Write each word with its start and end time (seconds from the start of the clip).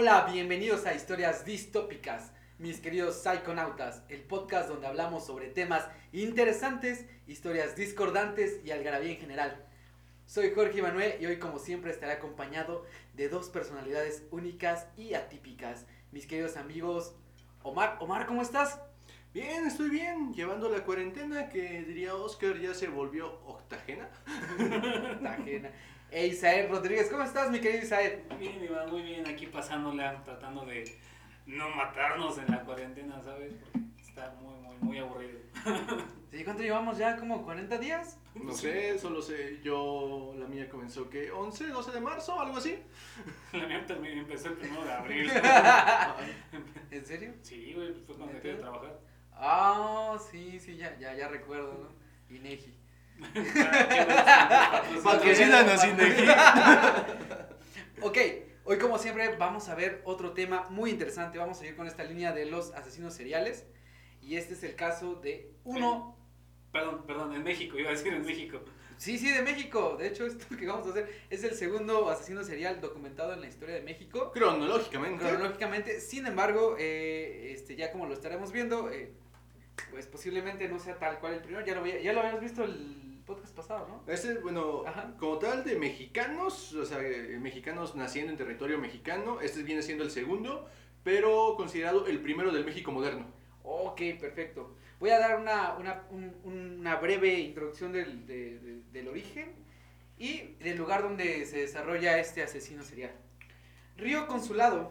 Hola, 0.00 0.28
bienvenidos 0.32 0.86
a 0.86 0.94
Historias 0.94 1.44
Distópicas, 1.44 2.30
mis 2.60 2.78
queridos 2.78 3.20
psiconautas, 3.20 4.04
el 4.08 4.20
podcast 4.20 4.68
donde 4.68 4.86
hablamos 4.86 5.26
sobre 5.26 5.48
temas 5.48 5.88
interesantes, 6.12 7.04
historias 7.26 7.74
discordantes 7.74 8.64
y 8.64 8.70
algarabía 8.70 9.10
en 9.10 9.18
general. 9.18 9.66
Soy 10.24 10.52
Jorge 10.54 10.82
Manuel 10.82 11.16
y 11.20 11.26
hoy 11.26 11.40
como 11.40 11.58
siempre 11.58 11.90
estaré 11.90 12.12
acompañado 12.12 12.86
de 13.14 13.28
dos 13.28 13.48
personalidades 13.48 14.22
únicas 14.30 14.86
y 14.96 15.14
atípicas, 15.14 15.84
mis 16.12 16.28
queridos 16.28 16.56
amigos 16.56 17.16
Omar. 17.64 17.96
Omar, 17.98 18.26
¿cómo 18.26 18.42
estás? 18.42 18.80
Bien, 19.34 19.66
estoy 19.66 19.90
bien, 19.90 20.32
llevando 20.32 20.68
la 20.68 20.84
cuarentena 20.84 21.48
que 21.48 21.82
diría 21.82 22.14
Oscar 22.14 22.56
ya 22.60 22.72
se 22.72 22.86
volvió 22.86 23.40
octagena. 23.44 24.08
Octagena. 25.16 25.72
E 26.10 26.26
Isael 26.26 26.70
Rodríguez, 26.70 27.10
¿cómo 27.10 27.22
estás, 27.22 27.50
mi 27.50 27.60
querido 27.60 27.84
Isael? 27.84 28.22
Bien, 28.38 28.64
Iván, 28.64 28.90
muy 28.90 29.02
bien, 29.02 29.28
aquí 29.28 29.46
pasándola, 29.46 30.24
tratando 30.24 30.64
de 30.64 30.96
no 31.44 31.68
matarnos 31.68 32.38
en 32.38 32.46
la 32.46 32.62
cuarentena, 32.62 33.20
¿sabes? 33.22 33.52
Porque 33.72 33.86
está 34.00 34.34
muy, 34.40 34.54
muy, 34.54 34.76
muy 34.78 34.98
aburrido. 34.98 35.38
¿Sí, 36.30 36.44
¿Cuánto 36.44 36.62
llevamos 36.62 36.96
ya? 36.96 37.16
¿Como 37.16 37.44
40 37.44 37.76
días? 37.76 38.18
No 38.34 38.54
sé, 38.54 38.98
solo 38.98 39.20
sé, 39.20 39.60
yo, 39.62 40.34
la 40.38 40.46
mía 40.46 40.70
comenzó 40.70 41.10
que 41.10 41.30
11, 41.30 41.68
12 41.68 41.92
de 41.92 42.00
marzo, 42.00 42.40
algo 42.40 42.56
así. 42.56 42.78
La 43.52 43.66
mía 43.66 43.84
también 43.86 44.18
empezó 44.18 44.48
el 44.48 44.54
primero 44.54 44.84
de 44.84 44.92
abril. 44.92 45.30
¿En 46.90 47.04
serio? 47.04 47.34
Sí, 47.42 47.74
güey, 47.74 47.92
fue 48.06 48.16
cuando 48.16 48.34
dejé 48.34 48.48
de 48.48 48.54
trabajar. 48.54 48.98
Ah, 49.32 50.16
sí, 50.30 50.58
sí, 50.58 50.76
ya, 50.76 50.96
ya, 50.98 51.14
ya 51.14 51.28
recuerdo, 51.28 51.74
¿no? 51.74 52.34
Inegi. 52.34 52.74
Patrocínanos, 55.04 55.84
Inegi. 55.84 56.24
Ok, 58.00 58.16
hoy 58.64 58.78
como 58.78 58.96
siempre 58.96 59.34
vamos 59.36 59.68
a 59.68 59.74
ver 59.74 60.02
otro 60.04 60.32
tema 60.32 60.68
muy 60.70 60.90
interesante. 60.90 61.36
Vamos 61.36 61.60
a 61.60 61.66
ir 61.66 61.74
con 61.74 61.88
esta 61.88 62.04
línea 62.04 62.32
de 62.32 62.46
los 62.46 62.72
asesinos 62.74 63.12
seriales. 63.12 63.66
Y 64.22 64.36
este 64.36 64.54
es 64.54 64.62
el 64.62 64.76
caso 64.76 65.16
de 65.16 65.52
uno... 65.64 66.16
Perdón, 66.70 67.04
perdón, 67.04 67.34
en 67.34 67.42
México, 67.42 67.76
iba 67.76 67.88
a 67.88 67.92
decir 67.92 68.12
en 68.12 68.24
México. 68.24 68.60
Sí, 68.98 69.16
sí, 69.16 69.30
de 69.32 69.42
México. 69.42 69.96
De 69.98 70.08
hecho, 70.08 70.26
esto 70.26 70.44
que 70.56 70.66
vamos 70.66 70.86
a 70.86 70.90
hacer 70.90 71.08
es 71.30 71.42
el 71.44 71.54
segundo 71.54 72.08
asesino 72.08 72.44
serial 72.44 72.80
documentado 72.80 73.32
en 73.32 73.40
la 73.40 73.46
historia 73.46 73.76
de 73.76 73.80
México. 73.80 74.32
Cronológicamente. 74.32 75.24
Cronológicamente, 75.24 76.00
sin 76.00 76.26
embargo, 76.26 76.76
eh, 76.78 77.52
este, 77.52 77.74
ya 77.74 77.90
como 77.90 78.06
lo 78.06 78.14
estaremos 78.14 78.52
viendo, 78.52 78.90
eh, 78.90 79.12
pues 79.90 80.06
posiblemente 80.06 80.68
no 80.68 80.78
sea 80.78 80.98
tal 80.98 81.18
cual 81.20 81.34
el 81.34 81.40
primero. 81.40 81.64
Ya 81.64 81.74
lo, 81.74 81.86
ya 81.86 82.12
lo 82.12 82.20
habíamos 82.20 82.40
visto 82.40 82.64
el 82.64 83.20
podcast 83.26 83.54
pasado, 83.54 83.86
¿no? 83.88 84.12
Este, 84.12 84.34
bueno, 84.38 84.84
Ajá. 84.86 85.14
como 85.18 85.38
tal 85.38 85.64
de 85.64 85.76
mexicanos, 85.76 86.72
o 86.74 86.84
sea, 86.84 87.00
eh, 87.02 87.38
mexicanos 87.40 87.94
naciendo 87.94 88.32
en 88.32 88.38
territorio 88.38 88.78
mexicano, 88.78 89.40
este 89.40 89.62
viene 89.62 89.82
siendo 89.82 90.04
el 90.04 90.10
segundo, 90.10 90.68
pero 91.04 91.54
considerado 91.56 92.06
el 92.06 92.20
primero 92.20 92.52
del 92.52 92.64
México 92.64 92.90
moderno. 92.92 93.26
Ok, 93.62 94.00
perfecto. 94.18 94.74
Voy 94.98 95.10
a 95.10 95.18
dar 95.18 95.38
una, 95.38 95.74
una, 95.76 96.02
un- 96.10 96.34
una 96.78 96.96
breve 96.96 97.34
introducción 97.38 97.92
del, 97.92 98.26
de- 98.26 98.58
de- 98.58 98.82
del 98.92 99.08
origen 99.08 99.52
y 100.18 100.54
del 100.60 100.76
lugar 100.76 101.02
donde 101.02 101.44
se 101.46 101.58
desarrolla 101.58 102.18
este 102.18 102.42
asesino 102.42 102.82
serial. 102.82 103.12
Río 103.96 104.26
Consulado, 104.26 104.90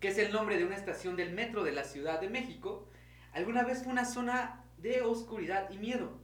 que 0.00 0.08
es 0.08 0.18
el 0.18 0.32
nombre 0.32 0.56
de 0.58 0.64
una 0.64 0.76
estación 0.76 1.16
del 1.16 1.32
metro 1.32 1.64
de 1.64 1.72
la 1.72 1.82
Ciudad 1.84 2.20
de 2.20 2.28
México, 2.28 2.88
alguna 3.32 3.64
vez 3.64 3.82
fue 3.82 3.92
una 3.92 4.04
zona 4.04 4.64
de 4.78 5.02
oscuridad 5.02 5.70
y 5.70 5.78
miedo. 5.78 6.18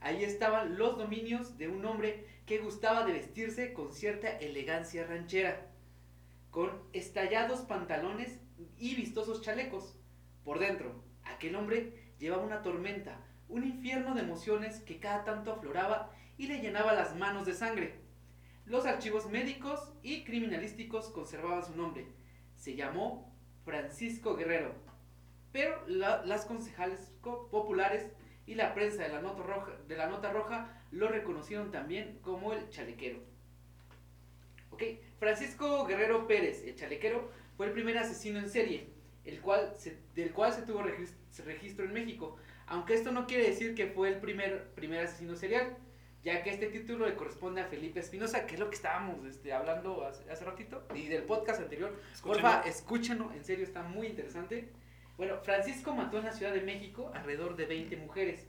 Ahí 0.00 0.24
estaban 0.24 0.78
los 0.78 0.96
dominios 0.96 1.58
de 1.58 1.68
un 1.68 1.84
hombre 1.84 2.26
que 2.46 2.58
gustaba 2.58 3.04
de 3.04 3.12
vestirse 3.12 3.72
con 3.72 3.92
cierta 3.92 4.28
elegancia 4.28 5.06
ranchera, 5.06 5.68
con 6.50 6.70
estallados 6.92 7.60
pantalones 7.60 8.38
y 8.78 8.94
vistosos 8.94 9.42
chalecos. 9.42 9.96
Por 10.44 10.58
dentro, 10.58 11.04
aquel 11.24 11.54
hombre 11.54 12.14
llevaba 12.18 12.42
una 12.42 12.62
tormenta, 12.62 13.20
un 13.48 13.64
infierno 13.64 14.14
de 14.14 14.22
emociones 14.22 14.80
que 14.80 14.98
cada 14.98 15.24
tanto 15.24 15.52
afloraba 15.52 16.10
y 16.38 16.46
le 16.46 16.60
llenaba 16.60 16.94
las 16.94 17.14
manos 17.16 17.46
de 17.46 17.54
sangre. 17.54 18.00
Los 18.64 18.86
archivos 18.86 19.28
médicos 19.28 19.92
y 20.02 20.24
criminalísticos 20.24 21.08
conservaban 21.10 21.64
su 21.64 21.76
nombre. 21.76 22.06
Se 22.56 22.74
llamó 22.74 23.34
Francisco 23.64 24.36
Guerrero. 24.36 24.89
Pero 25.52 25.82
la- 25.86 26.24
las 26.24 26.44
concejales 26.44 27.12
co- 27.20 27.48
populares 27.50 28.10
y 28.46 28.54
la 28.54 28.74
prensa 28.74 29.02
de 29.02 29.08
la, 29.10 29.20
nota 29.20 29.42
roja, 29.42 29.72
de 29.88 29.96
la 29.96 30.06
Nota 30.08 30.32
Roja 30.32 30.82
lo 30.90 31.08
reconocieron 31.08 31.70
también 31.70 32.18
como 32.22 32.52
el 32.52 32.68
chalequero. 32.70 33.18
Ok, 34.70 34.82
Francisco 35.18 35.84
Guerrero 35.86 36.26
Pérez, 36.26 36.64
el 36.64 36.74
chalequero, 36.74 37.30
fue 37.56 37.66
el 37.66 37.72
primer 37.72 37.98
asesino 37.98 38.38
en 38.38 38.48
serie, 38.48 38.88
el 39.24 39.40
cual 39.40 39.74
se- 39.76 39.98
del 40.14 40.32
cual 40.32 40.52
se 40.52 40.62
tuvo 40.62 40.82
regis- 40.82 41.14
registro 41.44 41.84
en 41.84 41.92
México, 41.92 42.36
aunque 42.66 42.94
esto 42.94 43.10
no 43.12 43.26
quiere 43.26 43.48
decir 43.48 43.74
que 43.74 43.86
fue 43.88 44.08
el 44.08 44.20
primer, 44.20 44.68
primer 44.74 45.04
asesino 45.04 45.36
serial, 45.36 45.76
ya 46.22 46.42
que 46.42 46.50
este 46.50 46.66
título 46.68 47.06
le 47.06 47.14
corresponde 47.16 47.60
a 47.60 47.66
Felipe 47.66 48.00
Espinosa, 48.00 48.46
que 48.46 48.54
es 48.54 48.60
lo 48.60 48.68
que 48.70 48.76
estábamos 48.76 49.24
este, 49.26 49.52
hablando 49.52 50.04
hace, 50.04 50.30
hace 50.30 50.44
ratito, 50.44 50.86
y 50.94 51.08
del 51.08 51.22
podcast 51.24 51.60
anterior. 51.60 51.94
Porfa, 52.22 52.60
escúchenlo, 52.68 53.32
en 53.32 53.44
serio 53.44 53.64
está 53.64 53.82
muy 53.82 54.06
interesante. 54.06 54.68
Bueno, 55.20 55.36
Francisco 55.42 55.94
mató 55.94 56.18
en 56.18 56.24
la 56.24 56.32
Ciudad 56.32 56.54
de 56.54 56.62
México 56.62 57.10
alrededor 57.12 57.54
de 57.54 57.66
20 57.66 57.94
mujeres 57.98 58.46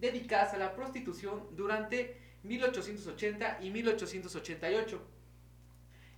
dedicadas 0.00 0.52
a 0.52 0.58
la 0.58 0.74
prostitución 0.74 1.44
durante 1.54 2.16
1880 2.42 3.60
y 3.62 3.70
1888. 3.70 5.00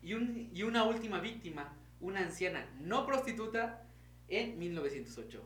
Y, 0.02 0.14
un- 0.14 0.48
y 0.54 0.62
una 0.62 0.84
última 0.84 1.20
víctima, 1.20 1.76
una 2.00 2.20
anciana 2.20 2.66
no 2.80 3.04
prostituta, 3.04 3.82
en 4.28 4.58
1908. 4.58 5.42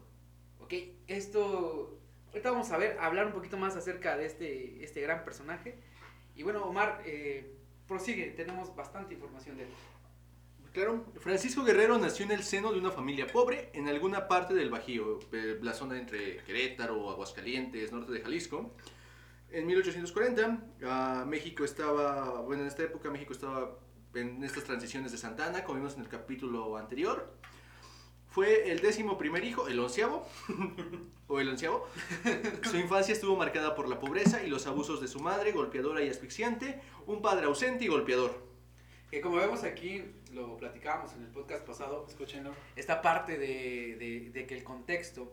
Ok, 0.60 0.72
esto. 1.08 1.98
Ahorita 2.28 2.52
vamos 2.52 2.70
a 2.70 2.76
ver, 2.78 2.96
hablar 3.00 3.26
un 3.26 3.32
poquito 3.32 3.56
más 3.56 3.74
acerca 3.74 4.16
de 4.16 4.26
este, 4.26 4.84
este 4.84 5.00
gran 5.00 5.24
personaje. 5.24 5.74
Y 6.36 6.44
bueno, 6.44 6.62
Omar, 6.64 7.02
eh, 7.04 7.56
prosigue, 7.88 8.26
tenemos 8.36 8.76
bastante 8.76 9.14
información 9.14 9.56
de 9.56 9.64
él. 9.64 9.68
Claro, 10.74 11.04
Francisco 11.20 11.62
Guerrero 11.62 11.96
nació 11.98 12.24
en 12.24 12.32
el 12.32 12.42
seno 12.42 12.72
de 12.72 12.80
una 12.80 12.90
familia 12.90 13.28
pobre 13.28 13.70
en 13.74 13.86
alguna 13.86 14.26
parte 14.26 14.54
del 14.54 14.70
Bajío, 14.70 15.20
eh, 15.30 15.56
la 15.62 15.72
zona 15.72 15.96
entre 15.96 16.38
Querétaro, 16.38 17.10
Aguascalientes, 17.10 17.92
norte 17.92 18.10
de 18.10 18.20
Jalisco. 18.20 18.74
En 19.50 19.66
1840, 19.66 20.64
ah, 20.82 21.24
México 21.28 21.64
estaba, 21.64 22.40
bueno, 22.40 22.62
en 22.62 22.68
esta 22.68 22.82
época 22.82 23.08
México 23.08 23.32
estaba 23.32 23.78
en 24.14 24.42
estas 24.42 24.64
transiciones 24.64 25.12
de 25.12 25.18
Santana, 25.18 25.62
como 25.62 25.78
vimos 25.78 25.94
en 25.94 26.00
el 26.00 26.08
capítulo 26.08 26.76
anterior. 26.76 27.32
Fue 28.26 28.72
el 28.72 28.80
décimo 28.80 29.16
primer 29.16 29.44
hijo, 29.44 29.68
el 29.68 29.78
onceavo, 29.78 30.26
o 31.28 31.38
el 31.38 31.50
onceavo. 31.50 31.86
Su 32.68 32.78
infancia 32.78 33.12
estuvo 33.12 33.36
marcada 33.36 33.76
por 33.76 33.88
la 33.88 34.00
pobreza 34.00 34.42
y 34.42 34.50
los 34.50 34.66
abusos 34.66 35.00
de 35.00 35.06
su 35.06 35.20
madre, 35.20 35.52
golpeadora 35.52 36.02
y 36.02 36.08
asfixiante, 36.08 36.80
un 37.06 37.22
padre 37.22 37.46
ausente 37.46 37.84
y 37.84 37.86
golpeador. 37.86 38.42
Que 39.08 39.20
como 39.20 39.36
vemos 39.36 39.62
aquí, 39.62 40.02
lo 40.34 40.56
platicábamos 40.56 41.14
en 41.14 41.22
el 41.22 41.28
podcast 41.28 41.64
pasado, 41.66 42.04
Escúchenlo. 42.08 42.52
esta 42.76 43.00
parte 43.02 43.38
de, 43.38 43.96
de- 43.96 44.30
de 44.32 44.46
que 44.46 44.54
el 44.56 44.64
contexto 44.64 45.32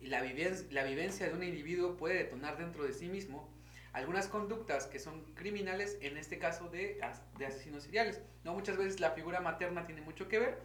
y 0.00 0.06
la, 0.08 0.22
viven- 0.22 0.66
la 0.70 0.84
vivencia 0.84 1.28
de 1.28 1.34
un 1.34 1.42
individuo 1.42 1.96
puede 1.96 2.14
detonar 2.16 2.58
dentro 2.58 2.84
de 2.84 2.92
sí 2.92 3.08
mismo 3.08 3.48
algunas 3.92 4.28
conductas 4.28 4.86
que 4.86 4.98
son 4.98 5.22
criminales, 5.34 5.98
en 6.00 6.16
este 6.16 6.38
caso 6.38 6.68
de, 6.68 7.00
de 7.38 7.46
asesinos 7.46 7.82
seriales. 7.84 8.20
¿no? 8.44 8.54
Muchas 8.54 8.76
veces 8.76 9.00
la 9.00 9.10
figura 9.12 9.40
materna 9.40 9.84
tiene 9.86 10.00
mucho 10.00 10.28
que 10.28 10.38
ver 10.38 10.58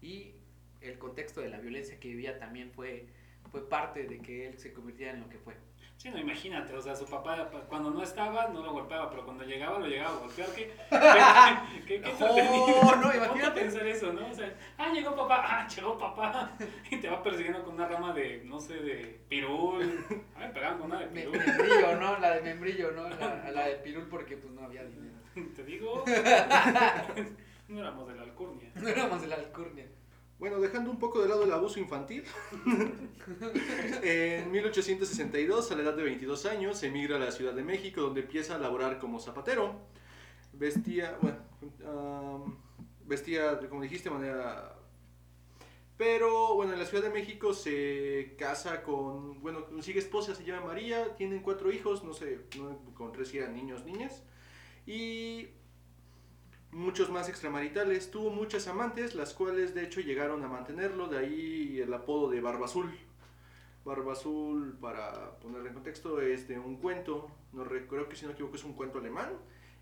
y 0.00 0.34
el 0.80 0.96
contexto 0.98 1.40
de 1.40 1.48
la 1.48 1.58
violencia 1.58 1.98
que 1.98 2.08
vivía 2.08 2.38
también 2.38 2.70
fue, 2.70 3.06
fue 3.50 3.68
parte 3.68 4.04
de 4.04 4.20
que 4.20 4.46
él 4.48 4.58
se 4.58 4.72
convirtiera 4.72 5.12
en 5.12 5.20
lo 5.20 5.28
que 5.28 5.38
fue. 5.38 5.56
Sí, 5.96 6.10
no, 6.10 6.18
imagínate, 6.18 6.72
o 6.74 6.80
sea, 6.80 6.94
su 6.94 7.06
papá 7.06 7.50
pa- 7.50 7.62
cuando 7.62 7.90
no 7.90 8.04
estaba 8.04 8.46
no 8.48 8.62
lo 8.62 8.72
golpeaba, 8.72 9.10
pero 9.10 9.24
cuando 9.24 9.42
llegaba 9.42 9.80
lo 9.80 9.86
llegaba 9.88 10.14
a 10.16 10.20
golpear. 10.20 10.48
¿Qué, 10.54 10.70
qué, 10.90 11.84
qué, 11.86 12.00
qué 12.02 12.12
Oh, 12.20 12.94
no, 12.96 13.08
a 13.08 13.16
imagínate. 13.16 13.60
pensar 13.62 13.84
eso, 13.84 14.12
¿no? 14.12 14.28
O 14.28 14.32
sea, 14.32 14.54
ah, 14.78 14.92
llegó 14.92 15.16
papá, 15.16 15.42
ah, 15.44 15.66
llegó 15.66 15.98
papá. 15.98 16.52
Y 16.92 16.98
te 16.98 17.08
va 17.08 17.20
persiguiendo 17.20 17.64
con 17.64 17.74
una 17.74 17.88
rama 17.88 18.12
de, 18.12 18.42
no 18.44 18.60
sé, 18.60 18.74
de 18.74 19.20
pirul. 19.28 20.04
A 20.36 20.38
me 20.38 20.48
pegaban 20.50 20.78
con 20.78 20.86
una 20.92 21.00
de 21.00 21.06
pirul. 21.08 21.36
membrillo, 21.36 21.96
¿no? 21.96 22.18
La 22.20 22.30
de 22.30 22.42
membrillo, 22.42 22.92
¿no? 22.92 23.08
La, 23.08 23.50
la 23.50 23.66
de 23.66 23.74
pirul 23.76 24.06
porque 24.08 24.36
pues 24.36 24.52
no 24.52 24.62
había 24.62 24.84
dinero. 24.84 25.18
Te 25.56 25.64
digo, 25.64 26.04
no 27.68 27.80
éramos 27.80 28.06
de 28.08 28.14
la 28.14 28.22
alcurnia. 28.22 28.70
No 28.76 28.88
éramos 28.88 29.20
de 29.20 29.26
la 29.26 29.34
alcurnia. 29.34 29.86
Bueno, 30.38 30.60
dejando 30.60 30.92
un 30.92 31.00
poco 31.00 31.20
de 31.20 31.28
lado 31.28 31.42
el 31.42 31.52
abuso 31.52 31.80
infantil, 31.80 32.22
en 34.02 34.50
1862, 34.52 35.72
a 35.72 35.74
la 35.74 35.82
edad 35.82 35.96
de 35.96 36.04
22 36.04 36.46
años, 36.46 36.80
emigra 36.84 37.16
a 37.16 37.18
la 37.18 37.32
Ciudad 37.32 37.54
de 37.54 37.64
México, 37.64 38.02
donde 38.02 38.20
empieza 38.20 38.54
a 38.54 38.58
laborar 38.58 39.00
como 39.00 39.18
zapatero. 39.18 39.74
Vestía, 40.52 41.18
bueno, 41.20 42.56
vestía, 43.04 43.58
como 43.68 43.82
dijiste, 43.82 44.10
de 44.10 44.14
manera... 44.14 44.76
Pero, 45.96 46.54
bueno, 46.54 46.74
en 46.74 46.78
la 46.78 46.86
Ciudad 46.86 47.02
de 47.02 47.10
México 47.10 47.52
se 47.52 48.36
casa 48.38 48.84
con, 48.84 49.40
bueno, 49.42 49.66
consigue 49.66 49.98
esposa, 49.98 50.36
se 50.36 50.44
llama 50.44 50.66
María, 50.66 51.16
tienen 51.16 51.42
cuatro 51.42 51.72
hijos, 51.72 52.04
no 52.04 52.14
sé, 52.14 52.42
con 52.94 53.10
tres 53.10 53.34
eran 53.34 53.56
niños, 53.56 53.84
niñas. 53.84 54.22
Y 54.86 55.48
muchos 56.72 57.10
más 57.10 57.28
extramaritales. 57.28 58.10
Tuvo 58.10 58.30
muchas 58.30 58.68
amantes, 58.68 59.14
las 59.14 59.34
cuales 59.34 59.74
de 59.74 59.84
hecho 59.84 60.00
llegaron 60.00 60.44
a 60.44 60.48
mantenerlo, 60.48 61.08
de 61.08 61.18
ahí 61.18 61.80
el 61.80 61.92
apodo 61.92 62.30
de 62.30 62.40
Barba 62.40 62.66
Azul. 62.66 62.90
Barba 63.84 64.12
Azul, 64.12 64.76
para 64.80 65.38
ponerlo 65.38 65.68
en 65.68 65.74
contexto, 65.74 66.20
es 66.20 66.46
de 66.48 66.58
un 66.58 66.76
cuento, 66.76 67.30
no 67.52 67.64
creo 67.64 68.08
que 68.08 68.16
si 68.16 68.26
no 68.26 68.32
equivoco 68.32 68.56
es 68.56 68.64
un 68.64 68.74
cuento 68.74 68.98
alemán, 68.98 69.30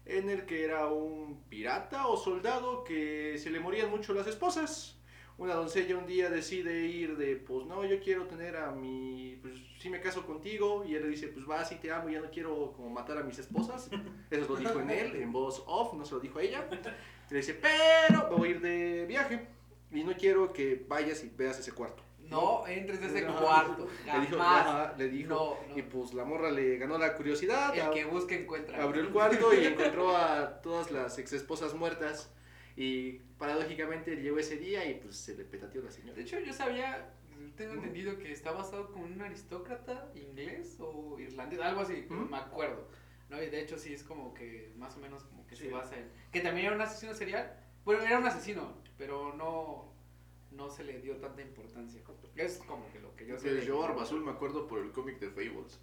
en 0.05 0.31
el 0.31 0.47
que 0.47 0.65
era 0.65 0.87
un 0.87 1.43
pirata 1.49 2.07
o 2.07 2.17
soldado 2.17 2.85
que 2.85 3.37
se 3.39 3.51
le 3.51 3.59
morían 3.59 3.91
mucho 3.91 4.15
las 4.15 4.27
esposas. 4.27 4.96
Una 5.39 5.55
doncella 5.55 5.99
un 5.99 6.07
día 6.07 6.31
decide 6.31 6.87
ir 6.87 7.19
de, 7.19 7.37
pues 7.37 7.67
no, 7.67 7.85
yo 7.85 8.01
quiero 8.01 8.25
tener 8.25 8.57
a 8.57 8.71
mi, 8.71 9.39
pues 9.43 9.55
sí 9.79 9.91
me 9.91 10.01
caso 10.01 10.25
contigo, 10.25 10.83
y 10.87 10.95
él 10.95 11.03
le 11.03 11.09
dice, 11.11 11.29
pues 11.29 11.45
va, 11.49 11.63
sí 11.63 11.75
te 11.77 11.93
amo, 11.93 12.09
ya 12.09 12.21
no 12.21 12.31
quiero 12.31 12.73
como 12.73 12.89
matar 12.89 13.19
a 13.19 13.23
mis 13.23 13.39
esposas. 13.39 13.91
Eso 14.31 14.47
lo 14.49 14.57
dijo 14.57 14.81
en 14.81 14.89
él, 14.91 15.17
en 15.17 15.33
voz 15.33 15.63
off, 15.67 15.93
no 15.93 16.07
se 16.07 16.15
lo 16.15 16.21
dijo 16.21 16.39
a 16.39 16.43
ella. 16.43 16.67
Y 17.31 17.35
le 17.35 17.41
dice, 17.41 17.53
pero 17.55 18.31
me 18.31 18.37
voy 18.37 18.49
a 18.49 18.51
ir 18.53 18.61
de 18.63 19.05
viaje 19.07 19.47
y 19.93 20.05
no 20.05 20.15
quiero 20.15 20.53
que 20.55 20.85
vayas 20.89 21.23
y 21.23 21.29
veas 21.37 21.59
ese 21.59 21.73
cuarto. 21.73 22.03
No 22.21 22.67
entres 22.67 23.01
a 23.03 23.07
ese 23.07 23.23
No. 23.23 23.37
cuarto. 23.39 23.87
Le 24.07 24.21
dijo, 24.21 24.41
ajá, 24.41 24.95
le 24.97 25.09
dijo, 25.11 25.29
No, 25.35 25.69
no. 25.75 25.79
y 25.79 25.83
pues 25.83 26.15
la 26.15 26.25
morra 26.25 26.51
le 26.51 26.79
ganó 26.79 26.97
la 26.99 27.15
curiosidad, 27.15 27.75
El 27.77 27.83
ab- 27.83 27.93
que 27.93 28.05
busca 28.07 28.35
encuentra. 28.35 28.83
abrió 28.83 29.03
el 29.03 29.11
cuarto 29.11 29.53
y 29.55 29.67
encontró 29.67 30.17
a 30.17 30.61
todas 30.63 30.91
las 30.91 31.19
ex 31.19 31.35
esposas 31.35 31.75
muertas 31.75 32.33
y 32.77 33.13
paradójicamente 33.39 34.17
llegó 34.17 34.39
ese 34.39 34.57
día 34.59 34.85
y 34.89 34.95
pues 35.01 35.17
se 35.17 35.35
le 35.35 35.45
petateó 35.45 35.83
la 35.83 35.91
señora. 35.91 36.15
De 36.15 36.23
hecho, 36.23 36.39
yo 36.41 36.53
sabía, 36.53 37.15
tengo 37.57 37.73
entendido 37.75 38.19
que 38.19 38.33
está 38.33 38.53
basado 38.53 38.93
con 38.93 39.03
un 39.03 39.21
aristócrata 39.23 40.11
inglés 40.15 40.77
o 40.81 41.19
irlandés, 41.19 41.61
algo 41.61 41.81
así, 41.81 42.07
me 42.11 42.37
acuerdo. 42.37 42.89
No, 43.29 43.43
y 43.43 43.47
de 43.51 43.61
hecho 43.61 43.77
sí 43.79 43.93
es 43.93 44.05
como 44.05 44.33
que 44.35 44.73
más 44.77 44.97
o 44.97 45.01
menos 45.01 45.25
como 45.25 45.47
que 45.47 45.57
Sí. 45.57 45.65
se 45.65 45.71
basa 45.71 45.97
en 45.97 46.09
que 46.31 46.41
también 46.41 46.67
era 46.67 46.77
un 46.77 46.81
asesino 46.83 47.13
serial. 47.15 47.59
Bueno, 47.85 48.03
era 48.03 48.19
un 48.19 48.27
asesino, 48.27 48.75
pero 48.99 49.35
no 49.35 49.93
no 50.53 50.71
se 50.71 50.85
le 50.85 51.01
dio 51.03 51.17
tanta 51.19 51.43
importancia. 51.43 52.01
Es 52.37 52.59
como 52.67 52.91
que 52.91 52.99
lo 53.01 53.15
que 53.15 53.27
yo 53.27 53.39
sé. 53.39 53.53
De- 53.53 53.67
yo 53.67 53.79
Barba 53.81 54.03
Azul 54.05 54.25
me 54.25 54.31
acuerdo 54.31 54.67
por 54.67 54.79
el 54.79 54.91
cómic 54.91 55.19
de 55.19 55.29
Fables. 55.31 55.79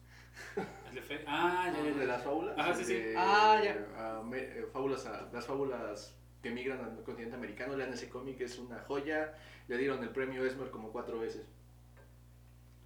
El 0.89 0.95
de 0.95 1.01
fe- 1.01 1.23
Ah, 1.27 1.71
ya, 1.71 1.83
ya, 1.83 1.91
de 1.99 2.05
las 2.07 2.23
fábulas. 2.23 2.57
Ajá, 2.57 2.73
sí, 2.73 2.83
sí. 2.85 2.93
de, 2.95 3.13
Ah, 3.15 3.61
ya. 3.63 3.87
ah, 3.95 4.23
me- 4.25 4.39
eh, 4.39 4.65
fábulas, 4.71 5.07
las 5.31 5.45
fábulas 5.45 6.17
que 6.43 6.51
migran 6.51 6.79
al 6.83 7.01
continente 7.03 7.35
americano, 7.35 7.75
lean 7.75 7.93
ese 7.93 8.09
cómic, 8.09 8.39
es 8.41 8.59
una 8.59 8.79
joya. 8.81 9.33
Le 9.67 9.77
dieron 9.77 10.03
el 10.03 10.09
premio 10.09 10.45
Esmer 10.45 10.69
como 10.69 10.91
cuatro 10.91 11.17
veces. 11.19 11.47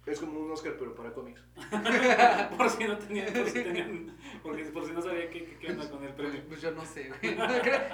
Es 0.06 0.20
como 0.20 0.40
un 0.40 0.50
Oscar, 0.50 0.76
pero 0.78 0.94
para 0.94 1.12
cómics. 1.12 1.42
por 2.56 2.70
si 2.70 2.84
no 2.84 2.96
tenían, 2.96 3.30
por 3.30 3.46
si 3.46 3.62
tenían, 3.62 4.16
porque 4.42 4.64
por 4.64 4.86
si 4.86 4.92
no 4.92 5.02
sabía 5.02 5.28
qué, 5.28 5.44
qué, 5.44 5.58
qué 5.58 5.72
onda 5.72 5.90
con 5.90 6.02
el 6.02 6.14
premio. 6.14 6.40
pues 6.48 6.62
yo 6.62 6.70
no 6.70 6.86
sé, 6.86 7.08
güey. 7.10 7.36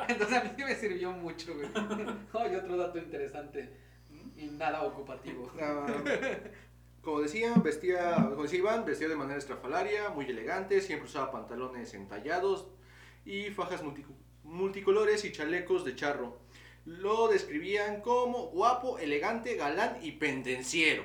Entonces 0.08 0.37
a 0.37 0.44
mí 0.44 0.50
sí 0.56 0.62
me 0.64 0.75
sirvió 0.76 1.11
mucho, 1.11 1.55
güey. 1.55 1.69
Oh, 2.32 2.46
y 2.46 2.55
otro 2.55 2.76
dato 2.76 2.99
interesante 2.99 3.76
y 4.37 4.46
nada 4.46 4.82
ocupativo. 4.82 5.50
Ah, 5.60 5.87
como 7.02 7.20
decía, 7.20 7.52
vestía, 7.56 8.14
como 8.31 8.44
decía 8.44 8.60
Iván, 8.60 8.84
vestía 8.87 9.08
de 9.08 9.17
manera 9.17 9.38
estrafalaria, 9.38 10.08
muy 10.10 10.25
elegante, 10.26 10.81
siempre 10.81 11.06
usaba 11.06 11.31
pantalones 11.32 11.93
entallados 11.94 12.70
y 13.26 13.50
fajas 13.50 13.82
multi- 13.82 14.06
multicolores 14.44 15.25
y 15.25 15.32
chalecos 15.32 15.85
de 15.85 15.96
charro. 15.96 16.38
Lo 16.85 17.29
describían 17.29 18.00
como 18.02 18.46
guapo, 18.49 18.99
elegante, 18.99 19.56
galán 19.56 19.99
y 20.02 20.12
pendenciero. 20.12 21.05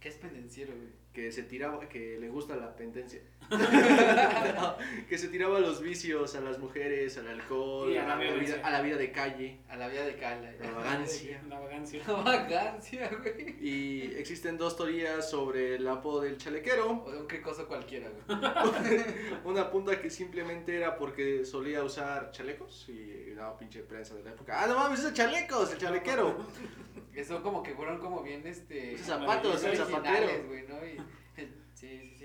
¿Qué 0.00 0.08
es 0.08 0.16
pendenciero, 0.16 0.74
güey? 0.74 0.97
Que 1.18 1.32
se 1.32 1.42
tiraba, 1.42 1.80
que 1.88 2.16
le 2.20 2.28
gusta 2.28 2.54
la 2.54 2.76
pendencia. 2.76 3.20
que 5.08 5.18
se 5.18 5.26
tiraba 5.26 5.56
a 5.56 5.60
los 5.60 5.82
vicios, 5.82 6.36
a 6.36 6.40
las 6.40 6.60
mujeres, 6.60 7.18
al 7.18 7.26
alcohol, 7.26 7.96
a 7.96 8.04
a, 8.04 8.06
la 8.06 8.24
la 8.24 8.34
vida, 8.34 8.60
a 8.62 8.70
la 8.70 8.82
vida 8.82 8.96
de 8.96 9.10
calle. 9.10 9.58
A 9.68 9.74
la 9.74 9.88
vida 9.88 10.04
de 10.04 10.14
Cala. 10.14 10.52
La 10.60 10.70
vagancia. 10.70 11.42
Una 11.44 11.58
vagancia. 11.58 12.02
La 12.06 12.14
vagancia, 12.22 13.10
güey. 13.20 13.56
Y 13.60 14.14
existen 14.16 14.56
dos 14.56 14.76
teorías 14.76 15.28
sobre 15.28 15.74
el 15.74 15.88
apodo 15.88 16.20
del 16.20 16.38
chalequero. 16.38 17.02
O 17.04 17.10
de 17.10 17.18
un 17.18 17.26
cricoso 17.26 17.66
cualquiera, 17.66 18.08
güey. 18.10 18.38
Una 19.44 19.72
punta 19.72 20.00
que 20.00 20.10
simplemente 20.10 20.76
era 20.76 20.96
porque 20.96 21.44
solía 21.44 21.82
usar 21.82 22.30
chalecos 22.30 22.88
y 22.88 23.32
no, 23.34 23.58
pinche 23.58 23.82
prensa 23.82 24.14
de 24.14 24.22
la 24.22 24.30
época. 24.30 24.62
Ah, 24.62 24.68
no 24.68 24.76
mames, 24.76 25.00
esos 25.00 25.14
chalecos, 25.14 25.72
el 25.72 25.78
chalequero. 25.78 26.46
Eso 27.18 27.42
como 27.42 27.64
que 27.64 27.74
fueron 27.74 27.98
como 27.98 28.22
bien, 28.22 28.46
este... 28.46 28.94
Esos 28.94 29.06
zapatos, 29.08 29.64
el 29.64 29.76
zapatero. 29.76 30.28
güey, 30.46 30.62
¿no? 30.68 30.76
Y, 30.86 30.96
sí, 31.74 32.14
sí. 32.16 32.17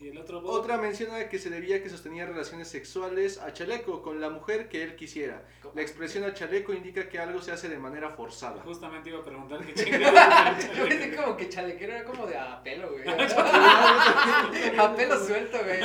Y 0.00 0.08
el 0.08 0.18
otro 0.18 0.40
Otra 0.44 0.76
menciona 0.76 1.28
que 1.28 1.38
se 1.38 1.50
debía 1.50 1.82
que 1.82 1.88
sostenía 1.88 2.26
relaciones 2.26 2.68
sexuales 2.68 3.38
a 3.38 3.52
chaleco 3.52 4.02
con 4.02 4.20
la 4.20 4.28
mujer 4.28 4.68
que 4.68 4.82
él 4.82 4.96
quisiera. 4.96 5.44
La 5.74 5.82
expresión 5.82 6.24
a 6.24 6.34
chaleco 6.34 6.72
indica 6.72 7.08
que 7.08 7.18
algo 7.18 7.40
se 7.40 7.52
hace 7.52 7.68
de 7.68 7.78
manera 7.78 8.10
forzada. 8.10 8.60
Justamente 8.62 9.10
iba 9.10 9.20
a 9.20 9.24
preguntar 9.24 9.64
qué 9.64 9.72
chingados. 9.84 10.76
Yo 10.76 10.88
pensé 10.88 11.16
como 11.16 11.36
que 11.36 11.48
chalequero 11.48 11.92
era 11.92 12.04
como 12.04 12.26
de 12.26 12.36
a 12.36 12.62
pelo, 12.62 12.90
güey. 12.90 13.04
a 14.78 14.94
pelo 14.96 15.24
suelto, 15.24 15.58
güey. 15.64 15.80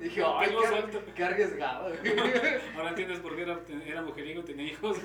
Dije, 0.00 0.22
A 0.22 0.38
ay, 0.40 0.48
pelo 0.48 0.60
qué, 0.62 0.68
suelto. 0.68 1.02
qué 1.14 1.24
arriesgado, 1.24 1.88
güey. 1.88 2.12
Ahora 2.76 2.88
entiendes 2.90 3.20
por 3.20 3.36
qué 3.36 3.42
era, 3.42 3.60
era 3.86 4.02
mujeriego 4.02 4.40
y 4.40 4.44
tenía 4.44 4.64
hijos. 4.66 4.98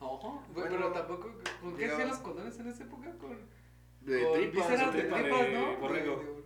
Ojo, 0.00 0.44
Bueno, 0.54 0.70
pero 0.70 0.92
tampoco. 0.92 1.32
¿Con 1.60 1.76
qué 1.76 1.86
hacían 1.86 2.08
los 2.08 2.18
condones 2.18 2.58
en 2.58 2.68
esa 2.68 2.84
época? 2.84 3.10
Con, 3.18 3.38
De 4.02 4.22
con 4.22 4.32
tripas, 4.34 4.68
de 4.68 4.76
de 4.76 4.84
tripa 5.02 5.16
tripas, 5.18 5.40
de 5.40 5.52
¿no? 5.52 5.76
borrego. 5.78 6.36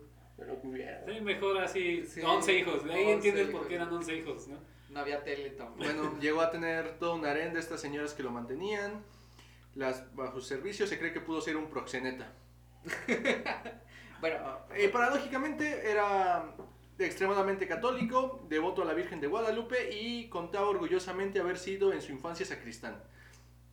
De- 0.45 0.45
Pero 0.45 0.59
hubiera. 0.63 1.05
Sí, 1.05 1.21
mejor 1.21 1.57
así, 1.59 2.05
Sí, 2.05 2.21
11 2.21 2.53
hijos. 2.53 2.83
De 2.85 2.93
ahí 2.93 3.03
11 3.13 3.13
entiendes 3.13 3.47
por 3.49 3.67
qué 3.67 3.75
eran 3.75 3.93
11 3.93 4.15
hijos, 4.15 4.47
¿no? 4.47 4.57
No 4.89 4.99
había 4.99 5.23
tele 5.23 5.51
tampoco. 5.51 5.83
Bueno, 5.83 6.17
llegó 6.21 6.41
a 6.41 6.51
tener 6.51 6.97
todo 6.99 7.15
un 7.15 7.25
harén 7.25 7.53
de 7.53 7.59
estas 7.59 7.79
señoras 7.79 8.13
que 8.13 8.23
lo 8.23 8.31
mantenían. 8.31 9.03
Las, 9.75 10.13
bajo 10.15 10.41
su 10.41 10.47
servicio 10.47 10.85
se 10.87 10.99
cree 10.99 11.13
que 11.13 11.21
pudo 11.21 11.39
ser 11.41 11.55
un 11.57 11.69
proxeneta. 11.69 12.33
Bueno, 14.19 14.37
Eh, 14.75 14.87
paradójicamente 14.89 15.89
era 15.89 16.53
extremadamente 16.99 17.67
católico, 17.67 18.45
devoto 18.49 18.83
a 18.83 18.85
la 18.85 18.93
Virgen 18.93 19.19
de 19.19 19.25
Guadalupe 19.25 19.89
y 19.91 20.29
contaba 20.29 20.69
orgullosamente 20.69 21.39
haber 21.39 21.57
sido 21.57 21.91
en 21.91 22.01
su 22.03 22.11
infancia 22.11 22.45
sacristán. 22.45 23.01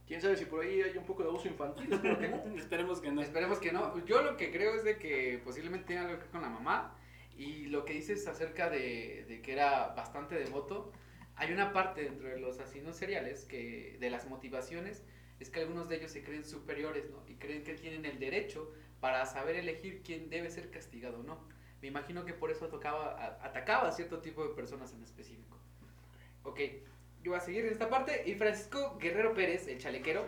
Quién 0.08 0.20
sabe 0.22 0.36
si 0.36 0.46
por 0.46 0.64
ahí 0.64 0.80
hay 0.82 0.96
un 0.96 1.04
poco 1.04 1.22
de 1.22 1.28
abuso 1.28 1.46
infantil, 1.48 1.92
espero 1.92 2.18
que 2.18 2.28
no. 2.28 2.36
Esperemos 2.56 3.00
que 3.00 3.12
no. 3.12 3.20
esperemos 3.22 3.58
que 3.58 3.72
no. 3.72 4.04
Yo 4.06 4.22
lo 4.22 4.36
que 4.38 4.50
creo 4.50 4.74
es 4.74 4.82
de 4.82 4.96
que 4.98 5.40
posiblemente 5.44 5.86
tenga 5.86 6.00
algo 6.02 6.14
que 6.14 6.22
ver 6.22 6.30
con 6.30 6.40
la 6.42 6.48
mamá. 6.48 6.96
Y 7.36 7.66
lo 7.66 7.84
que 7.84 7.92
dices 7.92 8.26
acerca 8.26 8.68
de, 8.70 9.24
de 9.28 9.42
que 9.42 9.52
era 9.52 9.88
bastante 9.88 10.34
devoto, 10.34 10.90
hay 11.36 11.52
una 11.52 11.72
parte 11.72 12.02
dentro 12.02 12.26
de 12.28 12.40
los 12.40 12.58
asesinos 12.58 12.96
seriales 12.96 13.44
que 13.44 13.96
de 14.00 14.10
las 14.10 14.26
motivaciones 14.28 15.04
es 15.38 15.50
que 15.50 15.60
algunos 15.60 15.88
de 15.88 15.96
ellos 15.98 16.10
se 16.10 16.24
creen 16.24 16.44
superiores, 16.44 17.08
¿no? 17.10 17.22
Y 17.28 17.34
creen 17.36 17.62
que 17.62 17.74
tienen 17.74 18.04
el 18.06 18.18
derecho 18.18 18.72
para 19.00 19.24
saber 19.26 19.54
elegir 19.54 20.02
quién 20.02 20.30
debe 20.30 20.50
ser 20.50 20.70
castigado 20.70 21.20
o 21.20 21.22
no. 21.22 21.46
Me 21.80 21.86
imagino 21.86 22.24
que 22.24 22.32
por 22.34 22.50
eso 22.50 22.64
atacaba, 22.64 23.12
a- 23.12 23.46
atacaba 23.46 23.88
a 23.88 23.92
cierto 23.92 24.18
tipo 24.20 24.42
de 24.42 24.54
personas 24.54 24.92
en 24.94 25.04
específico. 25.04 25.56
Ok, 26.42 26.58
yo 27.22 27.32
voy 27.32 27.38
a 27.40 27.42
seguir 27.42 27.64
en 27.66 27.72
esta 27.72 27.88
parte. 27.88 28.22
Y 28.26 28.34
Francisco 28.34 28.96
Guerrero 29.00 29.34
Pérez, 29.34 29.66
el 29.68 29.78
chalequero, 29.78 30.24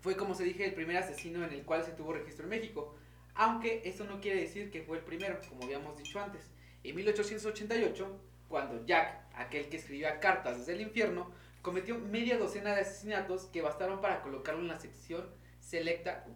fue, 0.00 0.16
como 0.16 0.34
se 0.34 0.44
dije, 0.44 0.64
el 0.66 0.74
primer 0.74 0.96
asesino 0.98 1.44
en 1.44 1.52
el 1.52 1.64
cual 1.64 1.84
se 1.84 1.92
tuvo 1.92 2.12
registro 2.12 2.44
en 2.44 2.50
México. 2.50 2.94
Aunque 3.34 3.82
eso 3.84 4.04
no 4.04 4.20
quiere 4.20 4.40
decir 4.40 4.70
que 4.70 4.82
fue 4.82 4.98
el 4.98 5.02
primero, 5.04 5.38
como 5.48 5.64
habíamos 5.64 5.96
dicho 5.96 6.20
antes. 6.20 6.42
En 6.84 6.94
1888, 6.94 8.20
cuando 8.48 8.84
Jack, 8.86 9.22
aquel 9.34 9.68
que 9.68 9.78
escribía 9.78 10.20
cartas 10.20 10.58
desde 10.58 10.74
el 10.74 10.82
infierno, 10.82 11.30
cometió 11.62 11.98
media 11.98 12.36
docena 12.36 12.74
de 12.74 12.82
asesinatos 12.82 13.46
que 13.46 13.62
bastaron 13.62 14.00
para 14.02 14.20
colocarlo 14.20 14.60
en 14.60 14.68
la 14.68 14.78
sección 14.78 15.26
selecta 15.60 16.26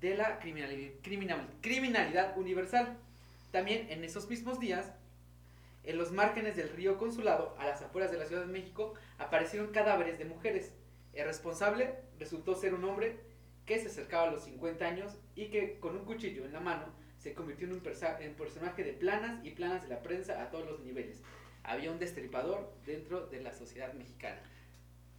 de 0.00 0.14
la 0.14 0.38
criminali- 0.38 0.92
criminal- 1.02 1.48
criminalidad 1.62 2.36
universal. 2.36 2.98
También 3.50 3.90
en 3.90 4.04
esos 4.04 4.28
mismos 4.28 4.60
días, 4.60 4.92
en 5.86 5.98
los 5.98 6.12
márgenes 6.12 6.56
del 6.56 6.68
río 6.70 6.98
Consulado, 6.98 7.54
a 7.58 7.64
las 7.64 7.80
afueras 7.80 8.10
de 8.10 8.18
la 8.18 8.26
Ciudad 8.26 8.42
de 8.44 8.52
México, 8.52 8.94
aparecieron 9.18 9.68
cadáveres 9.68 10.18
de 10.18 10.24
mujeres. 10.24 10.72
El 11.12 11.26
responsable 11.26 11.94
resultó 12.18 12.56
ser 12.56 12.74
un 12.74 12.84
hombre 12.84 13.20
que 13.64 13.78
se 13.78 13.86
acercaba 13.86 14.28
a 14.28 14.30
los 14.32 14.44
50 14.44 14.84
años 14.84 15.16
y 15.34 15.46
que 15.48 15.78
con 15.78 15.96
un 15.96 16.04
cuchillo 16.04 16.44
en 16.44 16.52
la 16.52 16.60
mano 16.60 16.86
se 17.18 17.34
convirtió 17.34 17.66
en 17.66 17.74
un 17.74 17.82
en 18.20 18.34
personaje 18.34 18.84
de 18.84 18.92
planas 18.92 19.44
y 19.44 19.52
planas 19.52 19.82
de 19.82 19.88
la 19.88 20.02
prensa 20.02 20.42
a 20.42 20.50
todos 20.50 20.66
los 20.66 20.80
niveles. 20.80 21.22
Había 21.62 21.90
un 21.90 21.98
destripador 21.98 22.72
dentro 22.84 23.26
de 23.26 23.40
la 23.40 23.52
sociedad 23.52 23.92
mexicana. 23.94 24.40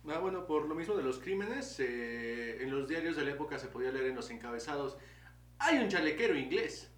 Ah, 0.09 0.19
bueno, 0.19 0.45
por 0.45 0.67
lo 0.67 0.75
mismo 0.75 0.95
de 0.95 1.03
los 1.03 1.19
crímenes, 1.19 1.79
eh, 1.79 2.61
en 2.61 2.71
los 2.71 2.87
diarios 2.87 3.15
de 3.15 3.25
la 3.25 3.31
época 3.31 3.57
se 3.57 3.67
podía 3.67 3.91
leer 3.91 4.05
en 4.07 4.15
los 4.15 4.29
encabezados, 4.29 4.97
hay 5.59 5.79
un 5.79 5.89
chalequero 5.89 6.37
inglés. 6.37 6.91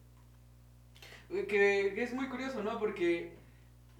Que, 1.30 1.48
que 1.48 2.04
es 2.04 2.14
muy 2.14 2.28
curioso, 2.28 2.62
¿no? 2.64 2.78
Porque 2.80 3.40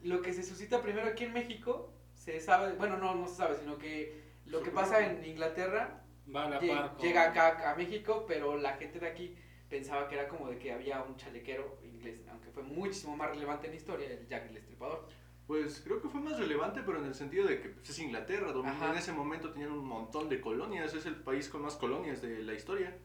lo 0.04 0.22
que 0.22 0.34
se 0.34 0.44
suscita 0.44 0.82
primero 0.82 1.08
aquí 1.08 1.26
en 1.26 1.34
México 1.34 1.92
se 2.14 2.40
sabe, 2.40 2.74
bueno, 2.74 2.98
no, 2.98 3.16
no 3.16 3.28
se 3.28 3.36
sabe, 3.36 3.58
sino 3.58 3.78
que 3.78 4.22
lo 4.46 4.62
que 4.62 4.72
pasa 4.72 5.06
en 5.06 5.24
Inglaterra 5.26 6.04
Va 6.34 6.46
a 6.46 6.50
la 6.50 6.62
lle- 6.62 6.68
par 6.68 6.98
llega 6.98 7.24
acá 7.24 7.72
a 7.72 7.76
México, 7.76 8.26
pero 8.28 8.58
la 8.58 8.74
gente 8.78 9.00
de 9.00 9.08
aquí 9.08 9.36
pensaba 9.70 10.08
que 10.08 10.16
era 10.16 10.28
como 10.28 10.50
de 10.50 10.58
que 10.58 10.72
había 10.72 11.02
un 11.04 11.16
chalequero 11.18 11.78
inglés, 11.84 12.22
aunque 12.30 12.50
fue 12.52 12.64
muchísimo 12.64 13.16
más 13.16 13.30
relevante 13.30 13.68
en 13.68 13.74
la 13.74 13.78
historia, 13.78 14.12
el 14.12 14.28
Jack 14.28 14.48
el 14.48 14.56
Destripador. 14.56 15.08
Pues 15.48 15.82
creo 15.84 16.00
que 16.02 16.10
fue 16.10 16.22
más 16.22 16.38
relevante, 16.38 16.82
pero 16.86 17.00
en 17.00 17.06
el 17.06 17.16
sentido 17.16 17.48
de 17.48 17.60
que 17.60 17.70
pues, 17.70 17.90
es 17.90 18.00
Inglaterra, 18.00 18.52
donde 18.52 18.70
Ajá. 18.70 18.92
en 18.92 18.98
ese 18.98 19.12
momento 19.12 19.52
tenían 19.52 19.72
un 19.72 19.86
montón 19.86 20.30
de 20.30 20.40
colonias, 20.40 20.94
es 20.94 21.06
el 21.08 21.16
país 21.16 21.50
con 21.50 21.64
más 21.64 21.76
colonias 21.76 22.22
de 22.22 22.44
la 22.44 22.54
historia. 22.54 22.96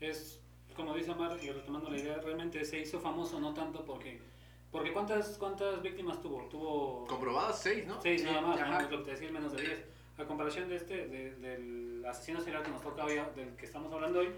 Es, 0.00 0.40
como 0.76 0.94
dice 0.94 1.10
Omar, 1.10 1.36
y 1.42 1.50
retomando 1.50 1.90
la 1.90 1.98
idea, 1.98 2.18
realmente 2.18 2.64
se 2.64 2.78
hizo 2.78 3.00
famoso 3.00 3.40
no 3.40 3.54
tanto 3.54 3.84
porque... 3.84 4.20
Porque 4.74 4.92
¿cuántas, 4.92 5.38
cuántas 5.38 5.80
víctimas 5.82 6.20
tuvo? 6.20 6.48
Tuvo 6.48 7.06
Comprobadas 7.06 7.60
seis, 7.62 7.86
¿no? 7.86 8.00
seis 8.02 8.22
Sí, 8.22 8.26
nada 8.26 8.40
más, 8.40 8.90
lo 8.90 8.98
que 8.98 9.04
te 9.04 9.10
decía, 9.12 9.30
menos 9.30 9.52
de 9.52 9.62
10. 9.62 9.84
A 10.18 10.24
comparación 10.24 10.68
de 10.68 10.74
este, 10.74 11.06
de- 11.06 11.36
del 11.36 12.04
asesino 12.04 12.40
serial 12.40 12.64
que 12.64 12.72
nos 12.72 12.82
toca 12.82 13.04
hoy, 13.04 13.14
del 13.36 13.54
que 13.54 13.66
estamos 13.66 13.92
hablando 13.92 14.18
hoy, 14.18 14.30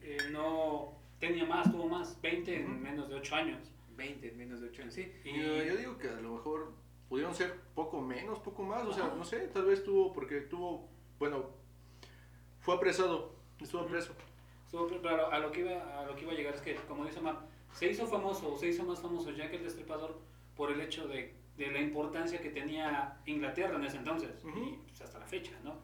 eh, 0.00 0.16
no 0.32 0.98
tenía 1.20 1.44
más, 1.46 1.70
tuvo 1.70 1.86
más, 1.88 2.20
20 2.20 2.52
Ujú. 2.64 2.72
en 2.72 2.82
menos 2.82 3.08
de 3.08 3.14
8 3.14 3.36
años. 3.36 3.70
20 3.96 4.28
en 4.28 4.36
menos 4.36 4.60
de 4.60 4.70
8 4.70 4.82
años, 4.82 4.94
sí. 4.94 5.12
Y 5.24 5.40
yo, 5.40 5.62
yo 5.62 5.76
digo 5.76 5.96
que 5.98 6.08
a 6.08 6.20
lo 6.20 6.32
mejor 6.34 6.72
pudieron 7.08 7.32
ser 7.32 7.54
poco 7.76 8.00
menos, 8.00 8.40
poco 8.40 8.64
más, 8.64 8.84
o 8.84 8.92
sea, 8.92 9.14
no 9.16 9.22
sé, 9.24 9.38
tal 9.54 9.66
vez 9.66 9.84
tuvo, 9.84 10.12
porque 10.12 10.40
tuvo, 10.40 10.88
bueno, 11.20 11.44
fue 12.58 12.74
apresado, 12.74 13.36
estuvo 13.60 13.86
preso. 13.86 14.14
Estuvo- 14.64 14.88
Pero 15.00 15.30
a 15.30 15.38
lo, 15.38 15.52
que 15.52 15.60
iba, 15.60 16.00
a 16.00 16.04
lo 16.06 16.16
que 16.16 16.22
iba 16.22 16.32
a 16.32 16.34
llegar 16.34 16.54
es 16.56 16.60
que, 16.60 16.74
como 16.88 17.04
dice 17.04 17.20
Omar, 17.20 17.54
se 17.76 17.90
hizo 17.90 18.06
famoso, 18.06 18.52
o 18.52 18.56
se 18.58 18.68
hizo 18.68 18.84
más 18.84 19.00
famoso 19.00 19.30
Jack 19.30 19.52
el 19.52 19.62
Destripador 19.62 20.18
por 20.56 20.70
el 20.72 20.80
hecho 20.80 21.06
de, 21.06 21.34
de 21.58 21.70
la 21.70 21.78
importancia 21.80 22.40
que 22.40 22.48
tenía 22.50 23.18
Inglaterra 23.26 23.76
en 23.76 23.84
ese 23.84 23.98
entonces, 23.98 24.42
Ujú. 24.44 24.58
y 24.64 24.72
pues, 24.86 25.00
hasta 25.02 25.18
la 25.18 25.26
fecha, 25.26 25.52
¿no? 25.62 25.74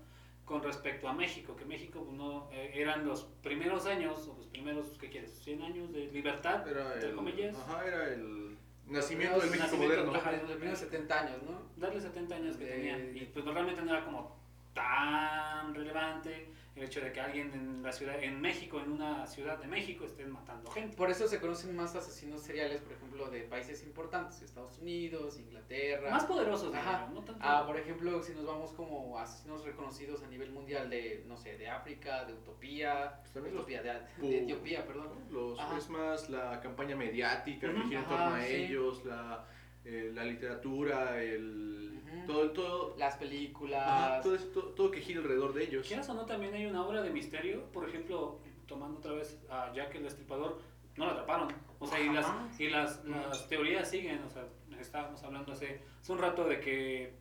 Con 0.46 0.62
respecto 0.62 1.06
a 1.08 1.12
México, 1.12 1.54
que 1.54 1.64
México 1.66 2.02
pues, 2.04 2.16
no, 2.16 2.49
eh, 2.52 2.70
eran 2.75 3.06
los 3.06 3.25
primeros 3.42 3.84
años, 3.87 4.26
o 4.28 4.37
los 4.38 4.46
primeros, 4.46 4.96
¿qué 4.99 5.11
quieres? 5.11 5.30
100 5.44 5.62
años 5.62 5.92
de 5.92 6.06
libertad, 6.06 6.66
Era 6.66 6.94
entre 6.94 7.11
el, 7.11 7.14
comillas. 7.14 7.56
ajá, 7.56 7.87
era 7.87 8.08
el 8.14 8.56
nacimiento 8.87 9.38
del 9.38 9.50
México 9.50 9.64
nacimiento, 9.66 9.96
moderno. 10.06 10.14
ajá. 10.18 10.32
Los 10.42 10.50
primeros 10.52 10.78
70 10.78 11.20
años, 11.20 11.42
¿no? 11.42 11.62
darle 11.76 12.00
70 12.00 12.34
años 12.34 12.56
que 12.56 12.64
De- 12.64 12.70
tenían. 12.72 13.16
Y 13.16 13.20
pues 13.26 13.44
realmente 13.44 13.82
no 13.82 13.92
era 13.92 14.04
como 14.04 14.37
tan 14.75 15.75
relevante 15.75 16.49
el 16.75 16.85
hecho 16.85 17.00
de 17.02 17.12
que 17.12 17.21
alguien 17.21 17.52
en 17.52 17.83
la 17.83 17.93
ciudad, 17.93 18.23
en 18.23 18.41
México, 18.41 18.81
en 18.81 18.93
una 18.93 19.26
ciudad 19.26 19.59
de 19.59 19.67
México, 19.67 20.05
estén 20.07 20.31
matando 20.31 20.71
gente. 20.71 20.97
Por 20.97 21.11
eso 21.11 21.29
se 21.29 21.38
conocen 21.38 21.76
más 21.76 21.95
asesinos 21.95 22.41
seriales, 22.43 22.81
por 22.81 22.93
ejemplo, 22.93 23.29
de 23.31 23.43
países 23.43 23.83
importantes, 23.83 24.41
Estados 24.41 24.79
Unidos, 24.79 25.38
Inglaterra. 25.38 26.11
Más 26.11 26.25
poderosos, 26.25 26.75
Ajá. 26.75 27.09
no 27.12 27.23
tanto. 27.23 27.41
Ah, 27.45 27.64
por 27.67 27.76
ejemplo, 27.79 28.23
si 28.23 28.33
nos 28.33 28.47
vamos 28.47 28.73
como 28.73 29.19
asesinos 29.19 29.64
reconocidos 29.64 30.23
a 30.23 30.29
nivel 30.29 30.50
mundial 30.50 30.88
de, 30.88 31.25
no 31.26 31.37
sé, 31.37 31.59
de 31.59 31.69
África, 31.69 32.25
de 32.25 32.33
Utopía, 32.33 33.21
Pues 33.33 33.52
Utopía, 33.52 33.83
de, 33.83 34.26
de 34.26 34.38
Etiopía, 34.45 34.87
perdón. 34.87 35.11
Los, 35.31 35.59
Ajá. 35.59 35.76
es 35.76 35.88
más 35.91 36.31
la 36.31 36.59
campaña 36.61 36.97
mediática 36.97 37.71
que 37.71 37.83
gira 37.83 38.00
en 38.00 38.07
torno 38.07 38.35
a 38.35 38.43
sí. 38.43 38.55
ellos, 38.55 39.05
la, 39.05 39.45
eh, 39.85 40.11
la 40.15 40.25
literatura, 40.25 41.23
el, 41.23 42.01
todo, 42.27 42.51
todo, 42.53 42.95
Las 42.99 43.15
ajá, 43.15 43.21
películas. 43.21 44.23
todo, 44.23 44.35
eso- 44.35 44.49
todo, 44.49 44.65
todo 44.71 44.91
que 44.91 45.01
gira 45.01 45.21
alrededor 45.21 45.53
de 45.55 45.65
ellos. 45.65 45.87
Quieras 45.87 46.09
o 46.09 46.15
no, 46.15 46.25
también 46.27 46.55
hay 46.55 46.67
una 46.67 46.87
obra 46.87 47.03
de 47.03 47.11
misterio. 47.11 47.65
Por 47.73 47.89
ejemplo, 47.89 48.39
tomando 48.67 48.99
otra 48.99 49.12
vez 49.12 49.39
a 49.51 49.73
Jack 49.73 49.95
el 49.97 50.05
Destripador, 50.05 50.61
no 50.97 51.07
lo 51.07 51.11
atraparon. 51.12 51.49
O 51.79 51.87
sea, 51.87 51.99
y 52.01 52.09
las, 52.11 52.27
y 52.61 52.69
las, 52.69 53.05
las 53.05 53.49
teorías 53.49 53.89
siguen. 53.91 54.23
O 54.23 54.31
sea, 54.31 54.45
estábamos 54.79 55.23
hablando 55.25 55.53
hace, 55.53 55.81
hace 56.01 56.12
un 56.12 56.19
rato 56.19 56.45
de 56.45 56.61
que 56.61 57.15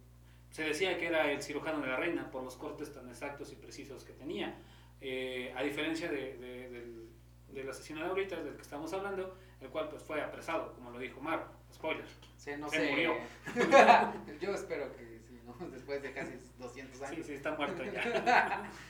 se 0.52 0.64
decía 0.64 0.98
que 0.98 1.08
era 1.08 1.32
el 1.32 1.42
cirujano 1.42 1.80
de 1.82 1.88
la 1.88 1.96
reina 1.96 2.30
por 2.30 2.44
los 2.44 2.56
cortes 2.58 2.92
tan 2.94 3.08
exactos 3.10 3.52
y 3.52 3.56
precisos 3.56 4.04
que 4.04 4.14
tenía. 4.14 4.56
Eh, 5.00 5.52
a 5.56 5.64
diferencia 5.64 6.12
de, 6.12 6.38
de- 6.38 6.70
del, 6.70 7.10
del 7.48 7.70
asesino 7.70 8.02
de 8.02 8.08
ahorita, 8.08 8.36
del 8.44 8.56
que 8.56 8.62
estamos 8.62 8.92
hablando, 8.94 9.36
el 9.62 9.70
cual 9.70 9.88
pues 9.90 10.04
fue 10.04 10.22
apresado, 10.22 10.74
como 10.74 10.92
lo 10.92 11.00
dijo 11.00 11.20
Mar. 11.22 11.48
Spoiler. 11.74 12.06
Se, 12.38 12.58
no 12.58 12.70
Se 12.70 12.78
sé. 12.78 12.90
murió. 12.92 13.14
Yo 14.42 14.54
espero 14.54 14.92
que 14.96 15.20
sí, 15.28 15.40
¿no? 15.46 15.68
Después 15.72 16.02
de 16.02 16.12
casi 16.14 16.34
200 16.60 17.02
años. 17.04 17.16
Sí, 17.16 17.24
sí, 17.24 17.34
está 17.34 17.52
muerto 17.56 17.84
ya. 17.84 18.72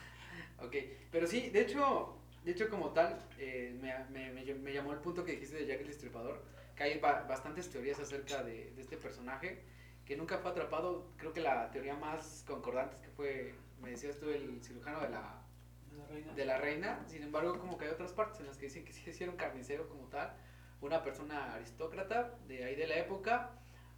Ok, 0.64 0.76
pero 1.12 1.26
sí, 1.26 1.50
de 1.50 1.62
hecho, 1.62 2.16
de 2.44 2.52
hecho 2.52 2.70
como 2.70 2.92
tal, 2.92 3.20
eh, 3.40 3.76
me, 3.82 3.94
me- 4.12 4.32
me- 4.32 4.54
me 4.54 4.72
llamó 4.74 4.94
el 4.94 5.00
punto 5.00 5.24
que 5.26 5.32
dijiste 5.32 5.56
de 5.58 5.66
Jack 5.66 5.82
el 5.82 5.88
Destripador, 5.88 6.40
que 6.76 6.84
hay 6.84 7.00
ba- 7.00 7.26
bastantes 7.28 7.72
teorías 7.72 8.00
acerca 8.00 8.44
de, 8.44 8.70
de 8.72 8.82
este 8.82 8.96
personaje, 8.98 9.64
que 10.06 10.16
nunca 10.16 10.38
fue 10.38 10.52
atrapado, 10.52 11.08
creo 11.18 11.34
que 11.34 11.40
la 11.42 11.72
teoría 11.72 11.96
más 11.96 12.44
concordante 12.46 12.96
es 12.96 13.02
que 13.02 13.10
fue, 13.10 13.56
me 13.82 13.90
decías 13.90 14.20
tú, 14.20 14.30
el 14.30 14.62
cirujano 14.64 15.00
de 15.02 15.10
la, 15.10 15.42
La 15.98 16.06
reina. 16.08 16.34
de 16.34 16.46
la 16.46 16.58
reina, 16.60 17.04
sin 17.08 17.24
embargo 17.24 17.58
como 17.58 17.80
que 17.80 17.86
hay 17.86 17.92
otras 17.92 18.14
partes 18.14 18.40
en 18.40 18.46
las 18.46 18.58
que 18.58 18.66
dicen 18.68 18.86
que 18.86 18.94
sí 18.94 19.02
hicieron 19.10 19.36
carnicero 19.38 19.90
como 19.90 20.04
tal, 20.10 20.32
una 20.82 21.04
persona 21.04 21.54
aristócrata 21.54 22.36
de 22.48 22.64
ahí 22.66 22.76
de 22.76 22.88
la 22.88 22.96
época, 22.98 23.52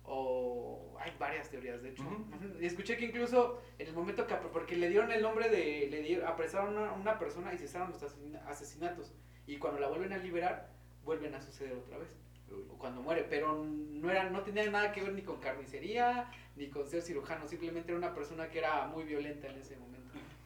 o 0.06 0.96
hay 1.00 1.12
varias 1.18 1.50
teorías 1.50 1.82
de 1.82 1.90
hecho. 1.92 2.04
Ujú. 2.04 2.60
Y 2.60 2.66
escuché 2.66 2.98
que 2.98 3.06
incluso 3.06 3.62
en 3.80 3.88
el 3.88 3.94
momento 3.94 4.28
que, 4.28 4.36
porque 4.36 4.76
le 4.76 4.90
dieron 4.90 5.12
el 5.12 5.22
nombre 5.22 5.50
de, 5.50 5.88
le 5.90 6.02
dieron, 6.02 6.28
apresaron 6.28 6.78
a 6.78 6.92
una 6.94 7.18
persona 7.18 7.54
y 7.54 7.58
cesaron 7.58 7.92
los 7.92 8.04
asesina- 8.04 8.44
asesinatos, 8.48 9.14
y 9.48 9.58
cuando 9.58 9.80
la 9.80 9.88
vuelven 9.88 10.14
a 10.14 10.18
liberar, 10.18 10.70
vuelven 11.06 11.34
a 11.36 11.42
suceder 11.42 11.74
otra 11.74 11.98
vez, 11.98 12.10
Uy. 12.52 12.66
o 12.70 12.78
cuando 12.78 13.02
muere, 13.02 13.26
pero 13.30 13.64
no 13.64 14.10
era, 14.12 14.30
no 14.30 14.42
tenía 14.42 14.70
nada 14.70 14.92
que 14.92 15.02
ver 15.02 15.14
ni 15.14 15.22
con 15.22 15.40
carnicería, 15.40 16.30
ni 16.56 16.68
con 16.68 16.86
ser 16.88 17.02
cirujano, 17.02 17.48
simplemente 17.48 17.92
era 17.92 17.98
una 17.98 18.14
persona 18.14 18.50
que 18.50 18.60
era 18.60 18.88
muy 18.88 19.04
violenta 19.06 19.48
en 19.48 19.58
ese 19.58 19.78
momento. 19.78 19.94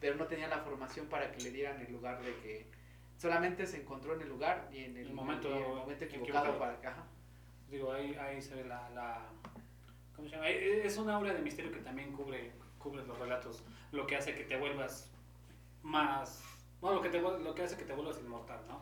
Pero 0.00 0.14
no 0.14 0.26
tenía 0.28 0.46
la 0.46 0.58
formación 0.58 1.06
para 1.06 1.32
que 1.32 1.42
le 1.42 1.50
dieran 1.50 1.80
el 1.84 1.92
lugar 1.92 2.22
de 2.22 2.32
que 2.36 2.66
solamente 3.18 3.66
se 3.66 3.82
encontró 3.82 4.14
en 4.14 4.22
el 4.22 4.28
lugar 4.28 4.68
y 4.72 4.84
en 4.84 4.96
el, 4.96 5.08
El 5.08 5.12
momento 5.12 5.54
el 5.54 5.62
momento 5.62 6.04
equivocado, 6.04 6.46
equivocado. 6.48 6.58
para 6.58 6.90
ajá. 6.92 7.04
Digo, 7.70 7.92
ahí, 7.92 8.14
ahí 8.14 8.40
se 8.40 8.54
ve 8.54 8.64
la, 8.64 8.88
la- 8.90 9.26
¿Cómo 10.16 10.26
se 10.28 10.34
llama? 10.36 10.48
Eh, 10.48 10.86
Es 10.86 10.96
una 10.96 11.18
obra 11.18 11.34
de 11.34 11.40
misterio 11.42 11.70
que 11.70 11.80
también 11.80 12.12
cubre, 12.12 12.52
cubre 12.78 13.04
los 13.04 13.18
relatos. 13.18 13.62
Lo 13.92 14.06
que 14.06 14.16
hace 14.16 14.34
que 14.34 14.44
te 14.44 14.56
vuelvas 14.56 15.10
más... 15.82 16.42
Bueno, 16.80 16.96
lo 16.96 17.02
que, 17.02 17.10
te, 17.10 17.20
lo 17.20 17.54
que 17.54 17.62
hace 17.62 17.76
que 17.76 17.84
te 17.84 17.92
vuelvas 17.92 18.18
inmortal, 18.20 18.60
¿no? 18.68 18.80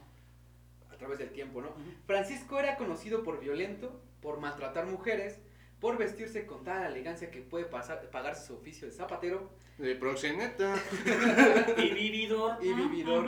a 0.93 0.99
través 0.99 1.19
del 1.19 1.31
tiempo, 1.31 1.61
¿no? 1.61 1.75
Francisco 2.07 2.59
era 2.59 2.77
conocido 2.79 3.23
por 3.23 3.39
violento, 3.39 4.01
por 4.23 4.41
maltratar 4.41 4.87
mujeres, 4.87 5.39
por 5.81 5.99
vestirse 5.99 6.47
con 6.47 6.65
tal 6.65 6.93
elegancia 6.93 7.31
que 7.31 7.43
puede 7.43 7.67
pasar, 7.67 8.09
pagarse 8.11 8.47
su 8.47 8.55
oficio 8.55 8.87
de 8.89 8.93
zapatero. 8.95 9.51
De 9.79 9.95
proxeneta. 9.95 10.75
Y 11.77 11.91
vividor. 11.93 12.59
Y 12.65 12.73
vividor. 12.73 13.27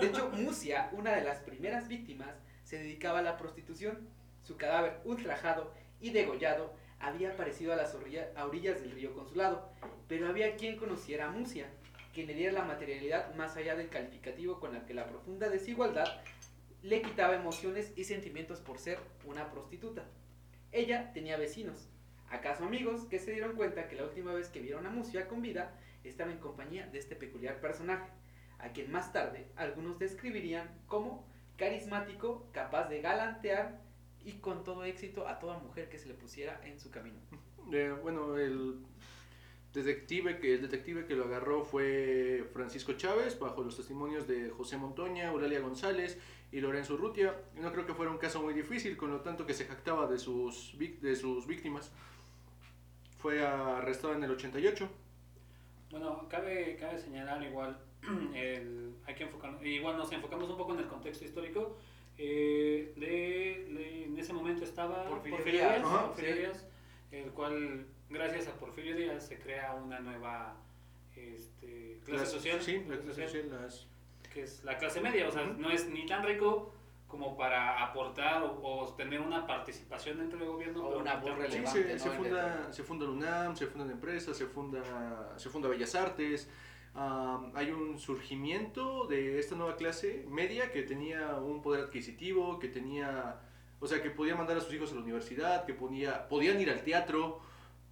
De 0.00 0.06
hecho, 0.06 0.30
Musia, 0.30 0.88
una 0.92 1.12
de 1.14 1.22
las 1.22 1.38
primeras 1.40 1.86
víctimas, 1.88 2.34
se 2.64 2.78
dedicaba 2.78 3.20
a 3.20 3.22
la 3.22 3.36
prostitución. 3.36 4.08
Su 4.42 4.56
cadáver 4.56 5.00
ultrajado 5.04 5.72
y 6.00 6.10
degollado 6.10 6.74
había 6.98 7.30
aparecido 7.32 7.72
a 7.72 7.76
las 7.76 7.94
orilla- 7.94 8.30
a 8.36 8.44
orillas 8.46 8.80
del 8.80 8.90
río 8.92 9.14
Consulado, 9.14 9.68
pero 10.08 10.28
había 10.28 10.56
quien 10.56 10.76
conociera 10.76 11.26
a 11.26 11.30
Musia, 11.30 11.66
quien 12.12 12.26
le 12.26 12.34
diera 12.34 12.52
la 12.52 12.64
materialidad 12.64 13.34
más 13.36 13.56
allá 13.56 13.76
del 13.76 13.88
calificativo 13.88 14.58
con 14.58 14.72
la 14.72 14.84
que 14.84 14.94
la 14.94 15.06
profunda 15.06 15.48
desigualdad 15.48 16.06
le 16.82 17.02
quitaba 17.02 17.36
emociones 17.36 17.92
y 17.96 18.02
sentimientos 18.04 18.58
por 18.60 18.78
ser 18.78 18.98
una 19.24 19.48
prostituta. 19.50 20.04
Ella 20.72 21.12
tenía 21.12 21.36
vecinos, 21.36 21.90
acaso 22.30 22.64
amigos, 22.64 23.04
que 23.04 23.18
se 23.18 23.32
dieron 23.32 23.54
cuenta 23.56 23.88
que 23.88 23.96
la 23.96 24.04
última 24.04 24.32
vez 24.32 24.48
que 24.48 24.60
vieron 24.60 24.86
a 24.86 24.90
Musia 24.90 25.28
con 25.28 25.42
vida 25.42 25.78
estaba 26.02 26.32
en 26.32 26.38
compañía 26.38 26.86
de 26.86 26.98
este 26.98 27.14
peculiar 27.14 27.60
personaje, 27.60 28.10
a 28.58 28.70
quien 28.72 28.90
más 28.90 29.12
tarde 29.12 29.46
algunos 29.56 29.98
describirían 29.98 30.70
como 30.86 31.26
carismático, 31.58 32.48
capaz 32.52 32.88
de 32.88 33.02
galantear 33.02 33.82
y 34.24 34.32
con 34.38 34.64
todo 34.64 34.84
éxito 34.84 35.28
a 35.28 35.38
toda 35.38 35.58
mujer 35.58 35.90
que 35.90 35.98
se 35.98 36.08
le 36.08 36.14
pusiera 36.14 36.60
en 36.64 36.80
su 36.80 36.90
camino. 36.90 37.20
Eh, 37.70 37.94
bueno, 38.02 38.38
el 38.38 38.78
detective, 39.74 40.38
que, 40.38 40.54
el 40.54 40.62
detective 40.62 41.04
que 41.04 41.14
lo 41.14 41.24
agarró 41.24 41.64
fue 41.64 42.48
Francisco 42.54 42.94
Chávez, 42.94 43.38
bajo 43.38 43.62
los 43.62 43.76
testimonios 43.76 44.26
de 44.26 44.48
José 44.50 44.78
Montoña, 44.78 45.28
Eulalia 45.28 45.60
González 45.60 46.18
y 46.52 46.60
Lorenzo 46.60 46.96
Rutia. 46.96 47.34
Y 47.56 47.60
No 47.60 47.72
creo 47.72 47.86
que 47.86 47.94
fuera 47.94 48.10
un 48.12 48.18
caso 48.18 48.40
muy 48.42 48.54
difícil, 48.54 48.96
con 48.96 49.10
lo 49.10 49.20
tanto 49.20 49.44
que 49.46 49.54
se 49.54 49.64
jactaba 49.66 50.06
de 50.06 50.18
sus, 50.18 50.74
vic- 50.78 51.00
de 51.00 51.16
sus 51.16 51.46
víctimas. 51.46 51.90
Fue 53.18 53.44
arrestado 53.44 54.14
en 54.14 54.22
el 54.24 54.30
88. 54.32 54.88
Bueno, 55.90 56.26
cabe, 56.28 56.76
cabe 56.80 56.98
señalar 56.98 57.42
igual, 57.42 57.78
el, 58.34 58.94
hay 59.06 59.14
que 59.14 59.24
enfocar, 59.24 59.64
igual 59.66 59.96
nos 59.96 60.10
enfocamos 60.12 60.48
un 60.50 60.56
poco 60.56 60.72
en 60.74 60.80
el 60.80 60.86
contexto 60.88 61.24
histórico. 61.24 61.76
eh, 62.18 62.92
de, 62.96 63.72
de- 63.74 64.04
en 64.04 64.18
ese 64.18 64.32
momento 64.32 64.64
estaba 64.64 65.04
Porfirio 65.08 65.36
Porfirio, 65.38 65.60
Díaz, 65.60 65.76
Díaz, 65.78 65.86
ajá, 65.92 66.06
Porfirio 66.08 66.32
sí. 66.34 66.38
Díaz, 66.40 66.66
el 67.12 67.30
cual, 67.32 67.86
gracias 68.10 68.48
a 68.48 68.54
Porfirio 68.58 68.96
Díaz, 68.96 69.26
se 69.26 69.38
crea 69.38 69.74
una 69.74 70.00
nueva 70.00 70.56
este, 71.16 72.00
clase 72.04 72.22
Las- 72.24 72.30
social, 72.32 72.60
Sí, 72.62 72.78
la 72.88 72.96
clase 72.96 73.02
clase 73.02 73.22
social, 73.24 73.42
social, 73.44 73.62
las- 73.62 73.86
que 74.32 74.42
es 74.42 74.62
la 74.64 74.78
clase 74.78 75.00
media, 75.00 75.28
o 75.28 75.30
sea, 75.32 75.42
Ujú. 75.42 75.60
no 75.60 75.70
es 75.70 75.88
ni 75.88 76.06
tan 76.06 76.22
rico 76.24 76.72
como 77.06 77.36
para 77.36 77.84
aportar 77.84 78.42
o, 78.42 78.60
o 78.62 78.94
tener 78.94 79.20
una 79.20 79.46
participación 79.46 80.18
dentro 80.18 80.38
del 80.38 80.48
gobierno. 80.48 80.82
O 80.82 80.88
pero 80.88 81.00
una 81.00 81.16
voz 81.16 81.24
tan- 81.26 81.36
Sí, 81.36 81.42
relevante. 81.82 81.82
se, 81.82 81.92
¿no? 81.94 81.98
se 81.98 82.10
funda, 82.10 82.72
se 82.72 82.82
funda 82.84 83.04
la 83.04 83.10
UNAM, 83.12 83.56
se 83.56 83.66
fundan 83.66 83.90
empresas, 83.90 84.36
se 84.36 84.46
funda, 84.46 85.38
se 85.38 85.50
funda 85.50 85.68
Bellas 85.68 85.94
Artes. 85.94 86.48
am, 86.94 87.52
hay 87.54 87.70
un 87.70 87.98
surgimiento 87.98 89.06
de 89.06 89.38
esta 89.38 89.54
nueva 89.56 89.76
clase 89.76 90.24
media 90.28 90.70
que 90.72 90.82
tenía 90.82 91.36
un 91.36 91.60
poder 91.62 91.84
adquisitivo, 91.84 92.58
que 92.58 92.68
tenía 92.68 93.40
O 93.80 93.86
sea, 93.88 94.00
que 94.00 94.10
podía 94.10 94.36
mandar 94.36 94.56
a 94.56 94.60
sus 94.60 94.72
hijos 94.72 94.92
a 94.92 94.94
la 94.94 95.00
universidad, 95.00 95.64
que 95.66 95.74
podía, 95.74 96.28
podían 96.28 96.60
ir 96.60 96.70
al 96.70 96.82
teatro, 96.84 97.40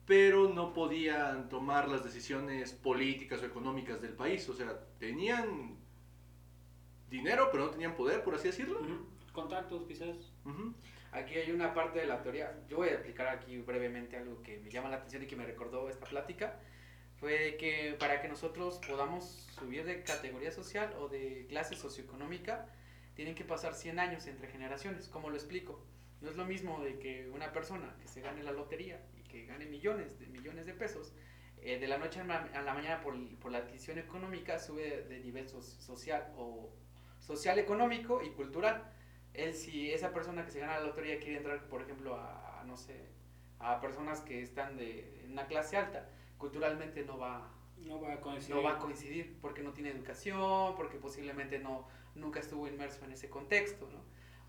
pero 0.06 0.48
no 0.48 0.72
podían 0.72 1.48
tomar 1.48 1.88
las 1.88 2.04
decisiones 2.04 2.72
políticas 2.72 3.42
o 3.42 3.46
económicas 3.46 4.00
del 4.00 4.12
país. 4.14 4.48
O 4.48 4.54
sea, 4.54 4.78
tenían 5.00 5.76
dinero, 7.10 7.48
pero 7.50 7.66
no 7.66 7.70
tenían 7.70 7.94
poder, 7.94 8.22
por 8.22 8.34
así 8.34 8.48
decirlo. 8.48 8.80
Ujú. 8.80 9.06
Contactos, 9.32 9.84
quizás. 9.86 10.16
Ujú. 10.44 10.74
Aquí 11.12 11.34
hay 11.34 11.50
una 11.50 11.74
parte 11.74 11.98
de 12.00 12.06
la 12.06 12.22
teoría. 12.22 12.56
Yo 12.68 12.78
voy 12.78 12.88
a 12.88 12.92
explicar 12.92 13.28
aquí 13.28 13.58
brevemente 13.58 14.16
algo 14.16 14.40
que 14.42 14.58
me 14.58 14.70
llama 14.70 14.88
la 14.88 14.96
atención 14.96 15.22
y 15.22 15.26
que 15.26 15.36
me 15.36 15.44
recordó 15.44 15.88
esta 15.88 16.06
plática. 16.06 16.58
Fue 17.16 17.32
de 17.38 17.56
que 17.56 17.96
para 17.98 18.22
que 18.22 18.28
nosotros 18.28 18.80
podamos 18.88 19.24
subir 19.58 19.84
de 19.84 20.02
categoría 20.02 20.52
social 20.52 20.94
o 20.98 21.08
de 21.08 21.46
clase 21.48 21.74
socioeconómica, 21.76 22.66
tienen 23.14 23.34
que 23.34 23.44
pasar 23.44 23.74
100 23.74 23.98
años 23.98 24.26
entre 24.26 24.48
generaciones. 24.48 25.08
¿Cómo 25.08 25.28
lo 25.30 25.36
explico? 25.36 25.84
No 26.22 26.30
es 26.30 26.36
lo 26.36 26.44
mismo 26.46 26.80
de 26.82 26.98
que 26.98 27.28
una 27.30 27.52
persona 27.52 27.94
que 28.00 28.08
se 28.08 28.20
gane 28.20 28.42
la 28.42 28.52
lotería 28.52 29.04
y 29.18 29.22
que 29.28 29.44
gane 29.46 29.66
millones 29.66 30.18
de 30.18 30.26
millones 30.28 30.64
de 30.66 30.74
pesos, 30.74 31.12
eh, 31.62 31.78
de 31.78 31.88
la 31.88 31.98
noche 31.98 32.20
a 32.20 32.24
la, 32.24 32.38
a 32.54 32.62
la 32.62 32.72
mañana 32.72 33.00
por, 33.02 33.14
por 33.38 33.52
la 33.52 33.58
adquisición 33.58 33.98
económica 33.98 34.58
sube 34.58 35.02
de 35.08 35.20
nivel 35.20 35.48
so- 35.48 35.60
social 35.60 36.32
o 36.36 36.72
social, 37.20 37.58
económico 37.58 38.22
y 38.22 38.30
cultural. 38.30 38.92
Él, 39.34 39.54
si 39.54 39.92
esa 39.92 40.12
persona 40.12 40.44
que 40.44 40.50
se 40.50 40.60
gana 40.60 40.80
la 40.80 40.86
lotería 40.86 41.18
quiere 41.20 41.36
entrar, 41.38 41.68
por 41.68 41.82
ejemplo, 41.82 42.16
a, 42.16 42.60
a, 42.60 42.64
no 42.64 42.76
sé, 42.76 43.08
a 43.60 43.80
personas 43.80 44.20
que 44.20 44.42
están 44.42 44.76
de 44.76 45.22
en 45.24 45.32
una 45.32 45.46
clase 45.46 45.76
alta, 45.76 46.08
culturalmente 46.38 47.04
no 47.04 47.18
va, 47.18 47.52
No 47.76 48.00
va 48.00 48.14
a 48.14 48.20
coincidir. 48.20 48.56
no 48.56 48.62
va 48.62 48.72
a 48.72 48.78
coincidir 48.78 49.38
porque 49.40 49.62
no 49.62 49.72
tiene 49.72 49.90
educación, 49.90 50.74
porque 50.76 50.98
posiblemente 50.98 51.58
no, 51.60 51.86
nunca 52.14 52.40
estuvo 52.40 52.66
inmerso 52.66 53.04
en 53.04 53.12
ese 53.12 53.28
contexto, 53.30 53.88
¿no? 53.92 54.02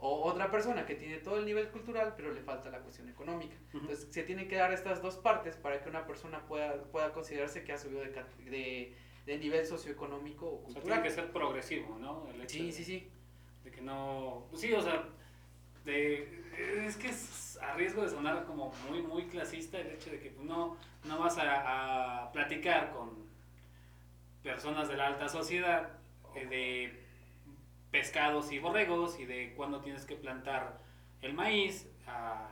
O 0.03 0.23
otra 0.23 0.49
persona 0.49 0.85
que 0.87 0.95
tiene 0.95 1.19
todo 1.19 1.37
el 1.37 1.45
nivel 1.45 1.69
cultural, 1.69 2.15
pero 2.17 2.33
le 2.33 2.41
falta 2.41 2.71
la 2.71 2.79
cuestión 2.79 3.07
económica. 3.09 3.55
Ujú. 3.69 3.79
Entonces, 3.81 4.07
se 4.11 4.23
tienen 4.23 4.47
que 4.47 4.55
dar 4.55 4.73
estas 4.73 4.99
dos 5.01 5.17
partes 5.17 5.57
para 5.57 5.79
que 5.79 5.89
una 5.89 6.07
persona 6.07 6.43
pueda, 6.47 6.83
pueda 6.85 7.13
considerarse 7.13 7.63
que 7.63 7.71
ha 7.73 7.77
subido 7.77 8.01
de, 8.01 8.09
de, 8.49 8.97
de 9.25 9.37
nivel 9.37 9.65
socioeconómico 9.65 10.45
o 10.47 10.55
O 10.55 10.57
sea, 10.57 10.65
cultural. 10.73 10.83
tiene 11.01 11.03
que 11.03 11.09
ser 11.21 11.31
progresivo, 11.31 11.97
¿no? 11.99 12.27
El 12.29 12.41
hecho 12.41 12.49
Sí, 12.57 12.65
de- 12.67 12.71
sí, 12.71 12.83
sí. 12.83 13.09
De 13.63 13.71
que 13.71 13.81
no. 13.81 14.45
pues 14.49 14.61
sí, 14.61 14.73
o 14.73 14.81
sea. 14.81 15.07
De, 15.85 16.43
es 16.85 16.95
que 16.97 17.07
es 17.09 17.57
a 17.59 17.73
riesgo 17.73 18.03
de 18.03 18.09
sonar 18.09 18.45
como 18.45 18.71
muy, 18.87 19.01
muy 19.01 19.25
clasista 19.25 19.79
el 19.79 19.87
hecho 19.87 20.11
de 20.11 20.19
que 20.19 20.29
pues, 20.29 20.45
no, 20.45 20.77
no 21.05 21.17
vas 21.19 21.39
a, 21.39 22.25
a 22.25 22.31
platicar 22.31 22.91
con 22.91 23.25
personas 24.43 24.87
de 24.89 24.97
la 24.97 25.07
alta 25.07 25.27
sociedad 25.27 25.89
eh, 26.35 26.45
de 26.45 27.03
pescados 27.91 28.51
y 28.51 28.59
borregos 28.59 29.19
y 29.19 29.25
de 29.25 29.53
cuándo 29.55 29.81
tienes 29.81 30.05
que 30.05 30.15
plantar 30.15 30.79
el 31.21 31.33
maíz 31.33 31.87
a, 32.07 32.47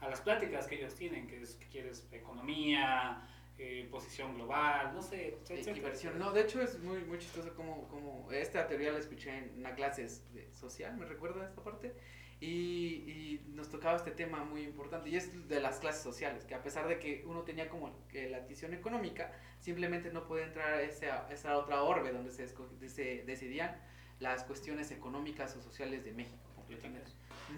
a 0.00 0.08
las 0.08 0.20
pláticas 0.20 0.66
que 0.68 0.76
ellos 0.76 0.94
tienen, 0.94 1.26
que 1.26 1.42
es 1.42 1.56
que 1.56 1.66
quieres 1.68 2.08
economía, 2.12 3.28
eh, 3.62 3.88
posición 3.90 4.34
global, 4.36 4.92
no 4.94 5.02
sé, 5.02 5.36
etcétera. 5.50 6.18
No, 6.18 6.32
de 6.32 6.40
hecho 6.40 6.62
es 6.62 6.78
muy, 6.78 7.04
muy 7.04 7.18
chistoso 7.18 7.54
como, 7.54 7.86
como 7.88 8.32
esta 8.32 8.66
teoría 8.66 8.90
la 8.90 8.98
escuché 8.98 9.36
en 9.36 9.58
una 9.58 9.74
clase 9.74 10.08
de 10.32 10.50
social, 10.54 10.96
me 10.96 11.04
recuerda 11.04 11.46
esta 11.46 11.62
parte, 11.62 11.94
y, 12.40 13.04
y 13.12 13.44
nos 13.48 13.68
tocaba 13.68 13.96
este 13.96 14.12
tema 14.12 14.44
muy 14.44 14.62
importante, 14.62 15.10
y 15.10 15.16
es 15.16 15.46
de 15.46 15.60
las 15.60 15.78
clases 15.78 16.02
sociales, 16.02 16.46
que 16.46 16.54
a 16.54 16.62
pesar 16.62 16.88
de 16.88 16.98
que 16.98 17.22
uno 17.26 17.42
tenía 17.42 17.68
como 17.68 18.08
que 18.08 18.30
la 18.30 18.38
adquisición 18.38 18.72
económica, 18.72 19.30
simplemente 19.58 20.10
no 20.10 20.26
puede 20.26 20.44
entrar 20.44 20.72
a 20.72 20.82
esa, 20.82 21.26
a 21.26 21.32
esa 21.32 21.58
otra 21.58 21.82
orbe 21.82 22.12
donde 22.12 22.30
se, 22.30 22.48
se 22.88 23.24
decidían 23.24 23.76
las 24.20 24.44
cuestiones 24.44 24.90
económicas 24.90 25.54
o 25.56 25.60
sociales 25.60 26.02
de 26.04 26.12
México 26.12 26.50
completamente. 26.54 27.10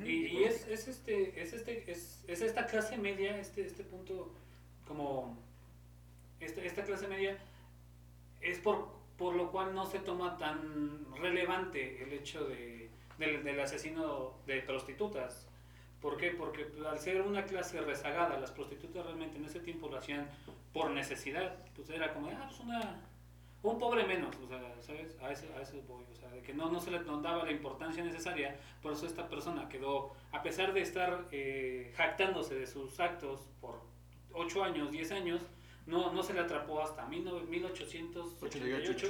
Y, 0.04 0.26
y 0.26 0.44
es, 0.44 0.66
es 0.66 0.88
este, 0.88 1.40
es 1.40 1.52
este, 1.52 1.88
es, 1.90 2.24
es 2.26 2.40
esta 2.40 2.66
clase 2.66 2.96
media, 2.96 3.36
este, 3.38 3.64
este 3.66 3.84
punto, 3.84 4.34
como 4.88 5.38
este- 6.44 6.66
esta 6.66 6.84
clase 6.84 7.08
media, 7.08 7.38
es 8.40 8.58
por, 8.58 8.88
por 9.16 9.34
lo 9.34 9.50
cual 9.50 9.74
no 9.74 9.86
se 9.86 9.98
toma 10.00 10.36
tan 10.36 11.06
relevante 11.16 12.02
el 12.02 12.12
hecho 12.12 12.44
de, 12.44 12.90
del, 13.18 13.44
del 13.44 13.60
asesino 13.60 14.34
de 14.46 14.60
prostitutas. 14.62 15.48
¿Por 16.00 16.16
qué? 16.16 16.30
Porque 16.30 16.66
al 16.88 16.98
ser 16.98 17.22
una 17.22 17.44
clase 17.44 17.80
rezagada, 17.80 18.38
las 18.40 18.50
prostitutas 18.50 19.04
realmente 19.04 19.38
en 19.38 19.44
ese 19.44 19.60
tiempo 19.60 19.88
lo 19.88 19.98
hacían 19.98 20.28
por 20.72 20.90
necesidad. 20.90 21.56
Pues 21.76 21.88
era 21.90 22.12
como, 22.12 22.28
ah, 22.28 22.44
pues 22.48 22.58
una, 22.58 23.00
un 23.62 23.78
pobre 23.78 24.04
menos, 24.04 24.34
o 24.36 24.48
sea, 24.48 24.60
¿sabes? 24.80 25.16
A 25.22 25.30
eso, 25.30 25.46
a 25.56 25.62
eso 25.62 25.80
voy, 25.86 26.04
o 26.10 26.14
sea, 26.16 26.28
de 26.30 26.42
que 26.42 26.52
no, 26.52 26.68
no 26.72 26.80
se 26.80 26.90
le 26.90 26.98
daba 27.04 27.44
la 27.44 27.52
importancia 27.52 28.02
necesaria, 28.02 28.58
por 28.82 28.92
eso 28.92 29.06
esta 29.06 29.28
persona 29.28 29.68
quedó, 29.68 30.12
a 30.32 30.42
pesar 30.42 30.72
de 30.72 30.80
estar 30.80 31.28
eh, 31.30 31.92
jactándose 31.96 32.56
de 32.56 32.66
sus 32.66 32.98
actos 32.98 33.48
por 33.60 33.80
8 34.32 34.64
años, 34.64 34.90
10 34.90 35.12
años, 35.12 35.42
no, 35.86 36.12
no 36.12 36.22
se 36.22 36.34
le 36.34 36.40
atrapó 36.40 36.82
hasta 36.82 37.06
19- 37.08 37.46
1888 37.48 39.08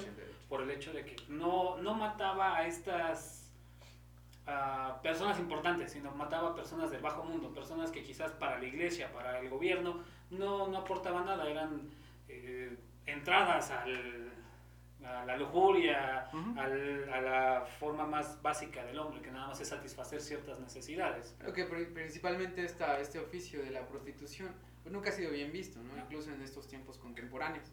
por 0.48 0.62
el 0.62 0.70
hecho 0.70 0.92
de 0.92 1.04
que 1.04 1.16
no, 1.28 1.76
no 1.78 1.94
mataba 1.94 2.56
a 2.56 2.66
estas 2.66 3.50
a 4.46 5.00
personas 5.02 5.38
importantes, 5.38 5.92
sino 5.92 6.10
mataba 6.12 6.50
a 6.50 6.54
personas 6.54 6.90
del 6.90 7.00
bajo 7.00 7.22
mundo, 7.22 7.54
personas 7.54 7.92
que 7.92 8.02
quizás 8.02 8.32
para 8.32 8.58
la 8.58 8.64
iglesia, 8.64 9.12
para 9.12 9.38
el 9.38 9.48
gobierno, 9.48 10.02
no, 10.30 10.66
no 10.66 10.78
aportaban 10.78 11.26
nada, 11.26 11.48
eran 11.48 11.88
eh, 12.28 12.76
entradas 13.06 13.70
al, 13.70 14.32
a 15.04 15.24
la 15.24 15.36
lujuria, 15.36 16.28
Ujú. 16.32 16.58
al- 16.58 17.08
a 17.12 17.20
la 17.20 17.66
forma 17.78 18.06
más 18.06 18.40
básica 18.42 18.84
del 18.84 18.98
hombre, 18.98 19.20
que 19.22 19.30
nada 19.30 19.48
más 19.48 19.60
es 19.60 19.68
satisfacer 19.68 20.20
ciertas 20.20 20.60
necesidades. 20.60 21.34
Creo 21.38 21.52
que 21.52 21.64
principalmente 21.64 22.64
esta, 22.64 22.98
este 23.00 23.18
oficio 23.18 23.62
de 23.62 23.70
la 23.70 23.86
prostitución 23.86 24.54
pues 24.82 24.92
nunca 24.92 25.10
ha 25.10 25.12
sido 25.12 25.30
bien 25.30 25.52
visto, 25.52 25.80
¿no? 25.82 25.96
incluso 25.96 26.32
en 26.32 26.42
estos 26.42 26.66
tiempos 26.66 26.98
contemporáneos. 26.98 27.70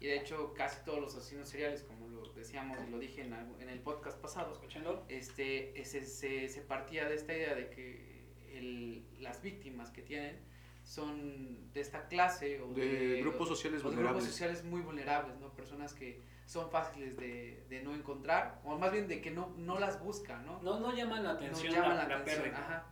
Y 0.00 0.06
de 0.06 0.16
hecho 0.18 0.52
casi 0.54 0.84
todos 0.84 1.00
los 1.00 1.14
asesinos 1.16 1.48
seriales, 1.48 1.82
como 1.82 2.08
lo 2.08 2.32
decíamos 2.34 2.78
y 2.86 2.90
lo 2.90 2.98
dije 2.98 3.22
en, 3.22 3.32
algo- 3.32 3.58
en 3.60 3.68
el 3.70 3.80
podcast 3.80 4.18
pasado, 4.20 4.52
¿Escuchándolo? 4.52 5.04
este, 5.08 5.72
se, 5.84 6.04
se, 6.04 6.48
se 6.48 6.60
partía 6.62 7.08
de 7.08 7.14
esta 7.14 7.34
idea 7.34 7.54
de 7.54 7.70
que 7.70 8.26
el- 8.52 9.04
las 9.22 9.40
víctimas 9.42 9.90
que 9.90 10.02
tienen 10.02 10.38
son 10.84 11.72
de 11.72 11.80
esta 11.80 12.06
clase 12.08 12.60
o 12.60 12.72
De 12.72 13.18
grupos 13.20 13.48
sociales 13.48 13.80
o 13.84 13.90
de 13.90 13.96
grupos 13.96 14.12
vulnerables. 14.12 14.24
sociales 14.24 14.64
muy 14.64 14.80
vulnerables, 14.82 15.36
¿no? 15.40 15.52
Personas 15.52 15.92
que 15.94 16.20
son 16.46 16.70
fáciles 16.70 17.16
de, 17.16 17.64
de 17.68 17.82
no 17.82 17.94
encontrar, 17.94 18.60
o 18.64 18.78
más 18.78 18.90
bien 18.92 19.08
de 19.08 19.20
que 19.20 19.30
no, 19.30 19.52
no 19.58 19.78
las 19.78 20.00
buscan, 20.00 20.46
¿no? 20.46 20.60
No, 20.62 20.80
no 20.80 20.94
llaman 20.94 21.24
la 21.24 21.32
atención 21.32 21.74
no 21.74 21.80
llaman 21.82 21.96
la, 21.96 22.02
la, 22.04 22.08
la 22.08 22.14
atención, 22.16 22.42
pérdida. 22.44 22.58
ajá, 22.58 22.84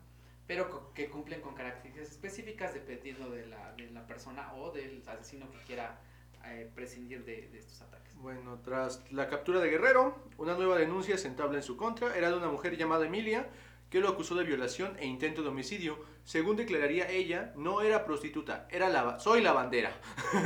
pero 0.46 0.68
co- 0.68 0.92
que 0.92 1.08
cumplen 1.08 1.40
con 1.40 1.54
características 1.54 2.10
específicas 2.10 2.74
dependiendo 2.74 3.30
de 3.30 3.46
la, 3.46 3.72
de 3.72 3.90
la 3.90 4.06
persona 4.06 4.52
o 4.54 4.70
del 4.72 5.02
asesino 5.06 5.50
que 5.50 5.58
quiera 5.58 5.98
eh, 6.46 6.70
prescindir 6.74 7.24
de, 7.24 7.48
de 7.48 7.58
estos 7.58 7.80
ataques. 7.80 8.14
Bueno, 8.16 8.58
tras 8.64 9.02
la 9.12 9.28
captura 9.28 9.60
de 9.60 9.70
Guerrero, 9.70 10.18
una 10.36 10.54
nueva 10.54 10.76
denuncia 10.76 11.16
se 11.16 11.28
entabla 11.28 11.56
en 11.58 11.62
su 11.62 11.76
contra. 11.76 12.16
Era 12.16 12.30
de 12.30 12.36
una 12.36 12.48
mujer 12.48 12.76
llamada 12.76 13.06
Emilia, 13.06 13.48
que 13.94 14.00
lo 14.00 14.08
acusó 14.08 14.34
de 14.34 14.42
violación 14.42 14.96
e 14.98 15.06
intento 15.06 15.44
de 15.44 15.50
homicidio. 15.50 15.96
Según 16.24 16.56
declararía 16.56 17.08
ella, 17.08 17.52
no 17.54 17.80
era 17.80 18.04
prostituta, 18.04 18.66
era 18.68 18.88
lava 18.88 19.20
soy 19.20 19.40
lavandera. 19.40 19.92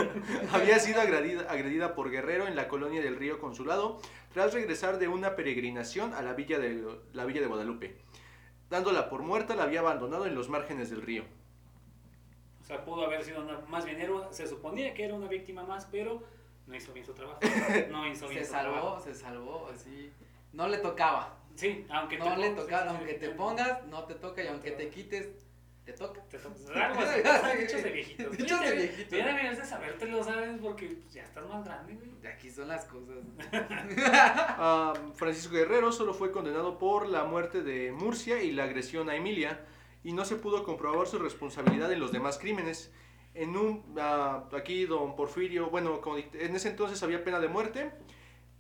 Había 0.53 0.79
sido 0.79 1.01
agredida, 1.01 1.51
agredida 1.51 1.95
por 1.95 2.11
Guerrero 2.11 2.47
en 2.47 2.55
la 2.57 2.69
colonia 2.69 3.01
del 3.01 3.17
Río 3.17 3.39
Consulado 3.41 4.03
tras 4.35 4.53
regresar 4.53 4.99
de 4.99 5.09
una 5.09 5.35
peregrinación 5.35 6.13
a 6.13 6.21
la 6.21 6.35
villa 6.35 6.59
de, 6.59 6.85
la 7.15 7.25
villa 7.25 7.41
de 7.41 7.47
Guadalupe. 7.47 7.97
Dándola 8.69 9.09
por 9.09 9.23
muerta, 9.23 9.57
la 9.57 9.63
había 9.63 9.81
abandonado 9.81 10.27
en 10.27 10.35
los 10.35 10.51
márgenes 10.51 10.91
del 10.91 11.01
río. 11.01 11.25
O 12.61 12.65
sea, 12.67 12.85
pudo 12.85 13.07
haber 13.07 13.25
sido 13.25 13.41
una, 13.41 13.61
más 13.61 13.87
bien, 13.87 13.99
era- 13.99 14.31
se 14.31 14.47
suponía 14.47 14.93
que 14.93 15.05
era 15.07 15.15
una 15.15 15.27
víctima 15.27 15.63
más, 15.63 15.87
pero 15.87 16.23
no 16.67 16.77
hizo 16.77 16.93
bien 16.93 17.07
su 17.07 17.15
trabajo. 17.15 17.41
No 17.91 18.07
hizo 18.07 18.29
bien 18.29 18.41
Se 18.43 18.45
su 18.45 18.53
salvó, 18.53 18.73
trabajo. 18.75 19.01
se 19.01 19.15
salvó, 19.15 19.71
así. 19.75 20.13
No 20.53 20.69
le 20.69 20.77
tocaba. 20.77 21.39
Sí, 21.59 21.85
aunque 21.91 22.19
No 22.19 22.37
le 22.37 22.51
pongas- 22.55 22.67
sí, 22.67 22.69
sí, 22.69 22.75
aunque 22.89 23.13
sí, 23.15 23.19
te 23.19 23.29
pongas, 23.31 23.87
no 23.87 24.05
te 24.05 24.15
toca 24.15 24.43
y 24.43 24.45
No 24.47 24.53
aunque 24.53 24.71
te 24.71 24.85
te 24.85 24.91
quites, 24.91 25.29
te 25.85 25.93
toca. 25.93 26.23
Te 26.29 26.37
algo 26.37 27.01
así, 27.01 27.21
son 27.51 27.59
dichos 27.59 27.83
de 27.83 27.91
viejitos. 27.91 28.37
Dichos 28.39 28.61
de 28.61 28.67
Mira, 28.67 28.77
viejitos. 28.81 29.13
Mira, 29.13 29.27
deberías 29.27 29.59
de 29.59 29.65
sabértelo, 29.65 30.23
¿sabes? 30.23 30.61
Porque 30.63 30.87
pues, 30.87 31.13
ya 31.13 31.25
estás 31.25 31.49
más 31.49 31.65
grande, 31.65 31.95
güey. 31.95 32.33
Aquí 32.33 32.49
son 32.49 32.69
las 32.69 32.85
cosas. 32.85 33.17
Ah, 34.61 34.93
Francisco 35.17 35.55
Guerrero 35.55 35.91
solo 35.91 36.15
fue 36.15 36.31
condenado 36.31 36.79
por 36.79 37.09
la 37.09 37.25
muerte 37.25 37.63
de 37.63 37.91
Murcia 37.91 38.41
y 38.43 38.53
la 38.53 38.65
agresión 38.65 39.11
a 39.11 39.17
Emilia 39.17 39.65
y 40.05 40.13
no 40.13 40.25
se 40.25 40.37
pudo 40.37 40.63
comprobar 40.63 41.09
su 41.09 41.19
responsabilidad 41.19 41.91
en 41.93 41.99
los 41.99 42.13
demás 42.13 42.39
crímenes. 42.39 42.93
En 43.35 43.57
un 43.57 43.83
ah, 43.99 44.45
aquí 44.57 44.85
don 44.87 45.17
Porfirio, 45.17 45.71
bueno, 45.71 46.01
en 46.35 46.55
ese 46.55 46.69
entonces 46.69 47.03
había 47.03 47.25
pena 47.25 47.41
de 47.41 47.49
muerte, 47.49 47.91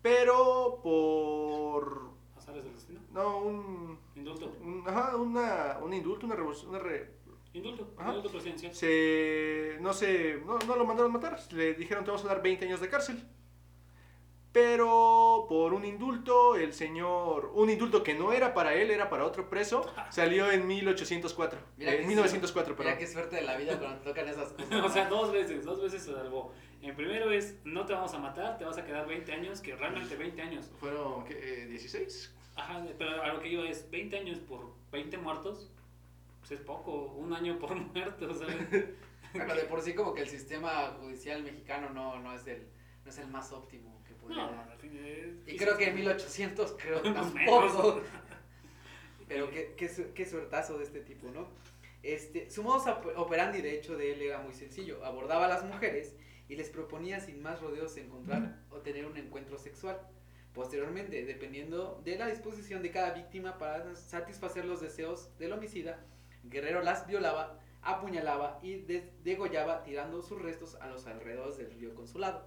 pero 0.02 0.80
por 0.82 2.17
Azares 2.58 2.64
del 2.64 2.74
destino. 2.74 3.00
no 3.12 3.38
un, 3.38 3.98
Indulto. 4.16 4.52
un- 4.62 4.84
ajá, 4.86 5.16
una 5.16 5.78
un 5.82 5.92
indulto, 5.92 6.26
una, 6.26 6.36
revol- 6.36 6.66
una 6.66 6.78
re- 6.78 7.10
Indulto. 7.54 7.94
Ajá. 7.96 8.08
Indulto 8.10 8.30
presidencial. 8.30 8.74
se 8.74 9.76
no 9.80 9.92
se 9.92 10.40
no, 10.46 10.58
no 10.66 10.76
lo 10.76 10.84
mandaron 10.84 11.12
matar, 11.12 11.38
le 11.52 11.74
dijeron 11.74 12.04
te 12.04 12.10
vamos 12.10 12.24
a 12.24 12.28
dar 12.28 12.42
20 12.42 12.64
años 12.66 12.80
de 12.80 12.88
cárcel. 12.88 13.22
pero 14.52 15.46
por 15.48 15.72
un 15.72 15.84
indulto, 15.84 16.56
el 16.56 16.72
señor, 16.72 17.52
un 17.54 17.70
indulto 17.70 18.02
que 18.02 18.14
no 18.14 18.32
era 18.32 18.54
para 18.54 18.74
él, 18.74 18.90
era 18.90 19.08
para 19.08 19.24
otro 19.24 19.48
preso, 19.48 19.86
salió 20.10 20.50
en 20.50 20.66
1804. 20.66 21.58
Mira 21.76 21.92
eh, 21.94 21.98
qué 22.00 22.06
1904, 22.06 22.74
Mira 22.74 22.84
perdón. 22.84 22.98
qué 22.98 23.06
suerte 23.06 23.36
de 23.36 23.42
la 23.42 23.56
vida 23.56 23.78
cuando 23.78 24.00
tocan 24.02 24.26
esas 24.28 24.52
cosas. 24.52 24.68
O 24.84 24.88
sea, 24.88 25.08
dos 25.08 25.32
veces, 25.32 25.64
dos 25.64 25.80
veces 25.82 26.02
se 26.02 26.12
salvó. 26.12 26.52
En 26.80 26.94
primero 26.96 27.30
es, 27.30 27.56
no 27.64 27.84
te 27.86 27.92
vamos 27.92 28.12
a 28.14 28.18
matar, 28.18 28.56
te 28.58 28.64
vas 28.64 28.78
a 28.78 28.84
quedar 28.84 29.06
20 29.06 29.32
años, 29.32 29.60
que 29.60 29.74
realmente 29.76 30.16
20 30.16 30.40
años. 30.42 30.70
¿Fueron 30.80 31.24
qué, 31.24 31.62
eh, 31.64 31.66
16? 31.66 32.34
Ajá, 32.58 32.84
pero 32.98 33.22
a 33.22 33.32
lo 33.32 33.40
que 33.40 33.48
iba 33.48 33.68
es 33.68 33.88
20 33.90 34.18
años 34.18 34.38
por 34.40 34.74
20 34.90 35.16
muertos, 35.18 35.70
pues 36.40 36.52
es 36.52 36.60
poco, 36.60 37.12
un 37.12 37.32
año 37.32 37.58
por 37.58 37.74
muerto, 37.94 38.34
¿sabes? 38.34 38.56
Bueno, 39.32 39.54
de 39.54 39.64
por 39.64 39.80
sí 39.82 39.94
como 39.94 40.14
que 40.14 40.22
el 40.22 40.28
sistema 40.28 40.96
judicial 41.00 41.42
mexicano 41.42 41.90
no, 41.90 42.18
no, 42.20 42.34
es, 42.34 42.46
el, 42.46 42.66
no 43.04 43.10
es 43.10 43.18
el 43.18 43.28
más 43.28 43.52
óptimo 43.52 44.02
que 44.06 44.14
podría 44.14 44.46
No, 44.46 44.52
dar. 44.52 44.78
Y 45.46 45.56
creo 45.56 45.76
que 45.76 45.88
en 45.88 45.94
1800 45.96 46.76
creo 46.78 47.00
tampoco. 47.14 48.00
Pero 49.28 49.50
qué, 49.50 49.74
qué, 49.76 49.90
qué 50.14 50.26
suertazo 50.26 50.78
de 50.78 50.84
este 50.84 51.00
tipo, 51.00 51.28
¿no? 51.30 51.48
Este, 52.02 52.50
su 52.50 52.62
modus 52.62 52.86
op- 52.86 53.12
operandi, 53.16 53.60
de 53.60 53.74
hecho, 53.74 53.96
de 53.96 54.12
él 54.14 54.22
era 54.22 54.38
muy 54.40 54.54
sencillo. 54.54 55.04
Abordaba 55.04 55.44
a 55.44 55.48
las 55.48 55.64
mujeres 55.64 56.16
y 56.48 56.56
les 56.56 56.70
proponía 56.70 57.20
sin 57.20 57.42
más 57.42 57.60
rodeos 57.60 57.96
encontrar 57.98 58.62
o 58.70 58.78
tener 58.78 59.04
un 59.04 59.16
encuentro 59.18 59.58
sexual. 59.58 60.00
Posteriormente, 60.54 61.24
dependiendo 61.24 62.00
de 62.04 62.16
la 62.16 62.26
disposición 62.26 62.82
de 62.82 62.90
cada 62.90 63.12
víctima 63.12 63.58
para 63.58 63.94
satisfacer 63.94 64.64
los 64.64 64.80
deseos 64.80 65.36
del 65.38 65.52
homicida, 65.52 66.04
Guerrero 66.44 66.82
las 66.82 67.06
violaba, 67.06 67.58
apuñalaba 67.82 68.58
y 68.62 68.76
de- 68.76 69.12
degollaba 69.22 69.82
tirando 69.84 70.22
sus 70.22 70.40
restos 70.40 70.74
a 70.76 70.86
los 70.88 71.06
alrededores 71.06 71.58
del 71.58 71.70
río 71.72 71.94
Consulado. 71.94 72.46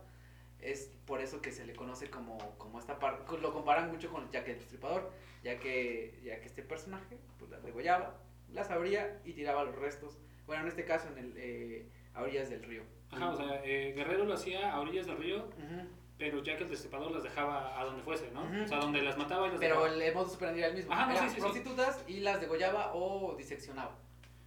Es 0.60 0.92
por 1.06 1.22
eso 1.22 1.42
que 1.42 1.52
se 1.52 1.66
le 1.66 1.74
conoce 1.74 2.10
como, 2.10 2.38
como 2.58 2.80
esta 2.80 3.00
parte, 3.00 3.38
lo 3.40 3.54
comparan 3.54 3.92
mucho 3.92 4.12
con 4.12 4.30
Jack 4.30 4.48
el 4.50 4.60
Destripador, 4.60 5.12
ya 5.44 5.58
que, 5.58 6.20
ya 6.24 6.40
que 6.40 6.46
este 6.48 6.62
personaje 6.64 7.18
pues, 7.40 7.50
las 7.50 7.64
degollaba, 7.64 8.20
las 8.52 8.70
abría 8.70 9.22
y 9.26 9.34
tiraba 9.34 9.64
los 9.64 9.76
restos, 9.76 10.20
bueno, 10.46 10.64
en 10.64 10.68
este 10.68 10.86
caso 10.86 11.08
en 11.10 11.18
el, 11.18 11.34
eh, 11.38 11.90
a 12.14 12.22
orillas 12.24 12.50
del 12.50 12.64
río. 12.64 12.84
Ajá, 13.10 13.30
o 13.30 13.36
sea, 13.36 13.62
eh, 13.66 13.94
Guerrero 13.96 14.26
lo 14.26 14.34
hacía 14.36 14.72
a 14.72 14.80
orillas 14.82 15.08
del 15.08 15.18
río, 15.18 15.46
Ujú. 15.46 15.88
Pero 16.22 16.44
ya 16.44 16.56
que 16.56 16.66
el 16.66 16.70
destripador 16.70 17.12
las 17.12 17.24
dejaba 17.24 17.82
a 17.82 17.84
donde 17.84 18.04
fuese, 18.04 18.30
¿no? 18.32 18.44
Ujú. 18.44 18.62
O 18.64 18.68
sea, 18.68 18.78
donde 18.78 19.02
las 19.02 19.18
mataba 19.18 19.48
y 19.48 19.50
las 19.50 19.60
Pero 19.60 19.82
dejaba. 19.84 20.06
el 20.06 20.14
modus 20.14 20.36
operandi 20.36 20.60
era 20.60 20.68
el 20.70 20.76
mismo, 20.76 20.94
Ajá, 20.94 21.08
no, 21.08 21.12
eran 21.14 21.24
sí, 21.24 21.30
sí, 21.30 21.36
sí. 21.36 21.42
prostitutas 21.42 22.04
y 22.08 22.20
las 22.20 22.40
degollaba 22.40 22.92
o 22.94 23.36
diseccionaba, 23.36 23.96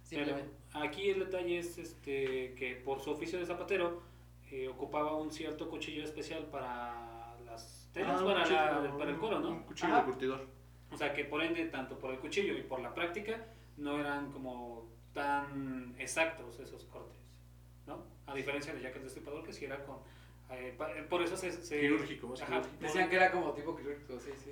Pero 0.09 0.23
simplemente. 0.25 0.55
aquí 0.73 1.09
el 1.09 1.19
detalle 1.19 1.59
es 1.59 1.77
este, 1.77 2.53
que 2.55 2.81
por 2.85 3.01
su 3.01 3.11
oficio 3.11 3.39
de 3.39 3.45
zapatero 3.45 4.01
eh, 4.51 4.69
ocupaba 4.69 5.17
un 5.17 5.29
cierto 5.33 5.69
cuchillo 5.69 6.05
especial 6.05 6.45
para 6.45 7.35
las 7.45 7.89
telas, 7.91 8.21
Ah, 8.21 8.23
un 8.23 8.25
para, 8.25 8.39
cuchillo, 8.43 8.59
la- 8.83 8.97
para 8.97 9.09
el 9.11 9.17
cuero, 9.17 9.37
Un 9.39 9.43
¿no? 9.43 9.65
cuchillo 9.65 9.91
Ajá. 9.91 9.99
de 9.99 10.05
curtidor. 10.05 10.47
O 10.93 10.97
sea, 10.97 11.13
que 11.13 11.25
por 11.25 11.43
ende, 11.43 11.65
tanto 11.65 11.99
por 11.99 12.11
el 12.11 12.19
cuchillo 12.19 12.53
y 12.57 12.61
por 12.61 12.79
la 12.79 12.93
práctica, 12.93 13.47
no 13.75 13.99
eran 13.99 14.31
como 14.31 14.87
tan 15.13 15.93
exactos 15.99 16.57
esos 16.61 16.85
cortes, 16.85 17.19
¿no? 17.85 18.01
A 18.27 18.33
diferencia 18.33 18.73
de 18.73 18.79
Jack 18.81 18.95
el 18.95 19.03
Destripador, 19.03 19.43
que 19.43 19.51
sí 19.51 19.65
era 19.65 19.83
con... 19.83 19.97
eh, 20.51 20.73
pa- 20.77 20.91
por 21.09 21.21
eso 21.23 21.35
se... 21.37 21.51
se- 21.51 21.79
Quirúrgico, 21.79 22.27
más 22.27 22.41
Ajá, 22.41 22.61
quirúrgico. 22.61 22.83
Decían 22.83 23.09
que 23.09 23.15
era 23.15 23.31
como 23.31 23.53
tipo 23.53 23.75
quirúrgico, 23.75 24.19
sí, 24.19 24.31
sí. 24.43 24.51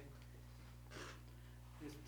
este, 1.86 2.00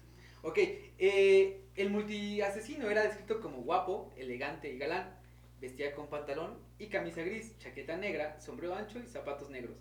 Ok, 0.41 0.57
eh, 0.57 1.61
el 1.75 1.89
multiasesino 1.89 2.89
era 2.89 3.03
descrito 3.03 3.41
como 3.41 3.61
guapo, 3.61 4.13
elegante 4.17 4.71
y 4.71 4.77
galán. 4.77 5.15
Vestía 5.59 5.95
con 5.95 6.07
pantalón 6.09 6.59
y 6.77 6.87
camisa 6.87 7.21
gris, 7.21 7.57
chaqueta 7.59 7.95
negra, 7.97 8.39
sombrero 8.41 8.75
ancho 8.75 8.99
y 8.99 9.07
zapatos 9.07 9.49
negros. 9.49 9.77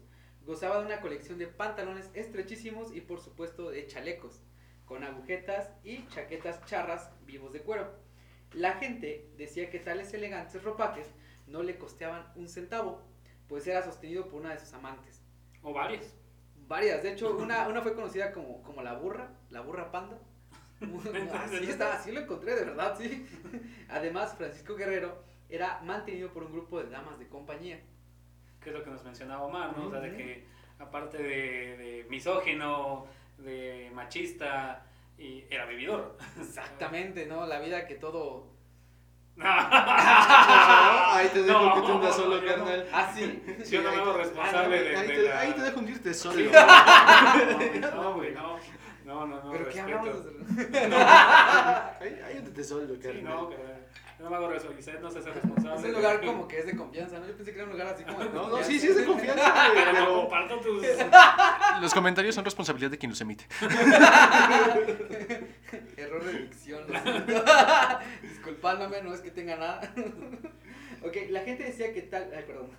Gozaba 0.47 0.79
de 0.81 0.87
una 0.87 1.01
colección 1.01 1.39
de 1.39 1.47
pantalones 1.49 2.11
estrechísimos 2.15 2.95
y 2.95 3.01
por 3.01 3.21
supuesto 3.21 3.71
de 3.71 3.87
chalecos, 3.87 4.41
con 4.85 5.03
agujetas 5.03 5.71
y 5.83 6.07
chaquetas 6.09 6.65
charras 6.67 7.11
vivos 7.27 7.53
de 7.53 7.61
cuero. 7.61 7.93
La 8.53 8.75
gente 8.75 9.29
decía 9.37 9.69
que 9.69 9.81
tales 9.81 10.15
elegantes 10.15 10.63
ropajes 10.63 11.09
no 11.47 11.63
le 11.63 11.77
costeaban 11.77 12.31
un 12.37 12.49
centavo, 12.49 13.03
pues 13.49 13.67
era 13.67 13.83
sostenido 13.83 14.29
por 14.29 14.41
una 14.41 14.51
de 14.53 14.59
sus 14.59 14.73
amantes. 14.75 15.23
o 15.63 15.73
varias. 15.73 16.15
Varias, 16.67 17.03
de 17.03 17.13
hecho, 17.13 17.37
una, 17.37 17.69
una 17.69 17.83
fue 17.83 17.95
conocida 17.95 18.33
como, 18.33 18.63
como 18.63 18.83
la 18.83 18.95
burra, 18.95 19.31
la 19.51 19.61
burra 19.61 19.91
panda. 19.91 20.19
así, 20.81 21.71
está, 21.71 21.95
así 21.95 22.13
lo 22.13 22.21
encontré, 22.21 22.55
de 22.55 22.65
verdad, 22.65 22.97
sí. 22.99 23.27
Además, 23.89 24.35
Francisco 24.37 24.75
Guerrero 24.75 25.23
era 25.49 25.81
mantenido 25.83 26.31
por 26.33 26.45
un 26.45 26.53
grupo 26.53 26.83
de 26.83 26.91
damas 26.91 27.19
de 27.19 27.29
compañía. 27.29 27.81
que 28.61 28.71
es 28.71 28.75
lo 28.75 28.83
que 28.83 28.91
nos 28.91 29.05
mencionaba 29.05 29.45
Omar, 29.45 29.77
¿no? 29.77 29.87
O 29.87 29.91
sea, 29.91 30.01
de 30.01 30.17
que 30.17 30.47
aparte 30.79 31.19
de, 31.19 31.77
de 31.77 32.07
misógino, 32.09 33.07
de 33.39 33.91
machista, 33.95 34.85
y 35.19 35.45
era 35.51 35.67
vividor. 35.67 36.17
Exactamente, 36.41 37.27
¿no? 37.27 37.47
La 37.47 37.61
vida 37.61 37.87
que 37.87 37.95
todo... 37.95 38.54
Ahí 41.15 41.29
te 41.33 41.43
dejo 41.43 41.61
No, 41.61 41.75
que 41.75 41.81
te 41.83 41.93
hundas 41.93 42.17
solo, 42.17 42.37
no. 42.41 42.47
carnal. 42.47 42.87
Ah, 42.93 43.11
sí. 43.15 43.43
Yo 43.71 43.83
no 43.83 43.91
me 43.91 43.97
hago 43.99 44.13
responsable 44.15 44.83
de, 44.83 44.97
ahí, 44.97 45.07
de 45.09 45.15
te, 45.15 45.23
la- 45.29 45.41
ahí 45.41 45.53
te 45.53 45.61
dejo 45.63 45.79
hundirte 45.81 46.15
solo. 46.15 46.51
No, 47.95 48.15
güey, 48.15 48.33
no, 48.33 48.59
no, 49.05 49.27
no, 49.27 49.43
no, 49.45 49.51
¿Pero 49.53 49.69
qué 49.69 49.83
respeto. 49.83 49.99
hablamos? 49.99 50.27
ahí, 52.01 52.21
ahí 52.27 52.39
hundirte 52.39 52.65
solo, 52.65 52.95
Sí, 52.95 53.01
carnal. 53.01 53.25
no, 53.25 53.51
no 54.21 54.31
me 54.31 54.37
hago 54.37 54.49
responsable, 54.49 55.01
no 55.01 55.11
se 55.11 55.19
hace 55.19 55.31
responsable. 55.33 55.79
Es 55.81 55.85
un 55.85 55.93
lugar 55.93 56.21
como 56.25 56.49
que 56.49 56.59
es 56.61 56.67
de 56.67 56.77
confianza, 56.77 57.19
¿no? 57.19 57.27
Yo 57.27 57.37
pensé 57.37 57.53
que 57.53 57.59
era 57.59 57.67
un 57.67 57.73
lugar 57.73 57.89
así 57.89 58.05
como 58.05 58.21
de 58.21 58.31
No, 58.31 58.49
no, 58.49 58.63
sí, 58.63 58.79
sí 58.79 58.87
es 58.89 58.97
de 58.97 59.05
confianza, 59.05 59.53
Pero 59.75 59.93
no 59.93 59.99
pero... 59.99 60.15
comparto 60.21 60.61
tus... 60.61 60.87
Los 61.83 61.93
comentarios 61.93 62.35
son 62.35 62.45
responsabilidad 62.45 62.91
de 62.93 62.99
quien 62.99 63.11
los 63.11 63.21
emite. 63.21 63.45
Error 65.97 66.25
de 66.25 66.33
dicción. 66.39 66.85
lo 66.89 67.01
siento. 67.01 67.45
Disculpándome, 68.23 69.03
no 69.03 69.13
es 69.13 69.21
que 69.21 69.31
tenga 69.31 69.57
nada. 69.57 69.81
ok, 71.03 71.17
la 71.31 71.41
gente 71.41 71.65
decía 71.65 71.93
que 71.93 72.03
tal. 72.03 72.31
Ay, 72.35 72.45
perdón. 72.47 72.71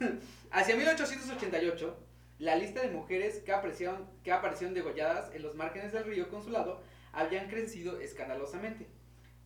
Hacia 0.52 0.76
1888, 0.76 1.98
la 2.38 2.56
lista 2.56 2.82
de 2.82 2.92
mujeres 2.92 3.40
que 3.40 3.54
aparecieron, 3.54 4.08
que 4.24 4.32
aparecieron 4.32 4.74
degolladas 4.74 5.34
en 5.34 5.42
los 5.42 5.56
márgenes 5.56 5.94
del 5.94 6.04
río 6.04 6.30
Consulado 6.30 6.82
habían 7.14 7.48
crecido 7.48 8.00
escandalosamente. 8.00 8.88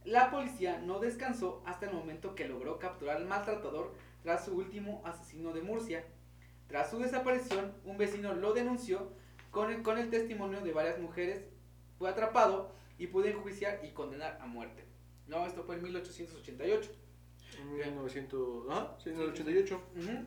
La 0.06 0.32
policía 0.32 0.80
no 0.80 0.99
descansó 0.99 1.62
hasta 1.65 1.86
el 1.86 1.93
momento 1.93 2.34
que 2.34 2.47
logró 2.47 2.80
capturar 2.80 3.17
al 3.17 3.25
maltratador 3.25 3.93
tras 4.23 4.45
su 4.45 4.56
último 4.56 5.04
asesino 5.06 5.54
de 5.54 5.62
Murcia. 5.62 6.04
Tras 6.67 6.89
su 6.89 6.99
desaparición, 6.99 7.73
un 7.86 7.97
vecino 7.97 8.34
lo 8.34 8.54
denunció 8.54 9.12
con 9.52 9.71
el, 9.71 9.84
con 9.84 9.97
el 9.97 10.10
testimonio 10.10 10.62
de 10.62 10.71
varias 10.71 10.99
mujeres. 10.99 11.43
Fue 11.97 12.10
atrapado 12.10 12.73
y 12.97 13.08
pudo 13.08 13.25
enjuiciar 13.25 13.82
y 13.84 13.89
condenar 13.89 14.39
a 14.41 14.47
muerte. 14.47 14.84
No, 15.28 15.45
esto 15.45 15.63
fue 15.63 15.75
en 15.75 15.84
1888. 15.84 16.91
En 17.60 17.73
1900, 17.73 18.67
ah, 18.69 18.97
sí, 19.04 19.10
en 19.10 19.19
el 19.19 19.30
88. 19.30 19.82
Ujú. 19.95 20.25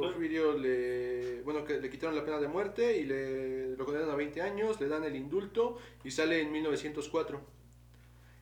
Porfirio 0.00 0.56
le, 0.56 1.42
bueno, 1.42 1.64
que 1.64 1.78
le 1.80 1.90
quitaron 1.90 2.14
la 2.16 2.24
pena 2.24 2.38
de 2.38 2.48
muerte 2.48 2.96
y 2.98 3.04
le 3.04 3.76
lo 3.76 3.84
condenan 3.84 4.10
a 4.10 4.14
20 4.16 4.42
años, 4.42 4.80
le 4.80 4.88
dan 4.88 5.04
el 5.04 5.14
indulto 5.16 5.78
y 6.04 6.10
sale 6.10 6.40
en 6.40 6.50
1904. 6.52 7.40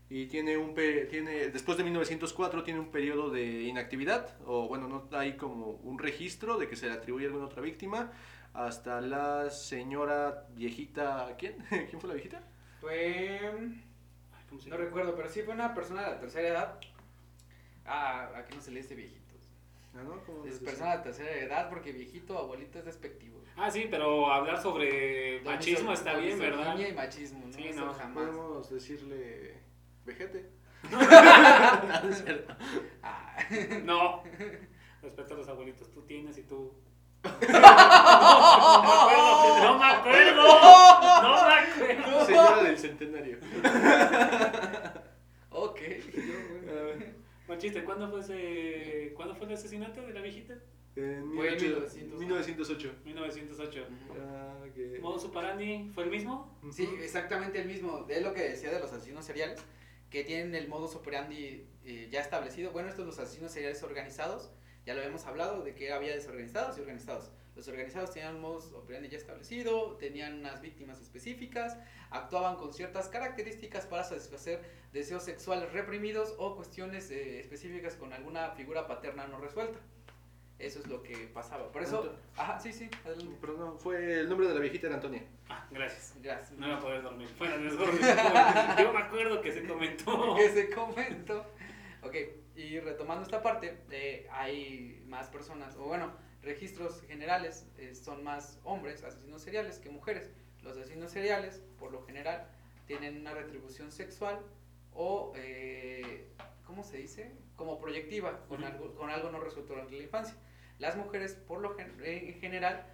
Y 0.09 0.27
tiene 0.27 0.57
un 0.57 0.73
pe- 0.75 1.07
tiene 1.07 1.49
después 1.51 1.77
de 1.77 1.83
1904 1.85 2.63
tiene 2.63 2.79
un 2.79 2.91
periodo 2.93 3.31
de 3.31 3.63
inactividad 3.63 4.37
o 4.47 4.69
bueno, 4.69 4.87
no 4.89 5.09
hay 5.19 5.37
como 5.37 5.71
un 5.83 5.99
registro 5.99 6.59
de 6.59 6.69
que 6.69 6.77
se 6.77 6.87
le 6.87 6.93
atribuye 6.93 7.25
a 7.27 7.29
alguna 7.29 7.47
otra 7.47 7.61
víctima 7.61 8.13
hasta 8.55 9.01
la 9.01 9.51
señora 9.51 10.47
viejita, 10.55 11.35
¿quién? 11.39 11.57
¿Quién 11.69 12.01
fue 12.01 12.09
la 12.09 12.15
viejita? 12.15 12.41
Fue. 12.81 13.41
Ay, 14.33 14.45
¿cómo 14.49 14.61
se 14.61 14.71
No 14.71 14.77
recuerdo, 14.77 15.15
pero 15.17 15.29
sí 15.29 15.43
fue 15.43 15.55
una 15.55 15.75
persona 15.75 16.03
de 16.05 16.11
la 16.13 16.21
tercera 16.21 16.49
edad. 16.49 16.81
Ah, 17.85 18.31
aquí 18.37 18.55
no 18.55 18.63
se 18.63 18.71
le 18.71 18.81
dice 18.83 18.95
viejitos. 18.95 19.26
Ah, 19.97 20.03
¿no? 20.05 20.21
¿Cómo 20.25 20.45
Es 20.45 20.59
persona 20.59 20.97
de 20.99 21.03
tercera 21.05 21.31
edad 21.33 21.69
porque 21.71 21.93
viejito 21.93 22.37
o 22.37 22.39
abuelito 22.39 22.79
es 22.79 22.85
despectivo. 22.85 23.43
Ah, 23.57 23.71
sí, 23.71 23.87
pero 23.91 24.31
hablar 24.31 24.61
sobre 24.61 25.41
Don 25.41 25.55
machismo 25.55 25.93
está 25.93 26.13
don 26.13 26.23
bien, 26.23 26.39
¿verdad? 26.39 26.59
misoginia 26.59 26.89
y 26.89 26.93
machismo, 26.95 27.47
¿no? 27.47 27.53
Sí, 27.53 27.71
no, 27.75 27.95
jamás. 27.95 28.25
Podemos 28.25 28.71
decirle 28.71 29.63
vejete. 30.05 30.51
Ah. 33.03 33.37
No. 33.83 34.23
Respeto 35.03 35.35
a 35.35 35.37
los 35.37 35.49
abuelitos. 35.49 35.91
Tú 35.93 36.03
tienes 36.03 36.39
y 36.39 36.43
tú. 36.43 36.73
No 39.63 39.79
me 39.79 39.85
acuerdo. 39.85 40.43
No 41.23 41.47
me 41.47 41.55
acuerdo. 41.55 42.27
Señora 42.27 42.63
del 42.63 42.79
centenario. 42.79 43.39
Bueno. 47.47 47.59
Machiste, 47.61 47.85
¿cuándo 47.85 48.09
fue 48.11 48.21
ese, 48.21 49.13
¿cuándo 49.15 49.35
fue 49.35 49.47
el 49.47 49.53
asesinato 49.55 50.03
de 50.03 50.13
la 50.13 50.21
viejita? 50.21 50.55
En 50.97 51.31
Fue 51.35 51.49
en 51.49 51.57
1800 51.61 52.19
1908. 52.19 52.93
1908. 53.05 53.81
Ujú. 53.83 54.19
Ah, 54.21 54.65
que- 54.75 54.99
¿Modus 55.01 55.25
operandi 55.25 55.91
fue 55.95 56.05
el 56.05 56.11
mismo? 56.11 56.59
Sí, 56.73 56.89
exactamente 57.03 57.61
el 57.61 57.69
mismo. 57.69 58.07
Es 58.09 58.23
lo 58.23 58.33
que 58.33 58.43
decía 58.43 58.71
de 58.73 58.81
los 58.81 58.91
asesinos 58.93 59.25
seriales, 59.25 59.61
que 60.11 60.25
tienen 60.25 60.55
el 60.55 60.69
modus 60.69 60.95
operandi 60.95 61.67
eh, 61.85 62.09
ya 62.11 62.21
establecido. 62.21 62.73
Bueno, 62.73 62.89
estos 62.89 63.05
los 63.07 63.19
asesinos 63.19 63.53
seriales 63.53 63.83
organizados, 63.83 64.51
ya 64.87 64.95
lo 64.95 65.01
habíamos 65.01 65.27
hablado 65.27 65.63
de 65.63 65.75
que 65.75 65.93
había 65.93 66.15
desorganizados 66.15 66.79
y 66.79 66.81
organizados. 66.81 67.31
Los 67.57 67.69
organizados 67.69 68.13
tenían 68.13 68.37
un 68.37 68.43
modus 68.43 68.71
operandi 68.75 69.09
ya 69.09 69.17
establecido, 69.17 69.97
tenían 69.97 70.41
unas 70.41 70.61
víctimas 70.61 71.01
específicas, 71.01 71.79
actuaban 72.11 72.57
con 72.57 72.75
ciertas 72.75 73.09
características 73.09 73.87
para 73.87 74.05
satisfacer 74.05 74.61
deseos 74.93 75.23
sexuales 75.23 75.73
reprimidos 75.73 76.35
o 76.37 76.55
cuestiones 76.55 77.11
eh, 77.11 77.41
específicas 77.41 77.95
con 77.95 78.13
alguna 78.13 78.51
figura 78.51 78.87
paterna 78.87 79.27
no 79.27 79.39
resuelta. 79.39 79.79
Eso 80.59 80.81
es 80.81 80.87
lo 80.87 81.03
que 81.03 81.17
pasaba. 81.33 81.73
Por 81.73 81.83
eso, 81.83 82.15
ajá, 82.37 82.61
sí, 82.61 82.73
sí, 82.73 82.91
adelante. 83.05 83.47
No, 83.47 83.79
fue 83.79 84.21
el 84.21 84.29
nombre 84.29 84.49
de 84.49 84.55
la 84.55 84.61
viejita 84.61 84.87
era 84.87 84.97
Antonia. 84.97 85.23
Ah, 85.49 85.67
gracias. 85.71 86.15
Gracias. 86.23 86.59
No 86.59 86.67
iba 86.67 86.77
a 86.77 86.81
poder 86.81 87.03
dormir. 87.03 87.29
Fuera 87.29 87.57
de 87.59 87.69
dormir. 87.71 88.01
Yo 88.79 88.93
me 88.93 88.99
acuerdo 88.99 89.41
que 89.41 89.53
se 89.53 89.67
comentó. 89.67 90.35
que 90.37 90.51
se 90.51 90.71
comentó. 90.71 91.47
Ok, 92.03 92.15
y 92.55 92.81
retomando 92.81 93.23
esta 93.23 93.43
parte, 93.43 93.79
eh, 93.91 94.27
hay 94.31 95.03
más 95.07 95.29
personas, 95.29 95.75
o 95.77 95.85
bueno, 95.85 96.13
registros 96.47 97.03
generales 97.03 97.67
eh, 97.77 97.95
son 97.95 98.25
más 98.25 98.59
hombres, 98.65 99.03
asesinos 99.05 99.43
seriales, 99.43 99.79
que 99.79 99.91
mujeres. 99.91 100.31
Los 100.63 100.77
asesinos 100.79 101.11
seriales, 101.13 101.63
por 101.79 101.93
lo 101.93 102.03
general, 102.07 102.49
tienen 102.87 103.21
una 103.21 103.35
retribución 103.35 103.91
sexual 103.93 104.41
o, 104.95 105.33
eh, 105.37 106.33
¿cómo 106.65 106.83
se 106.85 106.99
dice? 106.99 107.33
Como 107.57 107.79
proyectiva, 107.79 108.47
con, 108.47 108.65
algo, 108.65 108.95
con 108.95 109.11
algo 109.11 109.31
no 109.31 109.41
resuelto 109.41 109.75
durante 109.75 109.97
la 109.97 110.05
infancia. 110.05 110.37
Las 110.79 110.97
mujeres, 110.97 111.35
por 111.35 111.61
lo 111.61 111.75
gen- 111.75 111.95
en 112.03 112.35
general, 112.41 112.87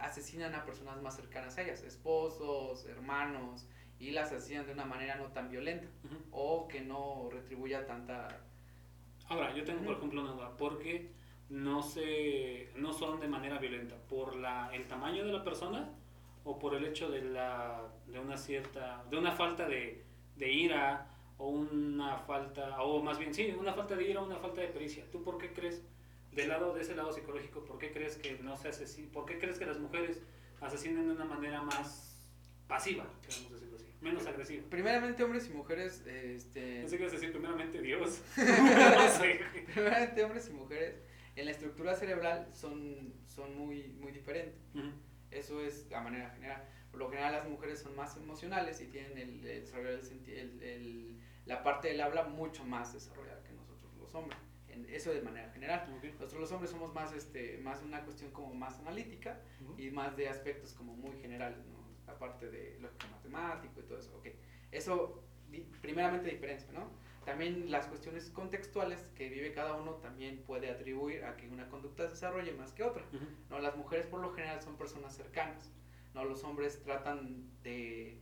asesinan 0.00 0.54
a 0.54 0.64
personas 0.64 1.00
más 1.02 1.16
cercanas 1.16 1.58
a 1.58 1.62
ellas, 1.62 1.82
esposos, 1.82 2.86
hermanos, 2.86 3.66
y 3.98 4.10
las 4.12 4.30
asesinan 4.32 4.66
de 4.66 4.72
una 4.72 4.84
manera 4.84 5.16
no 5.16 5.32
tan 5.32 5.50
violenta 5.50 5.88
Ujú. 6.04 6.16
o 6.30 6.68
que 6.68 6.80
no 6.80 7.28
retribuya 7.32 7.86
tanta... 7.86 8.28
Ahora, 9.28 9.54
yo 9.54 9.64
tengo 9.64 9.80
por 9.80 9.90
Ujú. 9.92 9.98
ejemplo 9.98 10.22
una 10.22 10.32
duda. 10.32 10.56
¿Por 10.56 10.78
qué 10.78 11.10
no, 11.50 11.82
se, 11.82 12.70
no 12.76 12.92
son 12.92 13.20
de 13.20 13.28
manera 13.28 13.58
violenta? 13.58 13.96
¿Por 14.08 14.36
la, 14.36 14.70
el 14.72 14.86
tamaño 14.86 15.24
de 15.24 15.32
la 15.32 15.44
persona 15.44 15.90
o 16.44 16.58
por 16.58 16.74
el 16.74 16.84
hecho 16.84 17.10
de, 17.10 17.22
la, 17.22 17.82
de 18.06 18.18
una 18.18 18.36
cierta, 18.36 19.04
de 19.10 19.18
una 19.18 19.32
falta 19.32 19.66
de, 19.66 20.04
de 20.36 20.52
ira 20.52 21.10
o 21.38 21.48
una 21.48 22.16
falta, 22.18 22.82
o 22.82 23.02
más 23.02 23.18
bien, 23.18 23.32
sí, 23.32 23.54
una 23.58 23.72
falta 23.72 23.94
de 23.96 24.10
ira 24.10 24.20
o 24.20 24.26
una 24.26 24.36
falta 24.36 24.60
de 24.60 24.68
pericia? 24.68 25.04
¿Tú 25.10 25.22
por 25.22 25.38
qué 25.38 25.52
crees, 25.52 25.82
del 26.32 26.48
lado, 26.48 26.74
de 26.74 26.82
ese 26.82 26.94
lado 26.94 27.12
psicológico, 27.12 27.64
por 27.64 27.78
qué 27.78 27.92
crees 27.92 28.16
que 28.16 28.38
no 28.38 28.56
se 28.56 28.68
asesina, 28.68 29.10
por 29.12 29.24
qué 29.24 29.38
crees 29.38 29.58
que 29.58 29.66
las 29.66 29.78
mujeres 29.78 30.22
asesinan 30.60 31.06
de 31.06 31.14
una 31.14 31.24
manera 31.24 31.62
más 31.62 32.26
pasiva, 32.66 33.06
queremos 33.22 33.52
decirlo 33.52 33.76
así, 33.76 33.86
menos 34.00 34.26
agresiva? 34.26 34.64
Primeramente 34.68 35.22
hombres 35.22 35.48
y 35.48 35.52
mujeres, 35.52 36.04
este... 36.06 36.80
Pensé 36.80 36.96
que 36.96 37.02
ibas 37.04 37.12
a 37.12 37.16
decir 37.16 37.32
primeramente 37.32 37.80
Dios. 37.80 38.20
no 38.36 39.08
sé. 39.08 39.40
Primeramente 39.72 40.24
hombres 40.24 40.48
y 40.48 40.52
mujeres 40.52 40.96
en 41.38 41.44
la 41.46 41.50
estructura 41.52 41.94
cerebral 41.94 42.48
son, 42.52 43.14
son 43.26 43.56
muy, 43.56 43.88
muy 44.00 44.12
diferentes. 44.12 44.60
Ujú. 44.74 44.90
Eso 45.30 45.60
es 45.60 45.90
a 45.92 46.00
manera 46.00 46.30
general. 46.30 46.64
Por 46.90 47.00
lo 47.00 47.10
general 47.10 47.32
las 47.32 47.48
mujeres 47.48 47.80
son 47.80 47.94
más 47.96 48.16
emocionales 48.16 48.80
y 48.80 48.86
tienen 48.86 49.16
el, 49.18 49.46
el 49.46 49.60
desarrollo 49.62 49.90
del 49.90 50.02
senti- 50.02 50.32
el- 50.32 50.62
el- 50.62 51.18
la 51.46 51.62
parte 51.62 51.88
del 51.88 52.00
habla 52.00 52.24
mucho 52.24 52.64
más 52.64 52.92
desarrollada 52.92 53.42
que 53.44 53.52
nosotros 53.52 53.90
los 53.98 54.14
hombres. 54.14 54.38
En- 54.68 54.86
eso 54.90 55.12
de 55.12 55.20
manera 55.22 55.50
general. 55.50 55.92
Ok. 55.96 56.04
Nosotros 56.14 56.40
los 56.40 56.52
hombres 56.52 56.70
somos 56.70 56.92
más, 56.94 57.12
este, 57.12 57.58
más 57.58 57.82
una 57.82 58.04
cuestión 58.04 58.30
como 58.32 58.54
más 58.54 58.78
analítica 58.80 59.40
y 59.78 59.90
más 59.90 60.16
de 60.16 60.28
aspectos 60.28 60.72
como 60.74 60.94
muy 60.94 61.16
generales, 61.20 61.58
¿no? 61.66 61.78
La 62.06 62.18
parte 62.18 62.50
de 62.50 62.78
lógica 62.80 63.06
matemático 63.08 63.80
y 63.80 63.82
todo 63.84 63.98
eso, 63.98 64.16
ok. 64.16 64.28
Eso, 64.72 65.24
primeramente 65.82 66.30
diferencia, 66.30 66.72
¿no? 66.72 66.90
También 67.28 67.70
las 67.70 67.86
cuestiones 67.88 68.30
contextuales 68.30 69.10
que 69.14 69.28
vive 69.28 69.52
cada 69.52 69.74
uno 69.74 69.96
también 69.96 70.38
puede 70.46 70.70
atribuir 70.70 71.26
a 71.26 71.36
que 71.36 71.46
una 71.46 71.68
conducta 71.68 72.04
se 72.04 72.12
desarrolle 72.12 72.52
más 72.52 72.72
que 72.72 72.82
otra. 72.82 73.04
¿no? 73.50 73.58
Las 73.58 73.76
mujeres 73.76 74.06
por 74.06 74.22
lo 74.22 74.32
general 74.32 74.62
son 74.62 74.78
personas 74.78 75.14
cercanas, 75.14 75.70
¿no? 76.14 76.24
Los 76.24 76.42
hombres 76.44 76.82
tratan 76.82 77.44
de, 77.62 78.16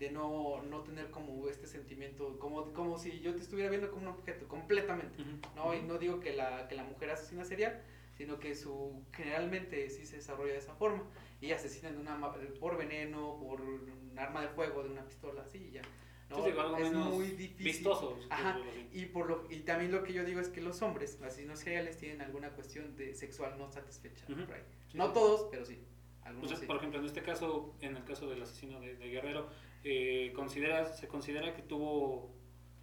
de 0.00 0.10
no, 0.10 0.60
no 0.62 0.82
tener 0.82 1.12
como 1.12 1.48
este 1.48 1.68
sentimiento, 1.68 2.36
como, 2.40 2.72
como 2.72 2.98
si 2.98 3.20
yo 3.20 3.32
te 3.36 3.42
estuviera 3.42 3.70
viendo 3.70 3.92
como 3.92 4.02
un 4.02 4.08
objeto, 4.08 4.48
completamente. 4.48 5.22
No, 5.54 5.72
y 5.72 5.82
no 5.82 5.96
digo 5.96 6.18
que 6.18 6.34
la, 6.34 6.66
que 6.66 6.74
la 6.74 6.82
mujer 6.82 7.10
asesina 7.10 7.44
serial, 7.44 7.80
sino 8.16 8.40
que 8.40 8.56
su 8.56 9.04
generalmente 9.12 9.88
sí 9.88 10.04
se 10.04 10.16
desarrolla 10.16 10.54
de 10.54 10.58
esa 10.58 10.74
forma. 10.74 11.04
Y 11.40 11.52
asesinan 11.52 11.94
de 11.94 12.00
una, 12.00 12.18
por 12.58 12.76
veneno, 12.76 13.38
por 13.38 13.60
un 13.60 14.18
arma 14.18 14.42
de 14.42 14.48
fuego, 14.48 14.82
de 14.82 14.90
una 14.90 15.04
pistola, 15.04 15.42
así 15.42 15.58
y 15.58 15.70
ya. 15.70 15.82
¿No? 16.30 16.44
Sí, 16.44 16.50
algo 16.50 16.76
es 16.76 16.82
menos 16.82 17.14
muy 17.14 17.26
difícil. 17.28 17.64
vistoso. 17.64 18.18
Ajá. 18.30 18.56
así. 18.56 18.88
Y, 18.92 19.06
por 19.06 19.28
lo, 19.28 19.46
y 19.50 19.60
también 19.60 19.92
lo 19.92 20.02
que 20.02 20.12
yo 20.12 20.24
digo 20.24 20.40
es 20.40 20.48
que 20.48 20.60
los 20.60 20.82
hombres, 20.82 21.20
asesinos 21.22 21.60
seriales, 21.60 21.96
tienen 21.96 22.20
alguna 22.20 22.50
cuestión 22.50 22.96
de 22.96 23.14
sexual 23.14 23.56
no 23.58 23.70
satisfecha. 23.70 24.24
Ujú. 24.28 24.44
por 24.44 24.54
ahí. 24.54 24.62
Sí, 24.90 24.98
no 24.98 25.12
todos, 25.12 25.48
pero 25.50 25.64
sí. 25.64 25.78
Algunos 26.22 26.58
sí. 26.58 26.66
por 26.66 26.76
ejemplo, 26.76 27.00
en 27.00 27.06
este 27.06 27.22
caso, 27.22 27.74
en 27.80 27.96
el 27.96 28.04
caso 28.04 28.28
del 28.28 28.42
asesino 28.42 28.80
de, 28.80 28.96
de 28.96 29.08
Guerrero, 29.08 29.48
eh, 29.84 30.32
considera, 30.34 30.84
se 30.86 31.08
considera 31.08 31.54
que 31.54 31.62
tuvo, 31.62 32.34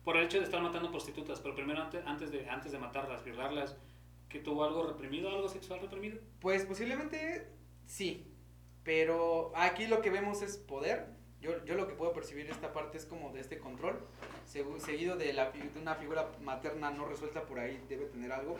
por 0.03 0.17
el 0.17 0.25
hecho 0.25 0.39
de 0.39 0.45
estar 0.45 0.61
matando 0.61 0.89
prostitutas, 0.89 1.39
pero 1.41 1.53
primero 1.53 1.81
antes, 1.81 2.03
antes, 2.05 2.31
de, 2.31 2.49
antes 2.49 2.71
de 2.71 2.79
matarlas, 2.79 3.23
violarlas, 3.23 3.77
que 4.29 4.39
tuvo 4.39 4.63
algo 4.63 4.87
reprimido, 4.87 5.29
algo 5.29 5.47
sexual 5.47 5.79
reprimido. 5.81 6.19
Pues 6.39 6.65
posiblemente 6.65 7.47
sí, 7.85 8.25
pero 8.83 9.51
aquí 9.55 9.87
lo 9.87 10.01
que 10.01 10.09
vemos 10.09 10.41
es 10.41 10.57
poder. 10.57 11.07
Yo, 11.45 11.63
yo 11.63 11.75
lo 11.75 11.87
que 11.87 11.93
puedo 11.93 12.11
percibir 12.11 12.49
esta 12.49 12.73
parte 12.73 12.97
es 12.97 13.05
como 13.05 13.31
de 13.31 13.39
este 13.39 13.59
control, 13.59 13.99
segu- 14.51 14.79
seguido 14.79 15.15
de, 15.15 15.31
la, 15.31 15.51
fi- 15.51 15.59
de 15.59 15.79
una 15.79 15.93
figura 15.93 16.31
materna 16.41 16.89
no 16.89 17.05
resuelta 17.05 17.45
por 17.45 17.59
ahí, 17.59 17.79
debe 17.87 18.05
tener 18.05 18.31
algo. 18.31 18.57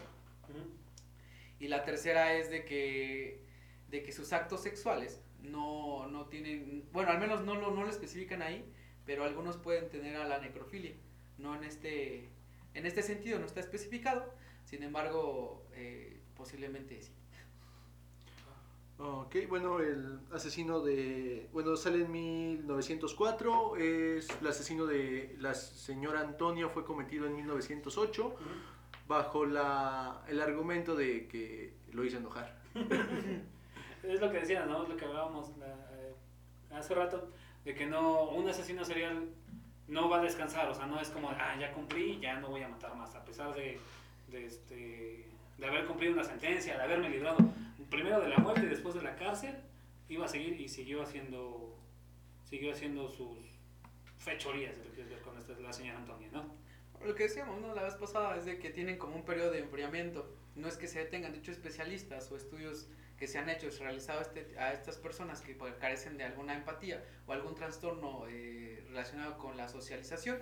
Y 1.60 1.68
la 1.68 1.84
tercera 1.84 2.36
es 2.36 2.52
de 2.52 2.64
que, 2.64 3.42
de 3.90 4.04
que 4.04 4.12
sus 4.12 4.34
actos 4.34 4.62
sexuales 4.62 5.20
no, 5.42 6.06
no 6.08 6.28
tienen, 6.28 6.88
bueno, 6.92 7.10
al 7.10 7.20
menos 7.20 7.42
no 7.44 7.56
lo, 7.56 7.72
no 7.72 7.82
lo 7.84 7.90
especifican 7.90 8.44
ahí, 8.44 8.64
pero 9.04 9.24
algunos 9.24 9.58
pueden 9.58 9.90
tener 9.90 10.16
a 10.18 10.28
la 10.28 10.38
necrofilia. 10.38 10.94
No 11.40 11.56
en 11.56 11.64
este, 11.64 12.30
en 12.76 12.86
este 12.86 13.02
sentido, 13.02 13.40
no 13.40 13.48
está 13.48 13.62
especificado, 13.62 14.32
sin 14.64 14.84
embargo, 14.84 15.66
eh, 15.74 16.20
posiblemente 16.36 17.02
sí. 17.02 17.12
Ok, 18.98 19.36
bueno, 19.50 19.80
el 19.82 20.20
asesino 20.32 20.80
de... 20.80 21.50
Bueno, 21.52 21.76
sale 21.76 22.06
en 22.06 22.12
1904, 22.12 23.76
es 23.76 24.30
el 24.40 24.48
asesino 24.48 24.86
de 24.86 25.36
la 25.40 25.54
señora 25.54 26.22
Antonio 26.22 26.70
fue 26.70 26.86
cometido 26.86 27.26
en 27.26 27.36
1908 27.36 28.36
bajo 29.08 29.46
la, 29.46 30.22
el 30.30 30.42
argumento 30.42 30.96
de 30.96 31.28
que 31.28 31.74
lo 31.92 32.06
hizo 32.06 32.18
enojar. 32.18 32.56
Es 34.04 34.22
lo 34.22 34.32
que 34.32 34.40
decía, 34.42 34.68
¿no? 34.68 34.84
Es 34.84 34.90
lo 34.90 34.96
que 34.98 35.04
hablábamos 35.06 35.58
la- 35.58 35.66
eh, 35.66 36.14
hace 36.76 36.94
rato, 36.94 37.28
de 37.64 37.74
que 37.74 37.88
no, 37.88 38.26
un 38.30 38.48
asesino 38.48 38.86
serial 38.86 39.30
no 39.88 40.10
va 40.10 40.20
a 40.20 40.22
descansar, 40.22 40.70
o 40.70 40.76
sea, 40.76 40.86
no 40.86 41.00
es 41.02 41.10
como, 41.10 41.32
ah, 41.32 41.56
ya 41.60 41.74
cumplí, 41.74 42.20
ya 42.20 42.40
no 42.40 42.50
voy 42.50 42.62
a 42.62 42.68
matar 42.70 42.96
más, 42.96 43.16
a 43.16 43.26
pesar 43.26 43.56
de, 43.56 43.80
de, 44.32 44.46
este, 44.46 45.26
de 45.58 45.66
haber 45.66 45.86
cumplido 45.88 46.14
una 46.14 46.24
sentencia, 46.24 46.78
de 46.78 46.84
haberme 46.84 47.10
librado 47.10 47.38
primero 47.90 48.20
de 48.22 48.30
la 48.30 48.38
muerte 48.38 48.62
y 48.66 48.70
después 48.70 48.96
de 48.96 49.02
la 49.02 49.16
cárcel, 49.16 49.56
iba 50.10 50.26
a 50.26 50.28
seguir 50.28 50.60
y 50.60 50.68
siguió 50.68 51.02
haciendo, 51.02 51.78
siguió 52.44 52.72
haciendo 52.74 53.08
sus 53.08 53.40
fechorías, 54.18 54.78
lo 54.78 54.86
quieres 54.92 55.10
ver 55.10 55.22
con 55.22 55.38
esta, 55.38 55.54
la 55.60 55.74
señora 55.74 56.00
Antonia, 56.00 56.30
¿no? 56.32 56.56
Lo 57.06 57.14
que 57.14 57.24
decíamos 57.24 57.60
¿no? 57.62 57.76
la 57.76 57.84
vez 57.84 57.96
pasada 57.96 58.36
es 58.38 58.46
de 58.46 58.58
que 58.58 58.70
tienen 58.70 58.98
como 58.98 59.16
un 59.16 59.26
periodo 59.26 59.52
de 59.52 59.60
enfriamiento. 59.60 60.34
No 60.56 60.68
es 60.68 60.78
que 60.78 60.88
se 60.88 61.00
detengan, 61.00 61.34
de 61.34 61.40
hecho 61.40 61.52
especialistas 61.52 62.32
o 62.32 62.38
estudios 62.38 62.88
que 63.18 63.28
se 63.28 63.38
han 63.38 63.50
hecho 63.50 63.70
realizado 63.80 64.20
a, 64.20 64.22
este- 64.24 64.58
a 64.58 64.72
estas 64.74 64.98
personas 64.98 65.42
que 65.42 65.58
carecen 65.80 66.18
de 66.18 66.24
alguna 66.24 66.56
empatía 66.56 67.04
o 67.28 67.34
algún 67.34 67.54
trastorno 67.56 68.26
eh, 68.30 68.84
relacionado 68.88 69.38
con 69.38 69.58
la 69.58 69.68
socialización, 69.68 70.40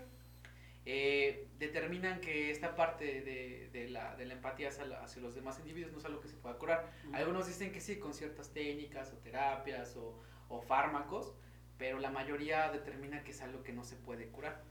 eh, 0.86 1.48
determinan 1.60 2.20
que 2.20 2.52
esta 2.52 2.76
parte 2.76 3.22
de, 3.22 3.70
de 3.72 3.90
la, 3.90 4.16
de 4.16 4.26
la 4.26 4.34
empatía 4.34 4.70
hacia, 4.70 4.86
la- 4.86 5.02
hacia 5.04 5.22
los 5.22 5.34
demás 5.36 5.60
individuos 5.60 5.92
no 5.94 6.00
es 6.00 6.06
algo 6.06 6.20
que 6.20 6.28
se 6.28 6.36
pueda 6.36 6.56
curar. 6.58 6.92
Algunos 7.14 7.48
dicen 7.48 7.72
que 7.72 7.80
sí, 7.82 7.98
con 8.00 8.14
ciertas 8.14 8.52
técnicas 8.52 9.12
o 9.14 9.18
terapias 9.18 9.96
o, 9.96 10.22
o 10.50 10.62
fármacos, 10.62 11.34
pero 11.78 12.00
la 12.00 12.10
mayoría 12.12 12.70
determina 12.72 13.24
que 13.24 13.32
es 13.32 13.42
algo 13.42 13.64
que 13.64 13.72
no 13.74 13.84
se 13.84 13.96
puede 13.96 14.28
curar. 14.28 14.62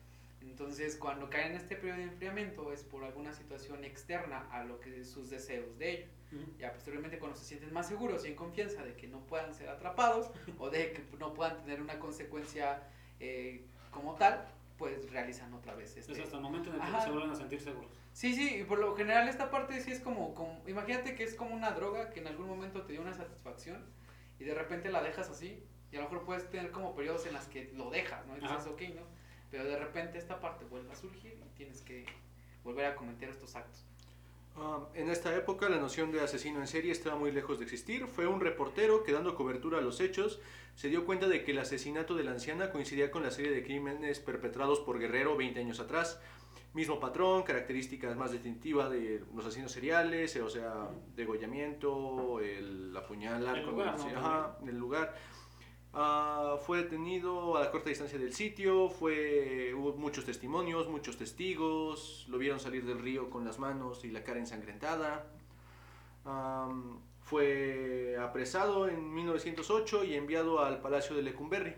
Entonces, 0.42 0.96
cuando 0.96 1.30
caen 1.30 1.52
en 1.52 1.56
este 1.56 1.76
periodo 1.76 1.98
de 1.98 2.04
enfriamiento 2.04 2.72
es 2.72 2.82
por 2.82 3.04
alguna 3.04 3.32
situación 3.32 3.84
externa 3.84 4.48
a 4.50 4.64
lo 4.64 4.80
que 4.80 5.04
sus 5.04 5.30
deseos 5.30 5.78
de 5.78 5.90
ellos. 5.92 6.10
Ujú. 6.32 6.44
Ya 6.58 6.72
posteriormente 6.72 7.18
cuando 7.18 7.36
se 7.38 7.44
sienten 7.44 7.72
más 7.72 7.86
seguros 7.88 8.24
y 8.24 8.28
en 8.28 8.34
confianza 8.34 8.82
de 8.82 8.94
que 8.96 9.06
no 9.06 9.20
puedan 9.26 9.54
ser 9.54 9.68
atrapados 9.68 10.30
o 10.58 10.68
de 10.68 10.92
que 10.92 11.02
no 11.18 11.32
puedan 11.32 11.58
tener 11.62 11.80
una 11.80 11.98
consecuencia 12.00 12.82
eh, 13.20 13.64
como 13.92 14.16
tal, 14.16 14.48
pues 14.82 15.08
realizan 15.12 15.54
otra 15.54 15.76
vez 15.76 15.96
este, 15.96 16.10
Es 16.12 16.18
hasta 16.18 16.38
el 16.38 16.42
momento 16.42 16.70
en 16.70 16.74
el 16.74 16.80
que 16.80 16.88
Ajá. 16.88 17.02
se 17.02 17.10
vuelven 17.12 17.30
a 17.30 17.36
sentir 17.36 17.60
seguros. 17.60 17.92
Sí, 18.12 18.34
sí, 18.34 18.56
y 18.56 18.64
por 18.64 18.80
lo 18.80 18.96
general 18.96 19.28
esta 19.28 19.48
parte 19.48 19.80
sí 19.80 19.92
es 19.92 20.00
como, 20.00 20.34
como, 20.34 20.60
imagínate 20.66 21.14
que 21.14 21.22
es 21.22 21.36
como 21.36 21.54
una 21.54 21.70
droga 21.70 22.10
que 22.10 22.18
en 22.18 22.26
algún 22.26 22.48
momento 22.48 22.82
te 22.82 22.90
dio 22.90 23.00
una 23.00 23.14
satisfacción 23.14 23.84
y 24.40 24.44
de 24.44 24.54
repente 24.54 24.90
la 24.90 25.00
dejas 25.00 25.30
así 25.30 25.62
y 25.92 25.96
a 25.96 26.00
lo 26.00 26.06
mejor 26.06 26.24
puedes 26.24 26.50
tener 26.50 26.72
como 26.72 26.96
periodos 26.96 27.26
en 27.26 27.34
las 27.34 27.46
que 27.46 27.70
lo 27.76 27.90
dejas, 27.90 28.26
¿no? 28.26 28.36
Y 28.36 28.40
dices, 28.40 28.66
ok, 28.66 28.82
¿no? 28.96 29.02
Pero 29.52 29.62
de 29.62 29.78
repente 29.78 30.18
esta 30.18 30.40
parte 30.40 30.64
vuelve 30.64 30.90
a 30.90 30.96
surgir 30.96 31.40
y 31.40 31.56
tienes 31.56 31.80
que 31.82 32.04
volver 32.64 32.86
a 32.86 32.96
cometer 32.96 33.28
estos 33.28 33.54
actos. 33.54 33.86
Um, 34.56 34.86
en 34.94 35.10
esta 35.10 35.32
época 35.36 35.68
la 35.68 35.78
noción 35.78 36.10
de 36.10 36.22
asesino 36.22 36.60
en 36.60 36.66
serie 36.66 36.90
estaba 36.90 37.14
muy 37.14 37.30
lejos 37.30 37.60
de 37.60 37.66
existir. 37.66 38.08
Fue 38.08 38.26
un 38.26 38.40
reportero 38.40 39.04
que 39.04 39.12
dando 39.12 39.36
cobertura 39.36 39.78
a 39.78 39.80
los 39.80 40.00
hechos 40.00 40.40
se 40.74 40.88
dio 40.88 41.04
cuenta 41.06 41.28
de 41.28 41.44
que 41.44 41.52
el 41.52 41.58
asesinato 41.58 42.14
de 42.14 42.24
la 42.24 42.32
anciana 42.32 42.70
coincidía 42.70 43.10
con 43.10 43.22
la 43.22 43.30
serie 43.30 43.50
de 43.52 43.62
crímenes 43.62 44.20
perpetrados 44.20 44.80
por 44.80 44.98
Guerrero 44.98 45.36
20 45.36 45.60
años 45.60 45.80
atrás. 45.80 46.20
Mismo 46.74 46.98
patrón, 46.98 47.42
características 47.42 48.16
más 48.16 48.32
distintivas 48.32 48.90
de 48.90 49.22
los 49.34 49.44
asesinos 49.44 49.72
seriales, 49.72 50.34
o 50.36 50.48
sea, 50.48 50.88
degollamiento, 51.14 52.40
el 52.40 52.96
apuñalar, 52.96 53.58
El 53.58 53.64
con- 53.64 53.74
lugar, 53.74 53.98
¿no? 53.98 54.02
sí, 54.02 54.08
ajá, 54.14 54.56
el 54.66 54.78
lugar. 54.78 55.14
Ah, 55.92 56.56
fue 56.64 56.78
detenido 56.84 57.58
a 57.58 57.60
la 57.60 57.70
corta 57.70 57.90
distancia 57.90 58.18
del 58.18 58.32
sitio, 58.32 58.88
fue, 58.88 59.74
hubo 59.74 59.92
muchos 59.98 60.24
testimonios, 60.24 60.88
muchos 60.88 61.18
testigos, 61.18 62.24
lo 62.30 62.38
vieron 62.38 62.58
salir 62.58 62.86
del 62.86 62.98
río 62.98 63.28
con 63.28 63.44
las 63.44 63.58
manos 63.58 64.02
y 64.06 64.10
la 64.10 64.24
cara 64.24 64.38
ensangrentada. 64.38 65.26
Fue 67.32 68.14
apresado 68.20 68.90
en 68.90 69.14
1908 69.14 70.04
y 70.04 70.16
enviado 70.16 70.62
al 70.62 70.82
Palacio 70.82 71.16
de 71.16 71.22
Lecumberri, 71.22 71.72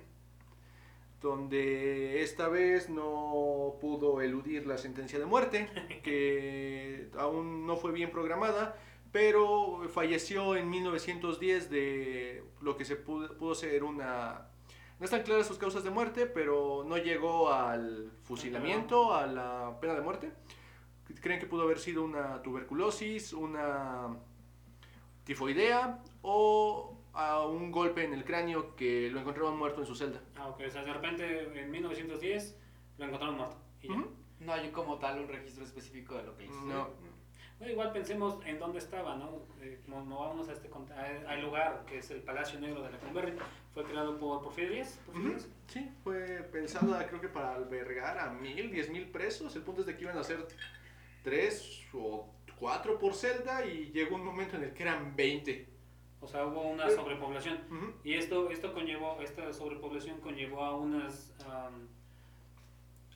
donde 1.22 2.22
esta 2.22 2.48
vez 2.48 2.90
no 2.90 3.76
pudo 3.80 4.20
eludir 4.20 4.66
la 4.66 4.78
sentencia 4.78 5.16
de 5.16 5.26
muerte, 5.26 5.70
que 6.02 7.08
aún 7.16 7.68
no 7.68 7.76
fue 7.76 7.92
bien 7.92 8.10
programada, 8.10 8.76
pero 9.12 9.88
falleció 9.90 10.56
en 10.56 10.68
1910 10.70 11.70
de 11.70 12.42
lo 12.60 12.76
que 12.76 12.84
se 12.84 12.96
pudo, 12.96 13.38
pudo 13.38 13.54
ser 13.54 13.84
una... 13.84 14.48
No 14.98 15.04
están 15.04 15.22
claras 15.22 15.46
sus 15.46 15.58
causas 15.58 15.84
de 15.84 15.90
muerte, 15.90 16.26
pero 16.26 16.84
no 16.84 16.96
llegó 16.96 17.52
al 17.52 18.10
fusilamiento, 18.24 19.14
a 19.14 19.28
la 19.28 19.78
pena 19.80 19.94
de 19.94 20.00
muerte. 20.00 20.32
Creen 21.20 21.38
que 21.38 21.46
pudo 21.46 21.62
haber 21.62 21.78
sido 21.78 22.02
una 22.02 22.42
tuberculosis, 22.42 23.32
una 23.32 24.18
tifoidea 25.24 26.02
o 26.22 26.96
a 27.12 27.46
un 27.46 27.70
golpe 27.70 28.04
en 28.04 28.12
el 28.12 28.24
cráneo 28.24 28.74
que 28.76 29.08
lo 29.10 29.20
encontraron 29.20 29.56
muerto 29.56 29.80
en 29.80 29.86
su 29.86 29.94
celda. 29.94 30.20
Ah, 30.36 30.48
ok, 30.48 30.62
o 30.66 30.70
sea, 30.70 30.82
de 30.82 30.92
repente 30.92 31.60
en 31.60 31.70
1910 31.70 32.58
lo 32.98 33.04
encontraron 33.06 33.36
muerto. 33.36 33.56
Y 33.82 33.88
ya. 33.88 34.04
No 34.40 34.52
hay 34.52 34.70
como 34.70 34.98
tal 34.98 35.20
un 35.20 35.28
registro 35.28 35.64
específico 35.64 36.16
de 36.16 36.24
lo 36.24 36.36
que 36.36 36.44
hizo. 36.46 36.60
No. 36.62 36.88
Bueno, 37.58 37.72
igual 37.72 37.92
pensemos 37.92 38.44
en 38.44 38.58
dónde 38.58 38.78
estaba, 38.78 39.14
¿no? 39.14 39.30
Eh, 39.62 39.80
mo- 39.86 40.04
movámonos 40.04 40.48
a 40.48 40.52
este, 40.52 40.68
a- 40.68 41.30
al 41.30 41.40
lugar 41.40 41.84
que 41.86 41.98
es 41.98 42.10
el 42.10 42.20
Palacio 42.22 42.58
Negro 42.58 42.82
de 42.82 42.90
la 42.90 42.98
Cumberry. 42.98 43.32
Fue 43.72 43.84
creado 43.84 44.18
por 44.18 44.42
Porfirio 44.42 44.72
Díaz. 44.72 44.98
Porfirio 45.06 45.30
Ujú. 45.30 45.38
Díaz. 45.38 45.48
Sí, 45.68 45.90
fue 46.02 46.48
pensada 46.52 47.06
creo 47.06 47.20
que 47.20 47.28
para 47.28 47.54
albergar 47.54 48.18
a 48.18 48.30
mil, 48.30 48.72
diez 48.72 48.90
mil 48.90 49.08
presos. 49.08 49.54
El 49.54 49.62
punto 49.62 49.82
es 49.82 49.86
de 49.86 49.96
que 49.96 50.02
iban 50.02 50.18
a 50.18 50.24
ser 50.24 50.46
tres 51.22 51.80
o 51.94 52.28
cuatro 52.58 52.98
por 52.98 53.14
celda 53.14 53.64
y 53.66 53.90
llegó 53.92 54.16
un 54.16 54.24
momento 54.24 54.56
en 54.56 54.64
el 54.64 54.72
que 54.72 54.82
eran 54.82 55.14
20. 55.16 55.68
O 56.20 56.26
sea, 56.26 56.46
hubo 56.46 56.62
una 56.62 56.84
Pero- 56.86 56.96
sobrepoblación. 56.96 57.58
Ujú. 57.70 57.92
Y 58.02 58.14
esto, 58.14 58.50
esto 58.50 58.72
conllevó, 58.72 59.18
esta 59.20 59.52
sobrepoblación 59.52 60.20
conllevó 60.20 60.64
a 60.64 60.74
unas 60.74 61.34
am, 61.46 61.86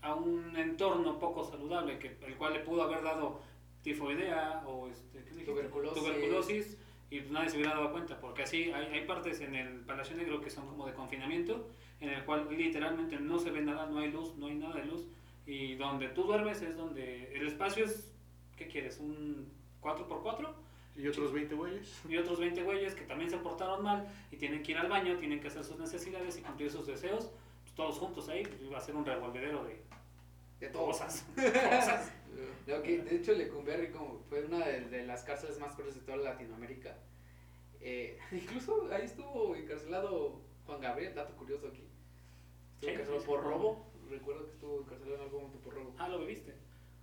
a 0.02 0.14
un 0.14 0.56
entorno 0.56 1.18
poco 1.18 1.44
saludable, 1.44 1.98
que, 1.98 2.16
el 2.26 2.36
cual 2.36 2.52
le 2.52 2.60
pudo 2.60 2.82
haber 2.82 3.02
dado 3.02 3.40
tifoidea 3.82 4.62
o 4.66 4.88
este, 4.88 5.24
¿qué? 5.24 5.44
Tuberculosis. 5.44 6.02
Tuberculosis, 6.02 6.78
y 7.10 7.20
pues 7.20 7.30
nadie 7.30 7.48
se 7.48 7.56
hubiera 7.56 7.74
dado 7.74 7.90
cuenta, 7.90 8.20
porque 8.20 8.42
así 8.42 8.70
hay, 8.70 8.86
hay 8.92 9.06
partes 9.06 9.40
en 9.40 9.54
el 9.54 9.80
Palacio 9.80 10.14
Negro 10.16 10.40
que 10.40 10.50
son 10.50 10.66
como 10.68 10.86
de 10.86 10.92
confinamiento, 10.92 11.68
en 12.00 12.10
el 12.10 12.24
cual 12.24 12.46
literalmente 12.50 13.18
no 13.18 13.38
se 13.38 13.50
ve 13.50 13.62
nada, 13.62 13.86
no 13.86 13.98
hay 13.98 14.10
luz, 14.10 14.36
no 14.36 14.46
hay 14.46 14.54
nada 14.56 14.74
de 14.76 14.84
luz, 14.84 15.08
y 15.46 15.74
donde 15.76 16.08
tú 16.08 16.24
duermes 16.24 16.60
es 16.62 16.76
donde 16.76 17.34
el 17.34 17.46
espacio 17.46 17.84
es, 17.86 18.12
¿qué 18.58 18.66
quieres? 18.66 18.98
¿Un 18.98 19.50
4x4? 19.80 20.52
Y 20.96 21.06
otros 21.06 21.32
20 21.32 21.54
güeyes. 21.54 22.00
y 22.08 22.16
otros 22.16 22.40
20 22.40 22.62
güeyes 22.64 22.94
que 22.94 23.04
también 23.04 23.30
se 23.30 23.38
portaron 23.38 23.82
mal 23.84 24.08
y 24.32 24.36
tienen 24.36 24.62
que 24.62 24.72
ir 24.72 24.78
al 24.78 24.88
baño, 24.88 25.16
tienen 25.16 25.40
que 25.40 25.46
hacer 25.46 25.62
sus 25.64 25.78
necesidades 25.78 26.36
y 26.38 26.42
cumplir 26.42 26.70
sus 26.70 26.86
deseos, 26.88 27.30
pues, 27.62 27.74
todos 27.76 27.98
juntos 27.98 28.28
ahí, 28.28 28.42
pues, 28.42 28.60
iba 28.62 28.76
a 28.78 28.80
ser 28.80 28.96
un 28.96 29.06
revolvedero 29.06 29.62
de 29.64 29.80
De 30.58 30.68
todo. 30.68 30.86
cosas. 30.86 31.24
cosas. 31.36 32.10
Que, 32.66 32.98
de 32.98 33.16
hecho, 33.16 33.32
Lecumberri 33.32 33.90
como 33.92 34.18
fue 34.28 34.44
una 34.44 34.66
de, 34.66 34.80
de 34.88 35.06
las 35.06 35.22
cárceles 35.22 35.58
más 35.60 35.72
crueles 35.74 35.94
de 35.94 36.00
toda 36.02 36.16
Latinoamérica. 36.18 36.98
Eh, 37.80 38.18
incluso 38.32 38.88
ahí 38.92 39.04
estuvo 39.04 39.54
encarcelado 39.54 40.40
Juan 40.66 40.80
Gabriel, 40.80 41.14
dato 41.14 41.34
curioso 41.36 41.68
aquí. 41.68 41.84
Estuvo 42.74 42.80
Sí, 42.80 42.88
encarcelado 42.90 43.20
sí, 43.20 43.26
por 43.26 43.42
robo. 43.44 43.86
Recuerdo 44.10 44.46
que 44.46 44.50
estuvo 44.52 44.80
encarcelado 44.80 45.14
en 45.16 45.20
algún 45.22 45.42
momento 45.42 45.60
por 45.60 45.74
robo. 45.74 45.94
Ah, 45.98 46.08
lo 46.08 46.18
bebiste. 46.18 46.54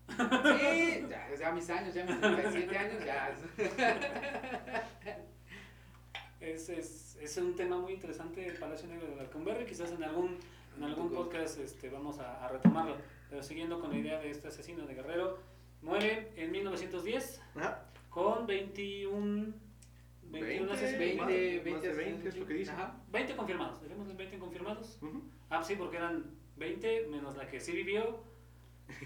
Sí, 0.07 1.05
ya, 1.09 1.27
ya 1.39 1.51
mis 1.51 1.69
años, 1.69 1.93
ya 1.93 2.05
mis 2.05 2.19
37 2.21 2.77
años, 2.77 3.05
ya. 3.05 3.35
Es, 6.39 6.69
es, 6.69 7.17
es 7.21 7.37
un 7.37 7.55
tema 7.55 7.77
muy 7.77 7.93
interesante 7.93 8.45
el 8.47 8.55
Palacio 8.57 8.87
Negro 8.87 9.07
de 9.15 9.19
Alcumberri, 9.21 9.65
quizás 9.65 9.91
en 9.91 10.03
algún, 10.03 10.37
en 10.77 10.83
algún 10.83 11.09
podcast 11.11 11.59
este, 11.59 11.89
vamos 11.89 12.19
a, 12.19 12.45
a 12.45 12.47
retomarlo. 12.49 12.97
Pero 13.29 13.41
siguiendo 13.41 13.79
con 13.79 13.89
la 13.91 13.97
idea 13.97 14.19
de 14.19 14.29
este 14.29 14.47
asesino 14.49 14.85
de 14.85 14.93
Guerrero, 14.93 15.39
muere 15.81 16.31
en 16.35 16.51
1910 16.51 17.41
Ajá. 17.55 17.85
con 18.09 18.45
21, 18.45 19.53
21 20.23 20.67
20, 20.67 20.73
asesinatos. 20.73 21.17
más- 21.17 21.27
20, 21.27 21.71
más 21.71 21.81
de 21.81 21.89
20, 21.93 21.93
20 21.93 22.29
es 22.29 22.37
lo 22.37 22.45
que 22.45 22.53
dice. 22.53 22.71
Ajá. 22.71 22.95
20 23.11 23.35
confirmados, 23.35 23.81
dejemos 23.81 24.07
los 24.07 24.17
20 24.17 24.37
confirmados. 24.37 24.97
Ujú. 25.01 25.23
Ah, 25.49 25.63
sí, 25.63 25.75
porque 25.75 25.97
eran 25.97 26.25
20 26.57 27.07
menos 27.07 27.35
la 27.37 27.47
que 27.47 27.59
sí 27.59 27.71
vivió, 27.71 28.23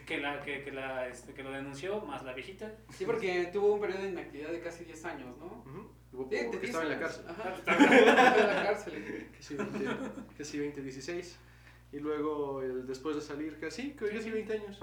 que, 0.06 0.18
la, 0.18 0.40
que, 0.42 0.64
que, 0.64 0.72
la, 0.72 1.08
este, 1.08 1.34
que 1.34 1.44
lo 1.44 1.52
denunció, 1.52 2.02
más 2.02 2.24
la 2.24 2.34
viejita. 2.34 2.76
Sí, 2.94 3.06
porque 3.06 3.50
tuvo 3.54 3.74
un 3.74 3.82
periodo 3.82 4.04
de 4.04 4.10
inactividad 4.10 4.52
de 4.52 4.60
casi 4.62 4.84
10 4.86 5.06
años, 5.06 5.38
¿no? 5.38 5.46
Ujú. 5.66 5.90
Sí, 6.12 6.18
Porque 6.18 6.36
de 6.44 6.50
10 6.50 6.64
estaba 6.64 6.84
en 6.86 6.90
la 6.90 7.00
cárcel. 7.00 7.26
Ajá. 7.30 7.54
Estaba 7.56 7.86
en 7.86 8.48
la 8.48 8.64
cárcel. 8.64 9.30
Casi 9.38 9.56
20, 9.56 9.88
casi 10.38 10.60
20, 10.60 10.82
16. 10.82 11.40
Y 11.92 12.00
luego, 12.00 12.62
el- 12.62 12.86
después 12.88 13.16
de 13.16 13.22
salir, 13.22 13.60
casi, 13.60 13.92
casi 13.94 14.30
20 14.32 14.54
años. 14.54 14.80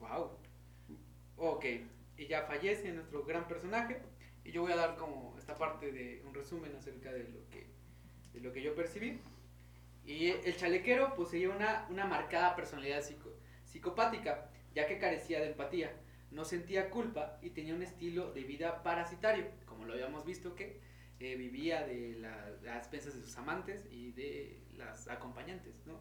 Wow. 0.00 0.30
Ok, 1.36 1.64
y 2.16 2.26
ya 2.26 2.42
fallece 2.42 2.92
nuestro 2.92 3.24
gran 3.24 3.46
personaje. 3.48 4.00
Y 4.44 4.52
yo 4.52 4.62
voy 4.62 4.72
a 4.72 4.76
dar 4.76 4.96
como 4.96 5.34
esta 5.38 5.56
parte 5.56 5.92
de 5.92 6.22
un 6.26 6.34
resumen 6.34 6.74
acerca 6.76 7.12
de 7.12 7.24
lo 7.24 7.48
que, 7.50 7.66
de 8.32 8.40
lo 8.40 8.52
que 8.52 8.62
yo 8.62 8.74
percibí. 8.74 9.20
Y 10.04 10.28
el 10.28 10.56
chalequero 10.56 11.14
poseía 11.14 11.50
una, 11.50 11.86
una 11.90 12.06
marcada 12.06 12.56
personalidad 12.56 13.02
psico- 13.02 13.34
psicopática, 13.70 14.50
ya 14.74 14.86
que 14.86 14.98
carecía 14.98 15.40
de 15.40 15.50
empatía, 15.50 15.92
no 16.30 16.44
sentía 16.44 16.90
culpa 16.90 17.38
y 17.42 17.50
tenía 17.50 17.74
un 17.74 17.82
estilo 17.82 18.32
de 18.32 18.42
vida 18.44 18.82
parasitario, 18.82 19.46
como 19.66 19.84
lo 19.84 19.92
habíamos 19.94 20.24
visto 20.24 20.54
que 20.54 20.80
eh, 21.18 21.36
vivía 21.36 21.86
de 21.86 22.14
la- 22.18 22.50
las 22.62 22.78
expensas 22.78 23.14
de 23.14 23.20
sus 23.20 23.36
amantes 23.36 23.86
y 23.90 24.12
de 24.12 24.58
las 24.78 25.06
acompañantes, 25.08 25.74
¿no? 25.86 26.00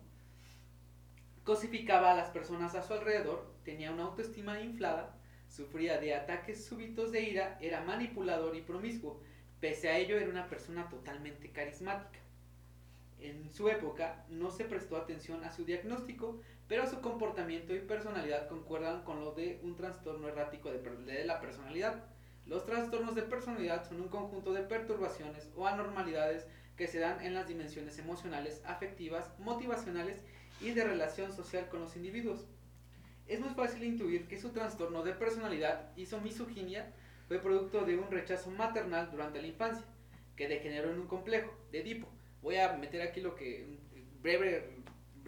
Cosificaba 1.43 2.12
a 2.13 2.15
las 2.15 2.29
personas 2.29 2.75
a 2.75 2.84
su 2.84 2.93
alrededor, 2.93 3.53
tenía 3.63 3.91
una 3.91 4.03
autoestima 4.03 4.62
inflada, 4.62 5.17
sufría 5.47 5.97
de 5.97 6.13
ataques 6.13 6.63
súbitos 6.63 7.12
de 7.12 7.21
ira, 7.23 7.58
era 7.60 7.82
manipulador 7.82 8.55
y 8.55 8.62
promiscuo. 8.62 9.19
Pese 9.60 9.89
a 9.89 9.97
ello, 9.97 10.17
era 10.17 10.29
una 10.29 10.47
persona 10.47 10.88
totalmente 10.89 11.51
carismática. 11.51 12.19
En 13.19 13.49
su 13.51 13.67
época 13.67 14.25
no 14.29 14.51
se 14.51 14.63
prestó 14.65 14.95
atención 14.95 15.43
a 15.43 15.51
su 15.51 15.65
diagnóstico, 15.65 16.39
pero 16.69 16.88
su 16.88 17.01
comportamiento 17.01 17.75
y 17.75 17.79
personalidad 17.79 18.47
concuerdan 18.47 19.03
con 19.03 19.19
lo 19.25 19.32
de 19.32 19.60
un 19.63 19.75
trastorno 19.75 20.27
errático 20.27 20.71
de, 20.71 21.25
la 21.25 21.41
personalidad. 21.41 22.03
Los 22.45 22.67
trastornos 22.67 23.15
de 23.15 23.23
personalidad 23.23 23.89
son 23.89 24.01
un 24.01 24.08
conjunto 24.08 24.53
de 24.53 24.62
perturbaciones 24.62 25.49
o 25.55 25.65
anormalidades 25.65 26.45
que 26.77 26.88
se 26.88 26.99
dan 26.99 27.25
en 27.25 27.34
las 27.34 27.47
dimensiones 27.47 27.97
emocionales, 27.97 28.62
afectivas, 28.65 29.32
motivacionales 29.39 30.23
y 30.62 30.69
de 30.69 30.84
relación 30.84 31.34
social 31.34 31.67
con 31.69 31.82
los 31.82 31.95
individuos. 31.95 32.45
Es 33.27 33.39
muy 33.39 33.49
fácil 33.55 33.84
intuir 33.84 34.27
que 34.27 34.39
su 34.39 34.49
trastorno 34.49 35.03
de 35.03 35.13
personalidad 35.13 35.91
y 35.97 36.05
su 36.05 36.21
misoginia 36.21 36.93
fue 37.27 37.39
producto 37.39 37.84
de 37.84 37.97
un 37.97 38.12
rechazo 38.12 38.51
maternal 38.51 39.10
durante 39.10 39.41
la 39.41 39.47
infancia, 39.47 39.86
que 40.36 40.47
degeneró 40.47 40.91
en 40.91 40.99
un 40.99 41.08
complejo 41.08 41.51
de 41.71 41.82
Edipo. 41.82 42.08
Voy 42.43 42.58
a 42.58 42.73
meter 42.73 43.01
aquí 43.01 43.21
lo 43.21 43.36
que, 43.36 43.79
breve, 44.21 44.79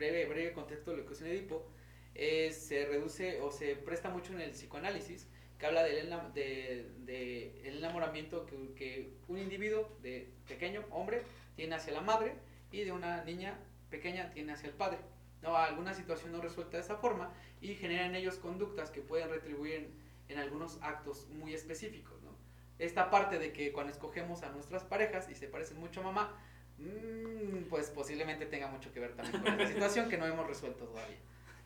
breve, 0.01 0.25
breve 0.25 0.53
contexto 0.53 0.91
de 0.91 0.97
lo 0.97 1.05
que 1.05 1.13
es 1.13 1.21
un 1.21 1.27
Edipo, 1.27 1.67
se 2.15 2.85
reduce 2.89 3.39
o 3.41 3.51
se 3.51 3.75
presta 3.75 4.09
mucho 4.09 4.33
en 4.33 4.41
el 4.41 4.51
psicoanálisis, 4.51 5.27
que 5.59 5.65
habla 5.67 5.83
del 5.83 6.09
de, 6.33 6.89
de 7.05 7.61
el 7.67 7.77
enamoramiento 7.77 8.47
que, 8.47 8.73
que 8.73 9.13
un 9.27 9.37
individuo 9.37 9.95
de 10.01 10.27
pequeño, 10.47 10.83
hombre, 10.89 11.21
tiene 11.55 11.75
hacia 11.75 11.93
la 11.93 12.01
madre 12.01 12.33
y 12.71 12.83
de 12.83 12.91
una 12.91 13.23
niña 13.23 13.59
pequeña 13.91 14.31
tiene 14.31 14.53
hacia 14.53 14.69
el 14.69 14.73
padre. 14.73 14.97
No, 15.43 15.55
alguna 15.55 15.93
situación 15.93 16.31
no 16.31 16.41
resuelta 16.41 16.77
de 16.77 16.83
esa 16.83 16.97
forma 16.97 17.31
y 17.61 17.75
generan 17.75 18.07
en 18.07 18.15
ellos 18.15 18.37
conductas 18.37 18.89
que 18.89 19.01
pueden 19.01 19.29
retribuir 19.29 19.73
en, 19.75 19.91
en 20.29 20.39
algunos 20.39 20.79
actos 20.81 21.27
muy 21.29 21.53
específicos. 21.53 22.21
¿no? 22.23 22.35
Esta 22.79 23.11
parte 23.11 23.37
de 23.37 23.53
que 23.53 23.71
cuando 23.71 23.91
escogemos 23.91 24.41
a 24.43 24.49
nuestras 24.49 24.83
parejas 24.83 25.29
y 25.29 25.35
se 25.35 25.47
parecen 25.47 25.79
mucho 25.79 26.01
a 26.01 26.03
mamá, 26.03 26.39
mm, 26.81 27.69
pues 27.69 27.89
posiblemente 27.89 28.45
tenga 28.45 28.67
mucho 28.67 28.91
que 28.91 28.99
ver 28.99 29.13
también 29.15 29.41
con 29.41 29.53
esta 29.53 29.67
situación 29.73 30.09
que 30.09 30.17
no 30.17 30.25
hemos 30.25 30.45
resuelto 30.47 30.85
todavía. 30.85 31.17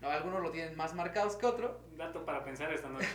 No, 0.02 0.10
algunos 0.10 0.42
lo 0.44 0.52
tienen 0.52 0.76
más 0.76 0.94
marcados 0.94 1.38
que 1.38 1.46
otro. 1.46 1.80
Dato 1.96 2.26
para 2.26 2.44
pensar 2.44 2.72
esta 2.74 2.90
noche. 2.90 3.08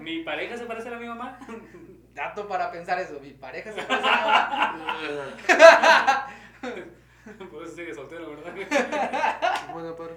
¿Mi 0.00 0.22
pareja 0.24 0.56
se 0.58 0.66
parece 0.66 0.88
a 0.92 0.98
mi 0.98 1.06
mamá? 1.06 1.38
Dato 2.14 2.48
para 2.48 2.70
pensar 2.72 2.98
eso, 2.98 3.20
mi 3.20 3.30
pareja 3.30 3.72
se 3.72 3.80
parece 3.82 4.08
a 4.08 6.26
Por 7.50 7.62
eso 7.62 7.76
sigue 7.76 7.94
soltero, 7.94 8.30
¿verdad? 8.30 8.52
Buena 9.72 9.94
parte. 9.94 10.16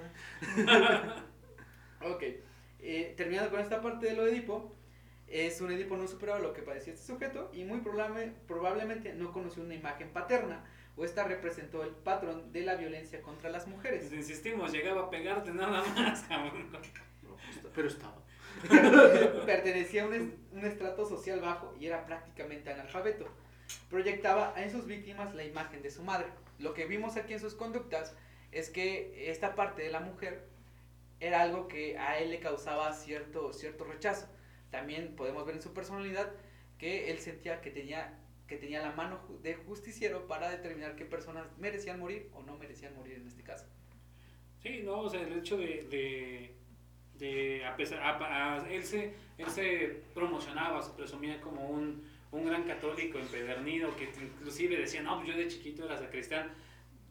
Ok, 2.04 2.22
eh, 2.80 3.14
terminando 3.16 3.50
con 3.50 3.60
esta 3.60 3.80
parte 3.80 4.06
de 4.06 4.16
lo 4.16 4.24
de 4.24 4.32
Edipo, 4.32 4.74
es 5.28 5.60
un 5.60 5.70
Edipo 5.70 5.96
no 5.96 6.08
superado 6.08 6.40
lo 6.40 6.52
que 6.52 6.62
padecía 6.62 6.94
este 6.94 7.06
sujeto 7.06 7.50
y 7.52 7.64
muy 7.64 7.78
probable- 7.80 8.32
probablemente 8.48 9.12
no 9.14 9.32
conoció 9.32 9.62
una 9.62 9.74
imagen 9.74 10.08
paterna 10.12 10.64
o 10.96 11.04
esta 11.04 11.24
representó 11.24 11.82
el 11.82 11.90
patrón 11.90 12.52
de 12.52 12.62
la 12.62 12.74
violencia 12.76 13.22
contra 13.22 13.50
las 13.50 13.66
mujeres. 13.66 14.02
Pues 14.02 14.12
insistimos, 14.12 14.72
llegaba 14.72 15.02
a 15.02 15.10
pegarte 15.10 15.50
nada 15.52 15.82
más, 15.96 16.20
cabrón. 16.28 16.70
No, 16.72 17.36
pero 17.74 17.88
estaba. 17.88 18.22
Pertenecía 19.46 20.02
a 20.04 20.06
un, 20.06 20.14
es- 20.14 20.22
un 20.52 20.64
estrato 20.64 21.06
social 21.06 21.40
bajo 21.40 21.74
y 21.80 21.86
era 21.86 22.04
prácticamente 22.06 22.70
analfabeto. 22.72 23.26
Proyectaba 23.90 24.54
en 24.56 24.70
sus 24.70 24.86
víctimas 24.86 25.34
la 25.34 25.44
imagen 25.44 25.82
de 25.82 25.90
su 25.90 26.02
madre. 26.02 26.26
Lo 26.58 26.74
que 26.74 26.86
vimos 26.86 27.16
aquí 27.16 27.32
en 27.32 27.40
sus 27.40 27.54
conductas 27.54 28.14
es 28.52 28.68
que 28.70 29.30
esta 29.30 29.54
parte 29.54 29.82
de 29.82 29.90
la 29.90 30.00
mujer 30.00 30.46
era 31.20 31.40
algo 31.40 31.68
que 31.68 31.96
a 31.98 32.18
él 32.18 32.30
le 32.30 32.40
causaba 32.40 32.92
cierto, 32.92 33.52
cierto 33.52 33.84
rechazo. 33.84 34.28
También 34.70 35.14
podemos 35.16 35.46
ver 35.46 35.56
en 35.56 35.62
su 35.62 35.72
personalidad 35.72 36.30
que 36.78 37.10
él 37.10 37.18
sentía 37.20 37.60
que 37.60 37.70
tenía, 37.70 38.18
que 38.52 38.58
tenía 38.58 38.82
la 38.82 38.92
mano 38.92 39.18
de 39.42 39.54
justiciero 39.54 40.26
para 40.26 40.50
determinar 40.50 40.94
qué 40.94 41.06
personas 41.06 41.46
merecían 41.58 41.98
morir 41.98 42.28
o 42.34 42.42
no 42.42 42.58
merecían 42.58 42.94
morir 42.94 43.14
en 43.14 43.26
este 43.26 43.42
caso. 43.42 43.64
Sí, 44.62 44.82
no, 44.84 45.00
o 45.00 45.08
sea, 45.08 45.22
el 45.22 45.32
hecho 45.38 45.56
de, 45.56 45.84
de, 45.90 46.54
de 47.18 47.64
a 47.64 47.74
pesar, 47.76 48.00
a- 48.00 48.56
a- 48.58 48.70
él, 48.70 48.82
se, 48.84 49.14
él 49.38 49.46
se 49.48 50.02
promocionaba, 50.12 50.82
se 50.82 50.90
presumía 50.92 51.40
como 51.40 51.66
un, 51.66 52.04
un 52.30 52.44
gran 52.46 52.64
católico 52.64 53.18
empedernido, 53.18 53.96
que 53.96 54.04
inclusive 54.22 54.76
decía, 54.76 55.02
no, 55.02 55.16
pues 55.16 55.28
yo 55.30 55.36
de 55.36 55.48
chiquito 55.48 55.86
era 55.86 55.96
sacristán, 55.96 56.50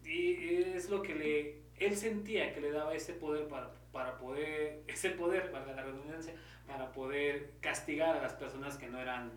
y 0.04 0.34
es 0.76 0.88
lo 0.90 1.02
que 1.02 1.14
le, 1.16 1.56
él 1.84 1.96
sentía 1.96 2.54
que 2.54 2.60
le 2.60 2.70
daba 2.70 2.94
ese 2.94 3.14
poder 3.14 3.48
para, 3.48 3.72
para 3.90 4.16
poder, 4.18 4.82
ese 4.86 5.10
poder, 5.10 5.50
valga 5.50 5.72
la 5.72 5.82
redundancia, 5.82 6.34
para 6.68 6.92
poder 6.92 7.50
castigar 7.60 8.16
a 8.16 8.22
las 8.22 8.34
personas 8.34 8.76
que 8.78 8.86
no 8.88 9.00
eran, 9.00 9.32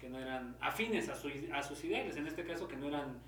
que 0.00 0.08
no 0.08 0.18
eran 0.18 0.56
afines 0.60 1.08
a, 1.08 1.14
su, 1.14 1.30
a 1.52 1.62
sus 1.62 1.84
ideales, 1.84 2.16
en 2.16 2.26
este 2.26 2.44
caso 2.44 2.66
que 2.66 2.76
no 2.76 2.88
eran 2.88 3.20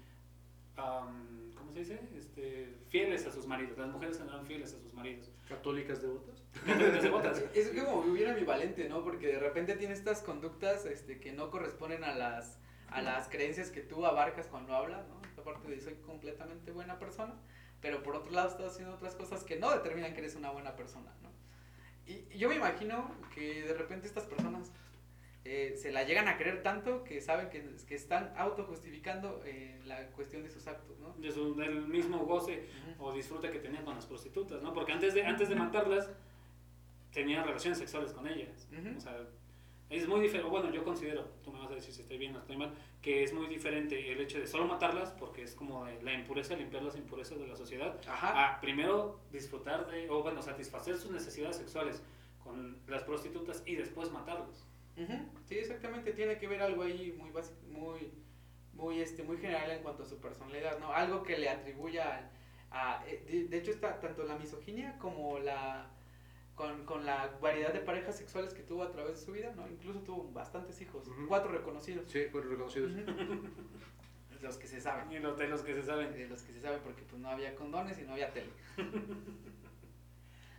am, 0.77 1.53
¿cómo 1.55 1.71
se 1.71 1.81
dice? 1.81 2.01
Este, 2.17 2.75
fieles 2.89 3.27
a 3.27 3.31
sus 3.31 3.47
maridos, 3.47 3.77
las 3.77 3.91
mujeres 3.91 4.17
que 4.17 4.25
no 4.25 4.31
eran 4.31 4.47
fieles 4.47 4.75
a 4.75 4.79
sus 4.79 4.93
maridos. 4.95 5.31
¿Católicas 5.49 6.01
devotas? 6.01 6.43
Católicas 6.67 7.03
devotas. 7.03 7.45
Es 7.55 7.69
como 7.69 8.03
bien 8.13 8.31
ambivalente, 8.31 8.89
¿no? 8.89 9.05
Porque 9.05 9.29
de 9.29 9.39
repente 9.39 9.77
tiene 9.77 9.95
estas 9.95 10.23
conductas 10.23 10.87
este, 10.87 11.21
que 11.21 11.33
no 11.33 11.51
corresponden 11.51 12.05
a 12.05 12.15
las, 12.15 12.59
a 12.89 13.03
las 13.03 13.29
creencias 13.29 13.71
que 13.71 13.83
tú 13.83 14.07
abarcas 14.07 14.47
cuando 14.47 14.75
hablas, 14.75 15.07
¿no? 15.09 15.21
Esta 15.29 15.43
parte 15.43 15.69
de 15.69 15.81
soy 15.81 15.95
completamente 15.97 16.73
buena 16.73 16.99
persona, 16.99 17.35
pero 17.81 18.03
por 18.03 18.17
otro 18.17 18.33
lado 18.33 18.49
estás 18.49 18.73
haciendo 18.73 18.95
otras 18.95 19.15
cosas 19.15 19.45
que 19.45 19.57
no 19.59 19.71
determinan 19.71 20.15
que 20.15 20.21
eres 20.21 20.37
una 20.37 20.51
buena 20.51 20.75
persona, 20.75 21.13
¿no? 21.23 21.31
Y, 22.07 22.25
y 22.35 22.39
yo 22.39 22.49
me 22.49 22.57
imagino 22.57 23.15
que 23.35 23.63
de 23.63 23.75
repente 23.75 24.07
estas 24.07 24.25
personas 24.25 24.73
eh, 25.45 25.75
se 25.77 25.91
la 25.91 26.05
llegan 26.05 26.29
a 26.29 26.37
creer 26.37 26.63
tanto 26.63 27.03
que 27.05 27.21
saben 27.21 27.49
que, 27.51 27.65
que 27.89 27.95
están 27.95 28.33
autojustificando 28.37 29.43
eh, 29.45 29.81
la 29.87 30.07
cuestión 30.11 30.43
de 30.43 30.51
sus 30.51 30.67
actos, 30.67 30.99
¿no? 31.01 31.15
De 31.19 31.31
su- 31.33 31.55
del 31.57 31.87
mismo 31.89 32.19
goce 32.27 32.69
o 32.99 33.13
disfrute 33.13 33.51
que 33.51 33.59
tenían 33.59 33.85
con 33.85 33.95
las 33.97 34.07
prostitutas, 34.07 34.63
¿no? 34.63 34.73
Porque 34.73 34.93
antes 34.93 35.15
de, 35.15 35.25
antes 35.25 35.49
de 35.49 35.57
matarlas, 35.57 36.11
tenían 37.13 37.45
relaciones 37.45 37.79
sexuales 37.79 38.13
con 38.13 38.27
ellas. 38.27 38.69
Ujú. 38.73 38.97
O 38.97 39.01
sea, 39.01 39.17
es 39.91 40.09
muy 40.09 40.21
diferente, 40.21 40.49
bueno, 40.49 40.71
yo 40.73 40.85
considero, 40.85 41.25
tú 41.45 41.53
me 41.53 41.59
vas 41.59 41.71
a 41.71 41.75
decir 41.75 41.93
si 41.93 42.01
estoy 42.01 42.17
bien 42.17 42.35
o 42.35 42.39
estoy 42.39 42.57
mal, 42.57 42.73
que 43.03 43.23
es 43.25 43.35
muy 43.35 43.47
diferente 43.47 44.11
el 44.13 44.21
hecho 44.21 44.39
de 44.39 44.47
solo 44.47 44.65
matarlas, 44.67 45.11
porque 45.13 45.43
es 45.43 45.55
como 45.55 45.87
la 45.87 46.15
impureza, 46.15 46.57
limpiar 46.57 46.83
las 46.83 46.97
impurezas 46.97 47.39
de 47.39 47.47
la 47.47 47.57
sociedad, 47.57 48.01
Ajá. 48.09 48.55
a 48.55 48.61
primero 48.61 49.21
disfrutar 49.31 49.87
de, 49.91 50.09
o 50.09 50.23
bueno, 50.23 50.41
satisfacer 50.41 50.97
sus 50.97 51.11
necesidades 51.11 51.57
sexuales 51.57 52.03
con 52.43 52.79
las 52.87 53.03
prostitutas 53.03 53.63
y 53.67 53.75
después 53.77 54.11
matarlas. 54.11 54.65
Ujú, 54.97 55.15
Sí, 55.49 55.59
exactamente, 55.59 56.13
tiene 56.13 56.39
que 56.39 56.49
ver 56.49 56.63
algo 56.63 56.83
ahí 56.83 57.15
muy 57.19 57.31
básico, 57.31 57.59
muy, 57.67 58.13
muy, 58.75 59.01
este, 59.01 59.23
muy 59.23 59.37
general 59.39 59.71
en 59.71 59.83
cuanto 59.83 60.03
a 60.03 60.07
su 60.07 60.19
personalidad, 60.19 60.79
¿no? 60.79 60.93
Algo 60.93 61.23
que 61.23 61.39
le 61.39 61.49
atribuya 61.49 62.31
a, 62.71 62.99
a- 63.01 63.07
eh, 63.07 63.25
de, 63.27 63.45
de 63.49 63.59
hecho 63.59 63.71
está 63.71 64.01
tanto 64.01 64.25
la 64.25 64.37
misoginia 64.37 64.99
como 64.99 65.39
la, 65.39 65.87
con, 66.55 66.85
con 66.85 67.05
la 67.07 67.29
variedad 67.41 67.73
de 67.73 67.81
parejas 67.81 68.17
sexuales 68.17 68.53
que 68.55 68.63
tuvo 68.63 68.83
a 68.83 68.91
través 68.91 69.19
de 69.19 69.25
su 69.27 69.33
vida, 69.33 69.53
¿no? 69.57 69.67
Incluso 69.69 70.01
tuvo 70.01 70.31
bastantes 70.33 70.81
hijos, 70.81 71.09
cuatro 71.29 71.51
reconocidos. 71.53 72.11
Sí, 72.11 72.25
fueron 72.31 72.51
reconocidos. 72.51 72.93
Ujú. 72.93 73.51
Los 74.43 74.57
que 74.57 74.67
se 74.67 74.81
saben. 74.81 75.13
Y 75.13 75.21
los 75.21 75.39
de 75.39 75.47
los 75.47 75.63
que 75.63 75.73
se 75.73 75.85
saben. 75.85 76.13
De 76.15 76.27
los 76.27 76.43
que 76.43 76.53
se 76.53 76.61
saben 76.61 76.81
porque 76.83 77.03
pues 77.03 77.23
no 77.23 77.29
había 77.29 77.55
condones 77.55 77.97
y 78.01 78.03
no 78.03 78.15
había 78.15 78.33
tele. 78.33 78.51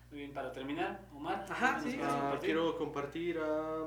Muy 0.10 0.20
bien, 0.20 0.32
para 0.32 0.54
terminar, 0.54 1.02
Omar. 1.14 1.46
Ajá, 1.50 1.74
¿nos 1.82 1.92
sí. 1.92 2.00
Ah, 2.02 2.38
quiero 2.42 2.78
compartir 2.78 3.40
a 3.40 3.84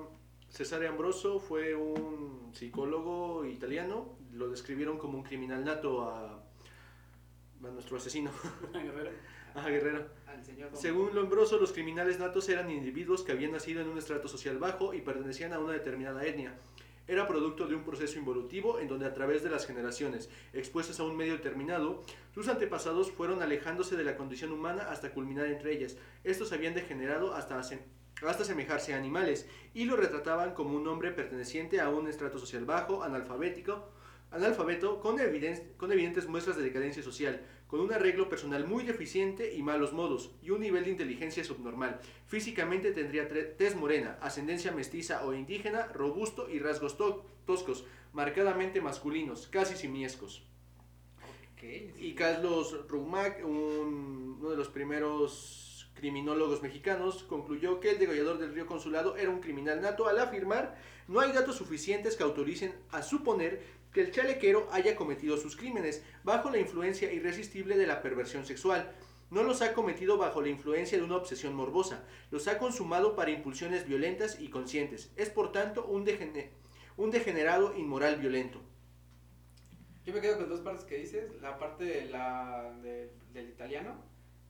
Cesare 0.51 0.89
Ambroso, 0.89 1.39
fue 1.39 1.75
un 1.75 2.51
psicólogo 2.53 3.45
italiano, 3.45 4.17
lo 4.33 4.49
describieron 4.49 4.99
como 4.99 5.19
un 5.19 5.25
criminal 5.25 5.65
nato 5.65 6.03
a, 6.03 6.43
a 7.63 7.71
nuestro 7.71 7.97
asesino, 7.97 8.31
Guerrero. 8.73 9.11
a 9.55 9.69
Guerrero. 9.69 10.07
Al 10.27 10.45
señor 10.45 10.71
Según 10.75 11.15
Lombroso, 11.15 11.59
los 11.59 11.73
criminales 11.73 12.19
natos 12.19 12.49
eran 12.49 12.71
individuos 12.71 13.23
que 13.23 13.33
habían 13.33 13.53
nacido 13.53 13.81
en 13.81 13.89
un 13.89 13.99
estrato 13.99 14.29
social 14.29 14.59
bajo 14.59 14.95
y 14.95 15.01
pertenecían 15.01 15.53
a 15.53 15.59
una 15.59 15.73
determinada 15.73 16.25
etnia. 16.25 16.55
Era 17.09 17.29
producto 17.29 17.69
de 17.69 17.77
un 17.77 17.85
proceso 17.85 18.19
involutivo 18.19 18.81
en 18.81 18.89
donde 18.89 19.07
a 19.07 19.15
través 19.15 19.45
de 19.45 19.51
las 19.51 19.65
generaciones, 19.65 20.29
expuestas 20.53 20.99
a 20.99 21.05
un 21.05 21.17
medio 21.17 21.35
determinado, 21.35 22.03
sus 22.35 22.49
antepasados 22.49 23.13
fueron 23.13 23.43
alejándose 23.43 23.97
de 23.97 24.03
la 24.03 24.17
condición 24.17 24.51
humana 24.51 24.91
hasta 24.91 25.13
culminar 25.13 25.47
entre 25.47 25.73
ellas. 25.73 25.97
Estos 26.25 26.53
habían 26.53 26.75
degenerado 26.75 27.33
hasta, 27.33 27.61
hasta 28.27 28.43
asemejarse 28.45 28.95
a 28.95 28.99
animales 28.99 29.47
y 29.75 29.85
lo 29.85 29.97
retrataban 29.97 30.55
como 30.55 30.77
un 30.77 30.87
hombre 30.89 31.11
perteneciente 31.13 31.81
a 31.81 31.89
un 31.91 32.09
estrato 32.09 32.39
social 32.39 32.65
bajo, 32.65 33.03
analfabético, 33.03 33.89
analfabeto, 34.31 35.01
con, 35.01 35.19
eviden- 35.19 35.77
con 35.77 35.93
evidentes 35.93 36.27
muestras 36.27 36.57
de 36.57 36.63
decadencia 36.63 37.03
social, 37.03 37.41
con 37.67 37.81
un 37.81 37.93
arreglo 37.93 38.29
personal 38.29 38.67
muy 38.67 38.85
deficiente 38.85 39.55
y 39.55 39.63
malos 39.63 39.93
modos, 39.93 40.31
y 40.43 40.51
un 40.51 40.61
nivel 40.61 40.85
de 40.85 40.91
inteligencia 40.91 41.45
subnormal. 41.45 42.01
Físicamente 42.27 42.93
tendría 42.93 43.29
tez 43.29 43.75
morena, 43.77 44.19
ascendencia 44.21 44.73
mestiza 44.73 45.25
o 45.27 45.35
indígena, 45.35 45.87
robusto 45.89 46.49
y 46.51 46.59
rasgos 46.59 46.97
to- 46.97 47.25
toscos, 47.45 47.85
marcadamente 48.13 48.81
masculinos, 48.81 49.47
casi 49.49 49.77
simiescos. 49.77 50.43
Y 51.99 52.15
Carlos 52.15 52.87
Roumac, 52.89 53.45
un- 53.45 54.37
uno 54.41 54.51
de 54.51 54.57
los 54.57 54.69
primeros 54.69 55.76
criminólogos 55.97 56.63
mexicanos, 56.63 57.25
concluyó 57.25 57.81
que 57.81 57.91
el 57.91 57.99
degollador 57.99 58.39
del 58.39 58.55
río 58.55 58.67
Consulado 58.67 59.17
era 59.17 59.31
un 59.31 59.41
criminal 59.41 59.81
nato 59.81 60.07
al 60.07 60.19
afirmar 60.21 60.77
no 61.09 61.21
hay 61.21 61.33
datos 61.33 61.57
suficientes 61.57 62.17
que 62.17 62.23
autoricen 62.25 62.75
a 62.91 63.03
suponer 63.03 63.63
que 63.93 64.01
el 64.03 64.11
chalequero 64.13 64.69
haya 64.73 64.95
cometido 64.97 65.37
sus 65.37 65.57
crímenes 65.57 66.05
bajo 66.25 66.51
la 66.51 66.59
influencia 66.59 67.13
irresistible 67.13 67.77
de 67.77 67.87
la 67.87 68.03
perversión 68.03 68.45
sexual. 68.45 68.93
No 69.31 69.43
los 69.43 69.63
ha 69.63 69.73
cometido 69.73 70.19
bajo 70.19 70.41
la 70.43 70.49
influencia 70.49 70.99
de 70.99 71.05
una 71.05 71.17
obsesión 71.17 71.55
morbosa, 71.55 72.05
los 72.31 72.47
ha 72.47 72.59
consumado 72.59 73.17
para 73.17 73.31
impulsiones 73.31 73.87
violentas 73.87 74.39
y 74.41 74.49
conscientes. 74.51 75.11
Es 75.17 75.31
por 75.31 75.51
tanto 75.53 75.87
un, 75.87 76.05
degene- 76.05 76.51
un 76.97 77.11
degenerado 77.11 77.77
inmoral 77.77 78.17
violento. 78.17 78.61
Yo 80.05 80.13
me 80.13 80.21
quedo 80.21 80.39
con 80.39 80.49
dos 80.49 80.61
partes 80.61 80.85
que 80.85 80.99
dices, 80.99 81.31
la 81.41 81.59
parte 81.59 81.85
del 81.85 83.49
italiano, 83.49 83.97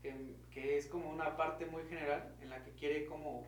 que, 0.07 0.37
que 0.51 0.77
es 0.77 0.87
como 0.87 1.11
una 1.11 1.37
parte 1.37 1.67
muy 1.67 1.83
general, 1.85 2.35
en 2.41 2.51
la 2.51 2.63
que 2.63 2.73
quiere 2.73 3.07
como, 3.07 3.47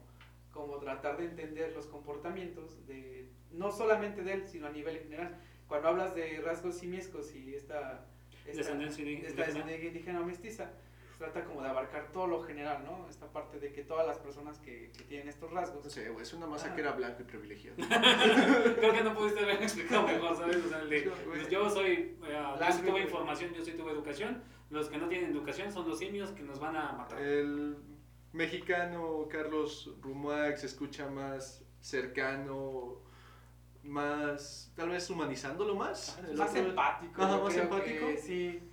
como 0.53 0.79
tratar 0.79 1.17
de 1.17 1.27
entender 1.27 1.73
los 1.75 1.87
comportamientos, 1.87 2.87
de 2.87 3.29
no 3.53 3.71
solamente 3.71 4.23
de 4.23 4.33
él, 4.35 4.49
sino 4.49 4.67
a 4.67 4.71
nivel 4.71 4.99
general. 4.99 5.37
Cuando 5.69 5.89
hablas 5.89 6.15
de 6.15 6.41
rasgos 6.41 6.77
simiescos 6.77 7.35
y 7.35 7.55
esta, 7.55 8.07
esta 8.45 8.59
Descendencia 8.59 9.03
indígena. 9.03 9.29
esta 9.29 9.47
descendencia 9.47 9.89
indígena 9.89 10.21
o 10.21 10.25
mestiza, 10.25 10.71
trata 11.19 11.45
como 11.45 11.63
de 11.63 11.69
abarcar 11.69 12.13
todo 12.13 12.29
lo 12.29 12.43
general, 12.45 12.85
¿no? 12.85 13.09
Esta 13.09 13.27
parte 13.27 13.59
de 13.59 13.73
que 13.73 13.83
todas 13.83 14.07
las 14.07 14.19
personas 14.19 14.59
que, 14.61 14.93
que 14.97 15.05
tienen 15.05 15.29
estos 15.29 15.51
rasgos... 15.53 15.85
No 15.85 15.91
sé, 15.91 16.09
güey, 16.11 16.23
es 16.23 16.33
una 16.33 16.47
masa 16.47 16.75
que 16.75 16.81
era 16.81 16.93
blanco 16.93 17.23
y 17.23 17.25
privilegiado. 17.25 17.77
Creo 18.77 18.93
que 18.93 19.03
no 19.03 19.15
pudiste 19.15 19.41
haber 19.41 19.61
explicado 19.63 20.07
mejor, 20.07 20.37
¿sabes? 20.37 20.65
O 20.65 20.69
sea, 20.69 20.81
el 20.81 20.89
de, 20.89 21.01
Sí, 21.03 21.11
güey. 21.27 21.51
yo 21.51 21.69
soy, 21.69 22.17
eh, 22.25 22.57
yo 22.61 22.73
sí 22.73 22.83
tuve 22.83 23.01
información, 23.03 23.53
yo 23.53 23.65
sí 23.65 23.73
tuve 23.73 23.91
educación. 23.91 24.43
Los 24.71 24.89
que 24.89 24.99
no 24.99 25.09
tienen 25.09 25.33
educación 25.33 25.73
son 25.73 25.89
los 25.89 25.99
simios 25.99 26.31
que 26.31 26.43
nos 26.43 26.61
van 26.61 26.77
a 26.77 26.93
matar. 26.93 27.21
El 27.21 27.77
mexicano 28.33 29.27
Carlos 29.29 29.97
Rumac 30.01 30.57
se 30.57 30.67
escucha 30.67 31.09
más 31.11 31.65
cercano, 31.81 33.03
más, 33.83 34.73
tal 34.77 34.91
vez 34.91 35.11
humanizándolo 35.11 35.75
más. 35.75 36.19
El 36.29 36.37
más 36.37 36.55
empático. 36.55 37.23
Ajá, 37.23 37.39
más 37.39 37.57
empático. 37.57 38.07
sí. 38.23 38.68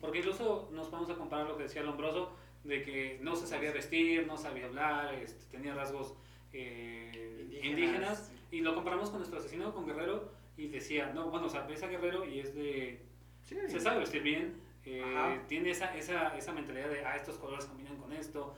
Porque 0.00 0.18
incluso 0.18 0.68
nos 0.72 0.90
vamos 0.90 1.10
a 1.10 1.14
comparar 1.14 1.46
lo 1.46 1.56
que 1.56 1.64
decía 1.64 1.82
Lombroso, 1.82 2.32
de 2.64 2.82
que 2.82 3.18
no 3.22 3.36
se 3.36 3.46
sabía 3.46 3.72
vestir, 3.72 4.26
no 4.26 4.36
sabía 4.36 4.66
hablar, 4.66 5.14
este, 5.14 5.44
tenía 5.50 5.74
rasgos 5.74 6.14
eh, 6.52 7.10
Indígenas. 7.44 7.64
indígenas. 7.64 8.32
Y 8.50 8.60
lo 8.60 8.74
comparamos 8.74 9.10
con 9.10 9.18
nuestro 9.18 9.38
asesino, 9.38 9.74
con 9.74 9.86
Guerrero, 9.86 10.30
y 10.56 10.68
decía, 10.68 11.12
no, 11.14 11.30
bueno, 11.30 11.46
o 11.46 11.50
sea, 11.50 11.66
ves 11.66 11.82
a 11.82 11.88
Guerrero 11.88 12.24
y 12.24 12.40
es 12.40 12.54
de 12.54 13.02
Sí, 13.48 13.56
se 13.66 13.80
sabe 13.80 14.00
vestir 14.00 14.22
bien, 14.22 14.60
eh, 14.84 15.40
tiene 15.48 15.70
esa, 15.70 15.96
esa, 15.96 16.36
esa 16.36 16.52
mentalidad 16.52 16.90
de, 16.90 17.02
ah, 17.04 17.16
estos 17.16 17.38
colores 17.38 17.64
combinan 17.64 17.96
con 17.96 18.12
esto. 18.12 18.54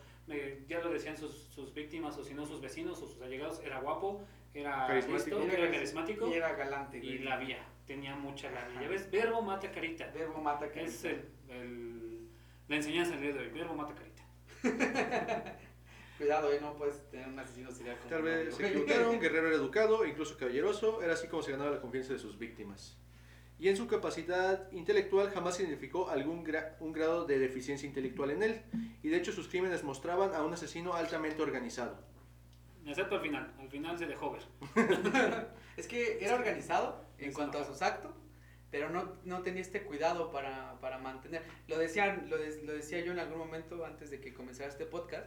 Ya 0.69 0.81
lo 0.81 0.91
decían 0.91 1.17
sus, 1.17 1.33
sus 1.33 1.73
víctimas, 1.75 2.17
o 2.19 2.25
si 2.25 2.35
no 2.35 2.47
sus 2.47 2.61
vecinos 2.61 3.01
o 3.03 3.07
sus 3.07 3.21
allegados, 3.21 3.61
era 3.65 3.81
guapo, 3.81 4.21
era 4.55 4.87
Carismático. 4.87 5.39
listo, 5.39 5.57
era 5.57 5.71
carismático 5.71 6.29
Y 6.29 6.33
era 6.35 6.53
galante, 6.55 6.99
y 6.99 7.01
güey. 7.01 7.19
labia, 7.21 7.59
tenía 7.87 8.15
mucha 8.17 8.51
labia. 8.51 8.83
Ya 8.83 8.89
ves, 8.89 9.11
verbo 9.11 9.43
mata 9.43 9.71
carita. 9.71 10.11
Verbo 10.13 10.41
mata 10.41 10.71
que 10.71 10.85
Es 10.85 11.05
el, 11.05 11.25
el- 11.49 12.29
la 12.69 12.77
enseñanza 12.77 13.13
del 13.13 13.21
día 13.23 13.33
de 13.33 13.39
hoy, 13.41 13.49
verbo 13.51 13.75
mata 13.75 13.95
carita. 13.95 14.23
Cuidado, 16.19 16.53
eh, 16.53 16.59
no 16.61 16.75
puedes 16.75 17.09
tener 17.11 17.29
un 17.29 17.39
asesino 17.39 17.71
serial 17.71 17.97
como 17.97 18.11
Tal 18.11 18.23
vez 18.23 18.55
se 18.55 18.67
equivocaron, 18.69 19.19
Guerrero 19.21 19.47
era 19.49 19.57
educado, 19.57 20.05
incluso 20.05 20.37
caballeroso, 20.37 21.03
era 21.03 21.15
así 21.15 21.29
como 21.29 21.43
se 21.43 21.53
ganaba 21.53 21.71
la 21.71 21.81
confianza 21.81 22.13
de 22.13 22.19
sus 22.19 22.39
víctimas. 22.39 22.97
Y 23.59 23.69
en 23.69 23.77
su 23.77 23.87
capacidad 23.87 24.71
intelectual 24.73 25.31
jamás 25.31 25.59
identificó 25.61 26.09
algún 26.11 26.45
gra- 26.45 26.77
un 26.81 26.93
grado 26.93 27.25
de 27.25 27.39
deficiencia 27.39 27.87
intelectual 27.87 28.31
en 28.33 28.43
él, 28.43 28.63
y 29.03 29.09
de 29.09 29.17
hecho 29.17 29.33
sus 29.33 29.49
crímenes 29.49 29.83
mostraban 29.83 30.35
a 30.35 30.43
un 30.43 30.53
asesino 30.53 30.93
altamente 30.95 31.41
organizado. 31.43 32.03
Excepto 32.87 33.17
al 33.17 33.21
final, 33.21 33.53
al 33.59 33.69
final 33.69 33.99
se 33.99 34.07
dejó 34.07 34.33
ver. 34.33 34.43
Es 35.77 35.87
que 35.87 36.23
era 36.25 36.35
organizado 36.35 37.05
en 37.19 37.33
cuanto 37.33 37.59
a 37.59 37.65
sus 37.65 37.81
actos, 37.83 38.13
pero 38.71 38.91
no, 38.91 39.15
no 39.25 39.43
tenía 39.43 39.63
este 39.63 39.83
cuidado 39.83 40.31
para, 40.31 40.79
para 40.81 40.99
mantener. 40.99 41.43
Lo, 41.69 41.79
decían, 41.79 42.27
lo, 42.29 42.37
de- 42.39 42.63
lo 42.65 42.73
decía 42.73 43.01
yo 43.01 43.13
en 43.13 43.19
algún 43.19 43.39
momento 43.39 43.85
antes 43.85 44.11
de 44.11 44.21
que 44.21 44.35
comenzara 44.35 44.69
este 44.69 44.87
podcast, 44.87 45.27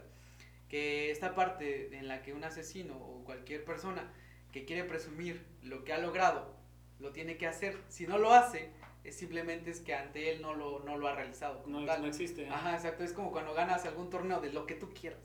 que 0.68 1.10
esta 1.10 1.34
parte 1.34 1.96
en 1.96 2.08
la 2.08 2.22
que 2.22 2.32
un 2.32 2.44
asesino 2.44 2.96
o 2.96 3.24
cualquier 3.24 3.64
persona 3.64 4.12
que 4.52 4.64
quiere 4.64 4.84
presumir 4.84 5.44
lo 5.62 5.84
que 5.84 5.92
ha 5.92 5.98
logrado, 5.98 6.54
lo 7.00 7.10
tiene 7.12 7.36
que 7.36 7.46
hacer. 7.46 7.76
Si 7.88 8.06
no 8.06 8.18
lo 8.18 8.32
hace, 8.32 8.70
es 9.02 9.16
simplemente 9.16 9.70
es 9.70 9.80
que 9.80 9.94
ante 9.94 10.30
él 10.30 10.40
no 10.42 10.54
lo, 10.54 10.80
no 10.80 10.96
lo 10.96 11.08
ha 11.08 11.14
realizado. 11.14 11.62
como 11.62 11.80
No, 11.80 11.86
tal. 11.86 12.02
no 12.02 12.06
existe. 12.08 12.48
Ajá, 12.48 12.74
exacto. 12.74 13.02
Es 13.04 13.12
como 13.12 13.32
cuando 13.32 13.52
ganas 13.54 13.84
algún 13.84 14.08
torneo 14.10 14.40
de 14.40 14.52
lo 14.52 14.66
que 14.66 14.74
tú 14.74 14.90
quieras. 14.94 15.18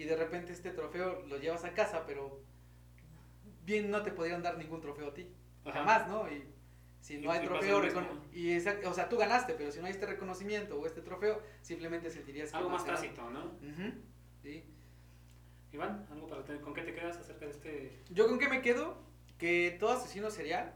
Y 0.00 0.04
de 0.04 0.16
repente 0.16 0.50
este 0.54 0.70
trofeo 0.70 1.26
lo 1.26 1.36
llevas 1.36 1.62
a 1.64 1.74
casa, 1.74 2.06
pero 2.06 2.40
bien 3.66 3.90
no 3.90 4.02
te 4.02 4.10
podrían 4.10 4.42
dar 4.42 4.56
ningún 4.56 4.80
trofeo 4.80 5.08
a 5.08 5.12
ti. 5.12 5.28
Ajá. 5.62 5.80
Jamás, 5.80 6.08
¿no? 6.08 6.26
Y 6.32 6.42
si 7.02 7.18
no 7.18 7.24
Y- 7.24 7.36
hay 7.36 7.46
pasa 7.46 7.60
trofeo, 7.60 7.82
y 8.32 8.52
exact- 8.56 8.86
o 8.86 8.94
sea, 8.94 9.10
tú 9.10 9.18
ganaste, 9.18 9.52
pero 9.52 9.70
si 9.70 9.78
no 9.78 9.84
hay 9.84 9.90
este 9.92 10.06
reconocimiento 10.06 10.80
o 10.80 10.86
este 10.86 11.02
trofeo, 11.02 11.42
simplemente 11.60 12.08
sentirías 12.10 12.50
que 12.50 12.56
Algo 12.56 12.70
más 12.70 12.86
tácito, 12.86 13.28
¿no? 13.28 13.44
Ujú, 13.44 13.92
sí. 14.42 14.64
Iván, 15.72 16.06
¿algo 16.10 16.26
para 16.28 16.44
tener- 16.46 16.62
¿con 16.62 16.72
qué 16.72 16.80
te 16.80 16.94
quedas 16.94 17.18
acerca 17.18 17.44
de 17.44 17.50
este? 17.50 18.02
Yo 18.08 18.26
con 18.26 18.38
qué 18.38 18.48
me 18.48 18.62
quedo? 18.62 19.04
Que 19.36 19.76
todo 19.78 19.92
asesino 19.92 20.30
serial 20.30 20.72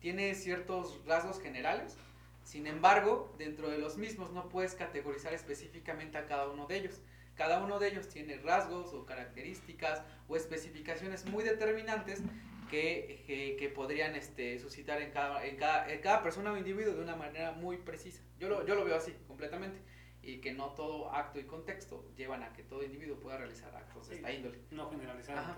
tiene 0.00 0.34
ciertos 0.34 1.04
rasgos 1.04 1.40
generales. 1.42 1.98
Sin 2.42 2.66
embargo, 2.66 3.34
dentro 3.36 3.68
de 3.68 3.76
los 3.76 3.98
mismos 3.98 4.32
no 4.32 4.48
puedes 4.48 4.74
categorizar 4.74 5.34
específicamente 5.34 6.16
a 6.16 6.24
cada 6.24 6.48
uno 6.48 6.66
de 6.66 6.76
ellos. 6.78 7.02
Cada 7.36 7.62
uno 7.64 7.78
de 7.78 7.88
ellos 7.88 8.08
tiene 8.08 8.36
rasgos 8.38 8.92
o 8.92 9.06
características 9.06 10.02
o 10.28 10.36
especificaciones 10.36 11.24
muy 11.26 11.44
determinantes 11.44 12.22
que, 12.70 13.22
que, 13.26 13.56
que 13.58 13.68
podrían 13.68 14.14
este, 14.14 14.58
suscitar 14.58 15.00
en 15.02 15.10
cada, 15.10 15.44
en, 15.44 15.56
cada, 15.56 15.92
en 15.92 16.00
cada 16.00 16.22
persona 16.22 16.52
o 16.52 16.56
individuo 16.56 16.94
de 16.94 17.02
una 17.02 17.16
manera 17.16 17.52
muy 17.52 17.76
precisa. 17.78 18.22
Yo 18.38 18.48
lo, 18.48 18.66
yo 18.66 18.74
lo 18.74 18.84
veo 18.84 18.96
así, 18.96 19.14
completamente. 19.26 19.78
Y 20.22 20.38
que 20.40 20.52
no 20.52 20.70
todo 20.74 21.12
acto 21.12 21.40
y 21.40 21.44
contexto 21.44 22.04
llevan 22.16 22.42
a 22.44 22.52
que 22.52 22.62
todo 22.62 22.84
individuo 22.84 23.16
pueda 23.18 23.38
realizar 23.38 23.74
actos 23.74 24.08
de 24.08 24.14
Sí. 24.14 24.20
esta 24.20 24.32
índole. 24.32 24.58
No 24.70 24.88
generalizar. 24.90 25.56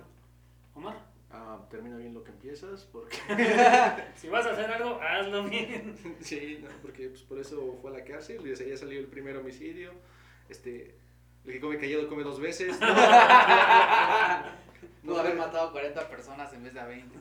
Omar, 0.74 0.96
Ah, 1.30 1.66
termina 1.68 1.96
bien 1.96 2.14
lo 2.14 2.22
que 2.22 2.30
empiezas, 2.30 2.84
porque... 2.92 3.16
si 4.14 4.28
vas 4.28 4.46
a 4.46 4.52
hacer 4.52 4.70
algo, 4.70 5.00
hazlo 5.02 5.44
bien. 5.44 5.96
sí, 6.20 6.60
no, 6.62 6.68
porque 6.80 7.08
pues, 7.08 7.22
por 7.22 7.40
eso 7.40 7.76
fue 7.82 7.90
a 7.90 7.98
la 7.98 8.04
cárcel, 8.04 8.40
y 8.44 8.50
desde 8.50 8.64
ahí 8.64 8.70
ya 8.70 8.76
salió 8.76 9.00
el 9.00 9.06
primer 9.06 9.36
homicidio, 9.36 9.92
este... 10.48 10.94
El 11.44 11.52
que 11.52 11.60
come 11.60 11.78
callado 11.78 12.08
come 12.08 12.22
dos 12.22 12.40
veces. 12.40 12.78
No, 15.04 15.18
haber 15.18 15.36
matado 15.36 15.68
a 15.68 15.72
40 15.72 16.08
personas 16.08 16.50
en 16.54 16.64
vez 16.64 16.72
de 16.72 16.80
a 16.80 16.86
20. 16.86 17.18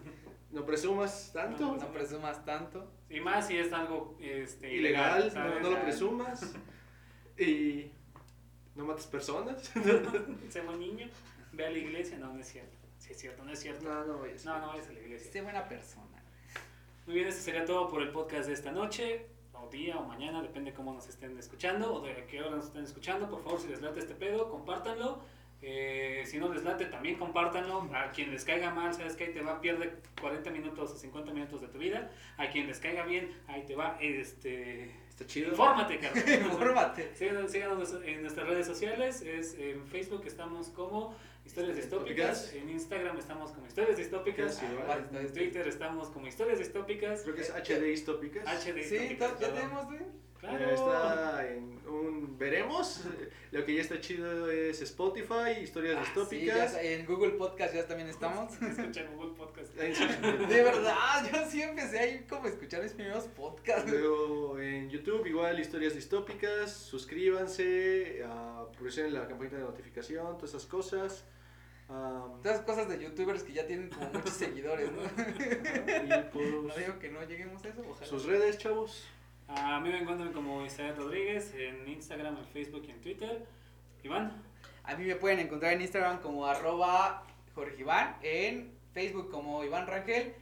no 0.52 0.66
presumas 0.66 1.32
tanto. 1.34 1.76
No 1.76 1.92
presumas 1.92 2.46
tanto. 2.46 2.90
Y 3.10 3.20
más 3.20 3.48
si 3.48 3.58
es 3.58 3.74
algo 3.74 4.16
este, 4.22 4.74
ilegal, 4.74 5.30
no, 5.36 5.60
no 5.60 5.70
lo 5.72 5.82
presumas. 5.82 6.54
Y 7.38 7.92
no 8.76 8.86
mates 8.86 9.06
personas. 9.08 9.62
Sé 10.50 10.62
buen 10.62 10.80
niño, 10.80 11.08
ve 11.52 11.66
a 11.66 11.70
la 11.72 11.78
iglesia. 11.78 12.18
No, 12.18 12.32
no 12.32 12.40
es 12.40 12.48
cierto. 12.48 12.78
Sí 13.00 13.12
es 13.12 13.20
cierto, 13.20 13.44
no 13.44 13.52
es 13.52 13.60
cierto. 13.60 13.84
No, 13.84 14.06
no 14.06 14.20
vayas. 14.20 14.46
No, 14.46 14.58
no 14.60 14.68
vayas 14.68 14.88
a 14.88 14.94
la 14.94 15.00
iglesia. 15.00 15.30
Sé 15.30 15.42
buena 15.42 15.68
persona. 15.68 16.24
Muy 17.06 17.16
bien, 17.16 17.28
eso 17.28 17.42
sería 17.42 17.66
todo 17.66 17.90
por 17.90 18.02
el 18.02 18.12
podcast 18.12 18.48
de 18.48 18.54
esta 18.54 18.72
noche, 18.72 19.28
o 19.64 19.70
día, 19.70 19.98
o 19.98 20.06
mañana, 20.06 20.42
depende 20.42 20.74
cómo 20.74 20.94
nos 20.94 21.08
estén 21.08 21.38
escuchando, 21.38 21.94
o 21.94 22.02
de 22.02 22.26
qué 22.26 22.42
hora 22.42 22.56
nos 22.58 22.66
estén 22.66 22.84
escuchando. 22.84 23.30
Por 23.30 23.44
favor, 23.44 23.60
si 23.60 23.68
les 23.68 23.82
late 23.82 24.00
este 24.00 24.16
pedo, 24.16 24.50
compártanlo. 24.50 25.22
Eh, 25.66 26.24
si 26.26 26.38
no 26.40 26.54
les 26.54 26.64
late, 26.64 26.86
también 26.86 27.18
compártanlo. 27.18 27.90
A 27.94 28.12
quien 28.12 28.32
les 28.32 28.44
caiga 28.44 28.70
mal, 28.70 28.94
sabes 28.94 29.16
que 29.16 29.26
ahí 29.26 29.34
te 29.34 29.42
va, 29.42 29.62
pierde 29.62 29.94
40 30.20 30.50
minutos 30.52 30.92
o 30.92 30.96
50 30.96 31.32
minutos 31.32 31.62
de 31.62 31.68
tu 31.68 31.78
vida. 31.78 32.12
A 32.38 32.50
quien 32.50 32.68
les 32.68 32.80
caiga 32.80 33.06
bien, 33.06 33.32
ahí 33.48 33.64
te 33.66 33.76
va, 33.76 33.98
este... 34.02 35.04
Está 35.08 35.28
chido. 35.28 35.52
Infórmate, 35.52 36.00
carnal. 36.00 36.28
Infórmate. 36.46 37.16
Síganos, 37.16 37.52
síganos 37.52 37.94
en 38.04 38.24
nuestras 38.24 38.48
redes 38.48 38.66
sociales. 38.66 39.22
Es, 39.22 39.54
en 39.60 39.86
Facebook 39.86 40.24
estamos 40.26 40.70
como 40.70 41.16
Historias 41.46 41.76
Distópicas. 41.76 42.54
En 42.54 42.70
Instagram 42.70 43.18
estamos 43.18 43.52
como 43.52 43.68
Historias 43.68 43.98
Distópicas. 43.98 44.56
Sí, 44.56 44.66
Ah, 44.88 44.98
está, 45.00 45.20
En 45.20 45.26
está. 45.26 45.34
Twitter 45.40 45.68
estamos 45.68 46.08
como 46.10 46.28
Historias 46.28 46.60
Distópicas. 46.60 47.22
Creo 47.24 47.36
que 47.36 47.42
es 47.42 47.50
HD 47.52 47.82
Distópicas. 47.86 48.48
HD 48.48 48.84
Sí, 48.84 48.98
Distópicas, 48.98 49.34
to- 49.34 49.42
ya 49.42 49.54
tenemos, 49.54 49.86
güey. 49.86 50.00
Claro. 50.50 50.70
Está 50.72 51.48
en 51.48 51.80
un 51.88 52.38
veremos. 52.38 53.02
Lo 53.52 53.64
que 53.64 53.76
ya 53.76 53.82
está 53.82 54.02
chido 54.02 54.50
es 54.52 54.82
Spotify, 54.82 55.62
historias 55.62 55.96
Ah, 55.98 56.04
sí, 56.04 56.10
ya 56.46 56.56
distópicas. 56.56 56.72
está- 56.72 56.82
en 56.84 57.06
Google 57.06 57.32
Podcast 57.34 57.74
ya 57.76 57.88
también 57.88 58.10
estamos. 58.10 58.52
Escucha 58.62 59.04
Google 59.16 59.34
Podcast. 59.38 59.74
De 59.76 60.64
verdad, 60.64 61.30
yo 61.32 61.46
sí 61.50 61.62
empecé 61.62 62.00
ahí 62.00 62.26
como 62.28 62.46
a 62.46 62.50
escuchar 62.50 62.84
mis 62.84 62.92
primeros 62.94 63.26
podcasts. 63.28 63.90
Luego 63.90 64.60
en 64.60 64.90
YouTube 64.90 65.26
igual 65.28 65.60
historias 65.60 65.96
distópicas, 65.96 66.72
suscríbanse, 66.74 68.24
uh, 68.26 68.72
presionen 68.78 69.14
la 69.14 69.28
campanita 69.28 69.58
de 69.58 69.64
notificación, 69.64 70.36
todas 70.38 70.50
esas 70.52 70.66
cosas. 70.66 71.24
Am, 71.90 72.42
Todas 72.42 72.56
esas 72.56 72.66
cosas 72.66 72.90
de 72.90 73.04
youtubers 73.04 73.44
que 73.44 73.54
ya 73.54 73.68
tienen 73.68 73.90
como 73.90 74.10
muchos 74.14 74.34
seguidores, 74.34 74.90
¿no? 74.92 75.02
y 75.04 76.08
No 76.10 76.30
pues, 76.32 76.76
digo 76.78 77.00
que 77.00 77.10
no 77.12 77.24
lleguemos 77.24 77.64
a 77.64 77.70
eso, 77.70 77.82
ojalá. 77.88 78.06
sus 78.08 78.26
redes, 78.26 78.58
chavos. 78.58 79.06
A 79.48 79.80
mí 79.80 79.90
me 79.90 80.00
encuentran 80.02 80.32
como 80.34 80.66
Isabel 80.66 80.96
Rodríguez 80.96 81.54
en 81.56 81.88
Instagram, 81.88 82.38
en 82.38 82.46
Facebook 82.48 82.84
y 82.88 82.92
en 82.92 83.02
Twitter. 83.02 83.46
Iván, 84.04 84.42
A 84.84 84.96
mí 84.96 85.06
me 85.06 85.16
pueden 85.16 85.40
encontrar 85.40 85.74
en 85.74 85.82
Instagram 85.82 86.20
como 86.22 86.46
arroba 86.48 87.24
Jorge 87.56 87.82
Iván, 87.82 88.18
en 88.22 88.72
Facebook 88.94 89.30
como 89.32 89.64
Iván 89.64 89.88
Rangel. 89.88 90.34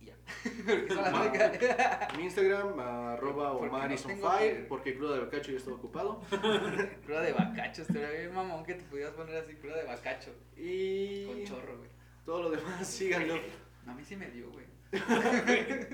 Y 0.00 0.06
ya. 0.06 0.14
Mi 2.16 2.24
Instagram, 2.24 2.78
arroba 2.80 3.52
Porque 3.58 3.68
Omar 3.74 3.90
no 3.90 3.96
tengo 3.96 4.30
fire, 4.30 4.56
que- 4.56 4.62
porque 4.64 4.96
cruda 4.96 5.14
de 5.14 5.20
bacacho 5.20 5.50
ya 5.52 5.58
está 5.58 5.70
ocupado. 5.72 6.20
Cruda 7.04 7.20
de 7.22 7.32
bacacho, 7.32 7.82
estaría 7.82 8.10
bien 8.10 8.34
mamón 8.34 8.64
que 8.64 8.74
te 8.74 8.84
pudieras 8.84 9.14
poner 9.14 9.36
así, 9.36 9.54
cruda 9.54 9.76
de 9.76 9.84
bacacho. 9.84 10.30
Y 10.56 11.26
Con 11.26 11.44
chorro, 11.44 11.76
güey. 11.78 11.90
todo 12.24 12.42
lo 12.44 12.50
demás, 12.50 12.86
síganlo. 12.86 13.36
No, 13.84 13.92
a 13.92 13.94
mí 13.94 14.04
sí 14.04 14.16
me 14.16 14.28
dio, 14.30 14.50
güey. 14.50 14.66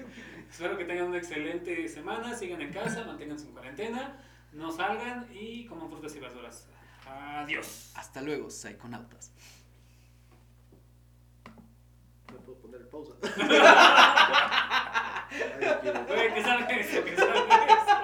espero 0.53 0.77
que 0.77 0.85
tengan 0.85 1.07
una 1.09 1.17
excelente 1.19 1.89
semana. 1.89 2.37
Sigan 2.37 2.61
en 2.61 2.73
casa, 2.73 3.05
manténganse 3.05 3.47
en 3.47 3.53
cuarentena, 3.53 4.17
no 4.53 4.71
salgan 4.71 5.27
y 5.33 5.65
coman 5.67 5.89
frutas 5.91 6.15
y 6.15 6.21
verduras. 6.21 6.69
Adiós. 7.07 7.93
Hasta 7.97 8.21
luego, 8.21 8.51
psiconautas. 8.51 9.33
No 12.31 12.39
puedo 12.39 12.59
poner 12.59 12.89
pausa. 12.89 13.15
Ay, 15.33 16.33
que 16.35 16.43
salga 16.43 16.69
eso, 16.69 17.05
que 17.05 17.17
salga 17.17 17.65
eso. 17.65 18.02